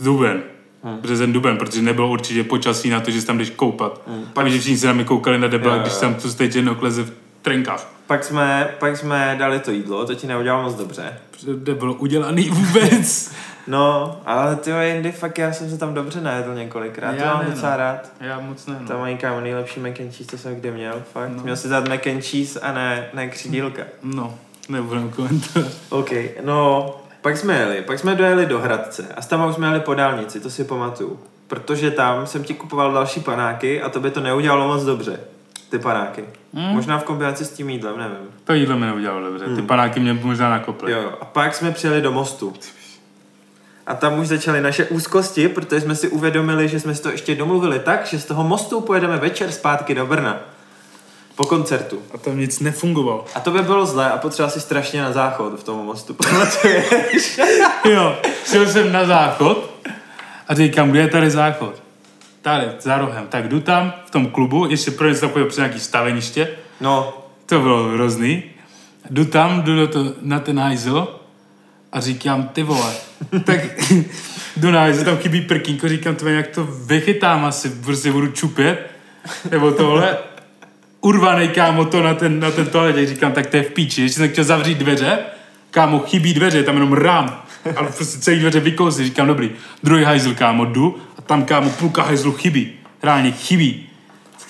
duben. 0.00 0.42
Březen, 1.00 1.32
duben, 1.32 1.56
protože 1.56 1.82
nebylo 1.82 2.08
určitě 2.08 2.44
počasí 2.44 2.90
na 2.90 3.00
to, 3.00 3.10
že 3.10 3.20
se 3.20 3.26
tam 3.26 3.38
jdeš 3.38 3.50
koupat. 3.50 4.00
Pak, 4.32 4.50
že 4.50 4.58
všichni 4.58 4.78
se 4.78 4.86
na 4.86 4.92
mě 4.92 5.04
koukali 5.04 5.38
na 5.38 5.48
debla, 5.48 5.74
Jo, 5.76 5.82
když 5.82 5.94
tam 5.94 6.14
tu 6.14 6.30
stejně 6.30 6.74
kleze 6.78 7.02
v 7.02 7.12
trenkách. 7.44 7.86
Pak 8.06 8.24
jsme, 8.24 8.74
pak 8.78 8.96
jsme 8.96 9.36
dali 9.38 9.60
to 9.60 9.70
jídlo, 9.70 10.06
to 10.06 10.14
ti 10.14 10.26
neudělalo 10.26 10.62
moc 10.62 10.74
dobře. 10.74 11.18
Protože 11.30 11.46
nebylo 11.66 11.94
udělaný 11.94 12.50
vůbec. 12.50 13.32
No, 13.66 14.16
ale 14.26 14.56
ty 14.56 14.70
jindy 14.70 15.12
fakt 15.12 15.38
já 15.38 15.52
jsem 15.52 15.70
se 15.70 15.78
tam 15.78 15.94
dobře 15.94 16.20
najedl 16.20 16.54
několikrát, 16.54 17.14
to 17.16 17.22
Já 17.22 17.34
mám 17.34 17.44
ne, 17.44 17.50
docela 17.50 17.70
no. 17.70 17.76
rád. 17.76 18.12
Já 18.20 18.40
moc 18.40 18.66
ne, 18.66 18.74
Tam 18.74 18.86
no. 18.90 18.98
mají 18.98 19.16
kámo 19.16 19.40
nejlepší 19.40 19.80
mac 19.80 20.00
and 20.00 20.14
cheese, 20.14 20.24
co 20.24 20.38
jsem 20.38 20.54
kdy 20.56 20.70
měl, 20.70 21.02
fakt. 21.12 21.30
No. 21.30 21.42
Měl 21.42 21.56
si 21.56 21.68
dát 21.68 21.88
mac 21.88 22.06
and 22.06 22.24
cheese 22.24 22.60
a 22.60 22.72
ne, 22.72 23.06
ne 23.14 23.28
křídílka. 23.28 23.82
No, 24.02 24.34
nebudem 24.68 25.10
komentovat. 25.10 25.72
OK, 25.90 26.10
no, 26.44 26.90
pak 27.22 27.36
jsme 27.36 27.58
jeli, 27.58 27.82
pak 27.82 27.98
jsme 27.98 28.14
dojeli 28.14 28.46
do 28.46 28.58
Hradce 28.60 29.06
a 29.16 29.22
tam 29.22 29.48
už 29.48 29.54
jsme 29.54 29.66
jeli 29.66 29.80
po 29.80 29.94
dálnici, 29.94 30.40
to 30.40 30.50
si 30.50 30.64
pamatuju. 30.64 31.18
Protože 31.46 31.90
tam 31.90 32.26
jsem 32.26 32.44
ti 32.44 32.54
kupoval 32.54 32.92
další 32.92 33.20
panáky 33.20 33.82
a 33.82 33.88
to 33.88 34.00
by 34.00 34.10
to 34.10 34.20
neudělalo 34.20 34.68
moc 34.68 34.84
dobře, 34.84 35.20
ty 35.74 35.78
panáky. 35.78 36.24
Hmm. 36.54 36.74
Možná 36.74 36.98
v 36.98 37.04
kombinaci 37.04 37.44
s 37.44 37.50
tím 37.50 37.70
jídlem, 37.70 37.98
nevím. 37.98 38.28
To 38.44 38.52
jídlo 38.52 38.78
mi 38.78 38.86
neudělalo 38.86 39.20
dobře. 39.20 39.44
Ty 39.56 39.62
panáky 39.62 40.00
mě 40.00 40.12
možná 40.12 40.50
nakoply. 40.50 40.92
Jo, 40.92 41.02
jo. 41.02 41.12
a 41.20 41.24
pak 41.24 41.54
jsme 41.54 41.70
přijeli 41.70 42.02
do 42.02 42.12
mostu. 42.12 42.52
A 43.86 43.94
tam 43.94 44.18
už 44.18 44.28
začaly 44.28 44.60
naše 44.60 44.84
úzkosti, 44.84 45.48
protože 45.48 45.80
jsme 45.80 45.94
si 45.94 46.08
uvědomili, 46.08 46.68
že 46.68 46.80
jsme 46.80 46.94
si 46.94 47.02
to 47.02 47.10
ještě 47.10 47.34
domluvili 47.34 47.78
tak, 47.78 48.06
že 48.06 48.18
z 48.18 48.24
toho 48.24 48.44
mostu 48.44 48.80
pojedeme 48.80 49.16
večer 49.16 49.52
zpátky 49.52 49.94
do 49.94 50.06
Brna. 50.06 50.36
Po 51.36 51.44
koncertu. 51.44 52.02
A 52.14 52.18
tam 52.18 52.38
nic 52.38 52.60
nefungovalo. 52.60 53.24
A 53.34 53.40
to 53.40 53.50
by 53.50 53.62
bylo 53.62 53.86
zlé 53.86 54.10
a 54.10 54.18
potřeba 54.18 54.48
si 54.48 54.60
strašně 54.60 55.02
na 55.02 55.12
záchod 55.12 55.60
v 55.60 55.64
tom 55.64 55.86
mostu. 55.86 56.14
Pamatuješ? 56.30 57.40
Jo, 57.84 58.18
šel 58.44 58.66
jsem 58.66 58.92
na 58.92 59.06
záchod 59.06 59.70
a 60.48 60.54
říkám, 60.54 60.90
kde 60.90 61.00
je 61.00 61.08
tady 61.08 61.30
záchod? 61.30 61.83
Tady, 62.44 62.66
za 62.80 62.98
rohem. 62.98 63.26
Tak 63.28 63.48
jdu 63.48 63.60
tam, 63.60 63.92
v 64.06 64.10
tom 64.10 64.26
klubu, 64.26 64.66
ještě 64.70 64.90
pro 64.90 65.08
něco 65.08 65.20
takového 65.20 65.48
přes 65.48 65.58
nějaký 65.58 65.80
staveniště. 65.80 66.48
No, 66.80 67.18
To 67.46 67.60
bylo 67.60 67.88
hrozný. 67.88 68.42
Jdu 69.10 69.24
tam, 69.24 69.62
jdu 69.62 69.76
do 69.76 69.88
to, 69.88 70.14
na 70.22 70.40
ten 70.40 70.58
hajzl 70.58 71.20
a 71.92 72.00
říkám, 72.00 72.48
ty 72.48 72.62
vole, 72.62 72.92
tak 73.44 73.60
jdu 74.56 74.70
na 74.70 74.80
hajzl, 74.80 75.04
tam 75.04 75.16
chybí 75.16 75.40
prkínko, 75.40 75.88
říkám, 75.88 76.14
to 76.14 76.28
jak 76.28 76.46
to 76.48 76.64
vychytám 76.64 77.44
asi, 77.44 77.70
prostě 77.70 78.12
budu 78.12 78.26
čupět, 78.26 78.90
nebo 79.50 79.72
tohle. 79.72 80.18
Urvanej 81.00 81.48
kámo 81.48 81.84
to 81.84 82.02
na 82.02 82.14
ten, 82.14 82.40
na 82.40 82.50
ten 82.50 82.66
toaletě, 82.66 83.06
říkám, 83.06 83.32
tak 83.32 83.46
to 83.46 83.56
je 83.56 83.62
v 83.62 83.70
píči, 83.70 84.02
ještě 84.02 84.18
jsem 84.18 84.28
chtěl 84.28 84.44
zavřít 84.44 84.78
dveře, 84.78 85.18
kámo, 85.70 85.98
chybí 85.98 86.34
dveře, 86.34 86.62
tam 86.62 86.74
jenom 86.74 86.92
rám, 86.92 87.42
ale 87.76 87.88
prostě 87.92 88.18
celý 88.18 88.38
dveře 88.38 88.60
vykousli, 88.60 89.04
říkám, 89.04 89.26
dobrý, 89.26 89.50
druhý 89.82 90.04
hajzl, 90.04 90.34
kámo, 90.34 90.64
jdu 90.64 91.00
tam, 91.26 91.44
kámo, 91.44 91.70
půlka 91.70 92.02
hajzlu 92.02 92.32
chybí, 92.32 92.72
reálně 93.02 93.32
chybí. 93.32 93.90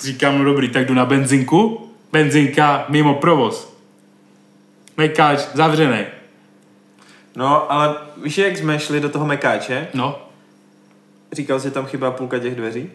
Říkám, 0.01 0.39
no 0.39 0.45
dobrý, 0.45 0.69
tak 0.69 0.87
jdu 0.87 0.95
na 0.95 1.05
benzinku, 1.05 1.91
benzinka 2.13 2.85
mimo 2.89 3.15
provoz. 3.15 3.75
Mekáč 4.97 5.41
zavřený. 5.55 6.05
no, 7.37 7.73
ale 7.73 7.95
víš, 8.23 8.39
jak 8.39 8.57
jsme 8.57 8.79
šli 8.79 9.01
do 9.01 9.09
toho 9.09 9.27
mekáče? 9.27 9.89
No, 9.95 10.25
Říkal 11.35 11.61
jsi, 11.61 11.71
tam 11.71 11.87
chybá 11.87 12.11
půlka 12.11 12.39
těch 12.39 12.55
dveří? 12.55 12.91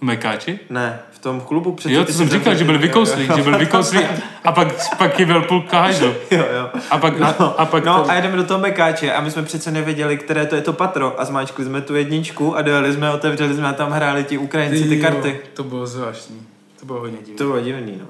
V 0.00 0.02
mekáči. 0.02 0.58
Ne, 0.70 0.98
v 1.10 1.18
tom 1.18 1.40
klubu 1.40 1.72
před 1.72 1.90
Jo, 1.90 2.04
to 2.04 2.12
jsem 2.12 2.28
říkal, 2.28 2.54
že 2.54 2.64
byl 2.64 2.78
vykouslý, 2.78 3.28
že 3.36 3.42
byl 3.42 3.58
vykouslý 3.58 4.00
a 4.44 4.52
pak, 4.52 4.68
pak 4.98 5.14
chyběl 5.14 5.42
půlka 5.42 5.80
hajzlu. 5.80 6.06
Jo, 6.30 6.44
jo. 6.56 6.70
A 6.90 6.98
pak, 6.98 7.20
a, 7.20 7.26
a 7.28 7.64
pak 7.66 7.84
no 7.84 7.94
to, 8.04 8.10
a 8.10 8.14
jdeme 8.20 8.36
do 8.36 8.44
toho 8.44 8.60
mekáče 8.60 9.12
a 9.12 9.20
my 9.20 9.30
jsme 9.30 9.42
přece 9.42 9.70
nevěděli, 9.70 10.16
které 10.18 10.46
to 10.46 10.54
je 10.56 10.62
to 10.62 10.72
patro 10.72 11.20
a 11.20 11.24
zmáčkli 11.24 11.64
jsme 11.64 11.80
tu 11.80 11.94
jedničku 11.94 12.56
a 12.56 12.62
dojeli 12.62 12.92
jsme, 12.92 13.10
otevřeli 13.12 13.54
jsme 13.54 13.68
a 13.68 13.72
tam 13.72 13.90
hráli 13.90 14.24
ti 14.24 14.38
Ukrajinci 14.38 14.88
ty 14.88 14.96
Jo, 14.96 15.02
karty. 15.02 15.40
To 15.54 15.64
bylo 15.64 15.86
zvláštní. 15.86 16.40
To 16.80 16.86
bylo 16.86 17.00
hodně 17.00 17.18
divné. 17.18 17.38
To 17.38 17.44
bylo 17.44 17.60
divný, 17.60 17.98
no. 18.00 18.06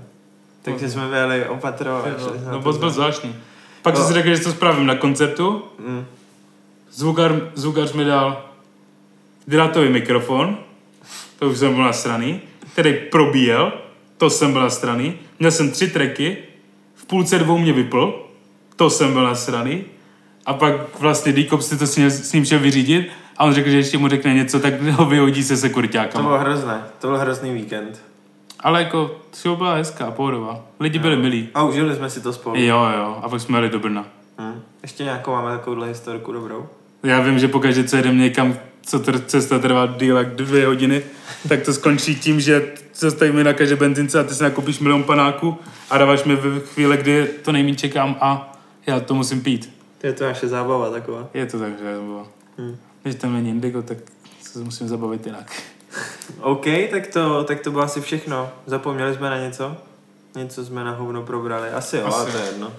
Takže 0.62 0.90
jsme 0.90 1.08
vyjeli 1.08 1.46
o 1.48 1.56
patro 1.56 1.96
a 1.96 2.02
šli 2.20 2.40
No, 2.52 2.60
moc 2.60 2.76
to. 2.76 2.80
byl 2.80 2.90
zvláštní. 2.90 3.36
Pak 3.82 3.94
No. 3.94 4.00
jsem 4.00 4.08
si 4.08 4.14
řekl, 4.14 4.34
že 4.34 4.40
to 4.42 4.50
spravím 4.50 4.86
na 4.86 4.94
koncertu. 4.94 5.62
Mm. 5.86 6.04
Zvukař, 6.92 7.32
zvukař 7.54 7.92
mi 7.92 8.04
dal 8.04 8.42
drátový 9.46 9.88
mikrofon, 9.88 10.58
to 11.38 11.48
už 11.48 11.58
jsem 11.58 11.74
byl 11.74 11.84
nasraný, 11.84 12.40
který 12.72 12.94
probíjel, 13.10 13.72
to 14.16 14.30
jsem 14.30 14.52
byl 14.52 14.62
nasraný. 14.62 15.14
Měl 15.38 15.50
jsem 15.50 15.70
tři 15.70 15.90
tracky, 15.90 16.36
v 16.94 17.04
půlce 17.06 17.38
dvou 17.38 17.58
mě 17.58 17.72
vypl, 17.72 18.26
to 18.76 18.90
jsem 18.90 19.12
byl 19.12 19.22
nasraný. 19.24 19.84
A 20.46 20.54
pak 20.54 20.98
vlastně 21.00 21.32
Díkop 21.32 21.62
si 21.62 21.78
to 21.78 21.86
s 21.86 21.96
ním, 21.96 22.10
s 22.10 22.32
ním 22.32 22.44
šel 22.44 22.58
vyřídit 22.58 23.08
a 23.36 23.44
on 23.44 23.54
řekl, 23.54 23.70
že 23.70 23.76
ještě 23.76 23.98
mu 23.98 24.08
řekne 24.08 24.34
něco, 24.34 24.60
tak 24.60 24.82
ho 24.82 25.04
vyhodí 25.04 25.42
se 25.42 25.54
To 25.54 25.60
sekuritákama. 25.60 26.24
bylo 26.28 26.38
hrozné, 26.40 26.82
to 27.00 27.06
byl 27.08 27.18
hrozný 27.18 27.54
víkend. 27.54 28.02
Ale 28.60 28.82
jako 28.82 29.16
show 29.34 29.58
byla 29.58 29.74
hezká, 29.74 30.10
pohodová. 30.10 30.64
Lidi 30.80 30.98
byli 30.98 31.16
milí. 31.16 31.48
A 31.54 31.62
užili 31.62 31.96
jsme 31.96 32.10
si 32.10 32.20
to 32.20 32.32
spolu. 32.32 32.56
Jo, 32.60 32.86
jo. 32.98 33.18
A 33.22 33.28
pak 33.28 33.40
jsme 33.40 33.58
jeli 33.58 33.68
do 33.70 33.78
Brna. 33.78 34.06
Hm. 34.38 34.62
Ještě 34.82 35.04
nějakou 35.04 35.30
máme 35.32 35.50
takovouhle 35.50 35.88
historku 35.88 36.32
dobrou. 36.32 36.66
Já 37.02 37.20
vím, 37.20 37.38
že 37.38 37.48
pokaždé, 37.48 37.84
co 37.84 37.96
jedeme 37.96 38.18
někam, 38.18 38.54
co 38.86 38.98
tr- 38.98 39.22
cesta 39.26 39.58
trvá 39.58 39.86
díl 39.86 40.16
jak 40.16 40.34
dvě 40.34 40.66
hodiny, 40.66 41.02
tak 41.48 41.62
to 41.62 41.72
skončí 41.72 42.16
tím, 42.16 42.40
že 42.40 42.72
zastavíme 42.94 43.44
na 43.44 43.52
každé 43.52 43.76
benzince 43.76 44.20
a 44.20 44.24
ty 44.24 44.34
si 44.34 44.42
nakoupíš 44.42 44.78
milion 44.78 45.04
panáků 45.04 45.58
a 45.90 45.98
dáváš 45.98 46.24
mi 46.24 46.36
v 46.36 46.60
chvíli, 46.60 46.96
kdy 46.96 47.26
to 47.42 47.52
nejméně 47.52 47.76
čekám 47.76 48.16
a 48.20 48.58
já 48.86 49.00
to 49.00 49.14
musím 49.14 49.40
pít. 49.40 49.72
To 49.98 50.06
je 50.06 50.12
to 50.12 50.24
naše 50.24 50.48
zábava 50.48 50.90
taková. 50.90 51.28
Je 51.34 51.46
to 51.46 51.58
tak, 51.58 51.78
že 51.78 51.84
bylo. 51.84 52.28
Hm. 52.58 52.76
Když 53.02 53.14
tam 53.14 53.32
není 53.32 53.50
indigo, 53.50 53.82
tak 53.82 53.98
se 54.42 54.58
musím 54.58 54.88
zabavit 54.88 55.26
jinak. 55.26 55.62
OK, 56.40 56.64
tak 56.90 57.06
to, 57.06 57.44
tak 57.44 57.60
to 57.60 57.70
bylo 57.70 57.82
asi 57.82 58.00
všechno. 58.00 58.50
Zapomněli 58.66 59.14
jsme 59.14 59.30
na 59.30 59.38
něco? 59.38 59.76
Něco 60.36 60.64
jsme 60.64 60.84
na 60.84 60.92
hovno 60.92 61.22
probrali. 61.22 61.68
Asi 61.68 61.96
jo, 61.96 62.06
Asi. 62.06 62.16
ale 62.16 62.32
to 62.32 62.38
je 62.38 62.44
jedno. 62.44 62.72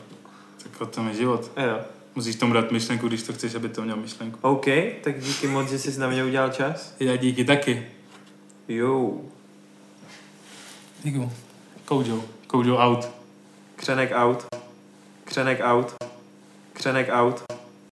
Tak 0.64 0.82
o 0.82 0.86
tom 0.86 1.08
je 1.08 1.14
život. 1.14 1.52
Jo. 1.58 1.80
Musíš 2.18 2.36
tomu 2.36 2.54
dát 2.54 2.72
myšlenku, 2.72 3.08
když 3.08 3.24
to 3.24 3.34
chceš, 3.34 3.56
aby 3.56 3.70
to 3.70 3.82
měl 3.82 3.96
myšlenku. 3.96 4.40
OK, 4.42 4.66
tak 5.04 5.20
díky 5.20 5.48
moc, 5.48 5.70
že 5.70 5.80
jsi 5.80 6.00
na 6.00 6.10
mě 6.10 6.24
udělal 6.24 6.50
čas. 6.50 6.96
Já 7.00 7.16
díky 7.16 7.46
taky. 7.46 7.88
Jo. 8.68 9.22
Díky. 11.04 11.30
Koujo. 11.86 12.24
Koujo 12.48 12.78
out. 12.78 13.10
Křenek 13.76 14.12
out. 14.16 14.46
Křenek 15.24 15.60
out. 15.64 15.96
Křenek 16.74 17.10
out. 17.12 17.57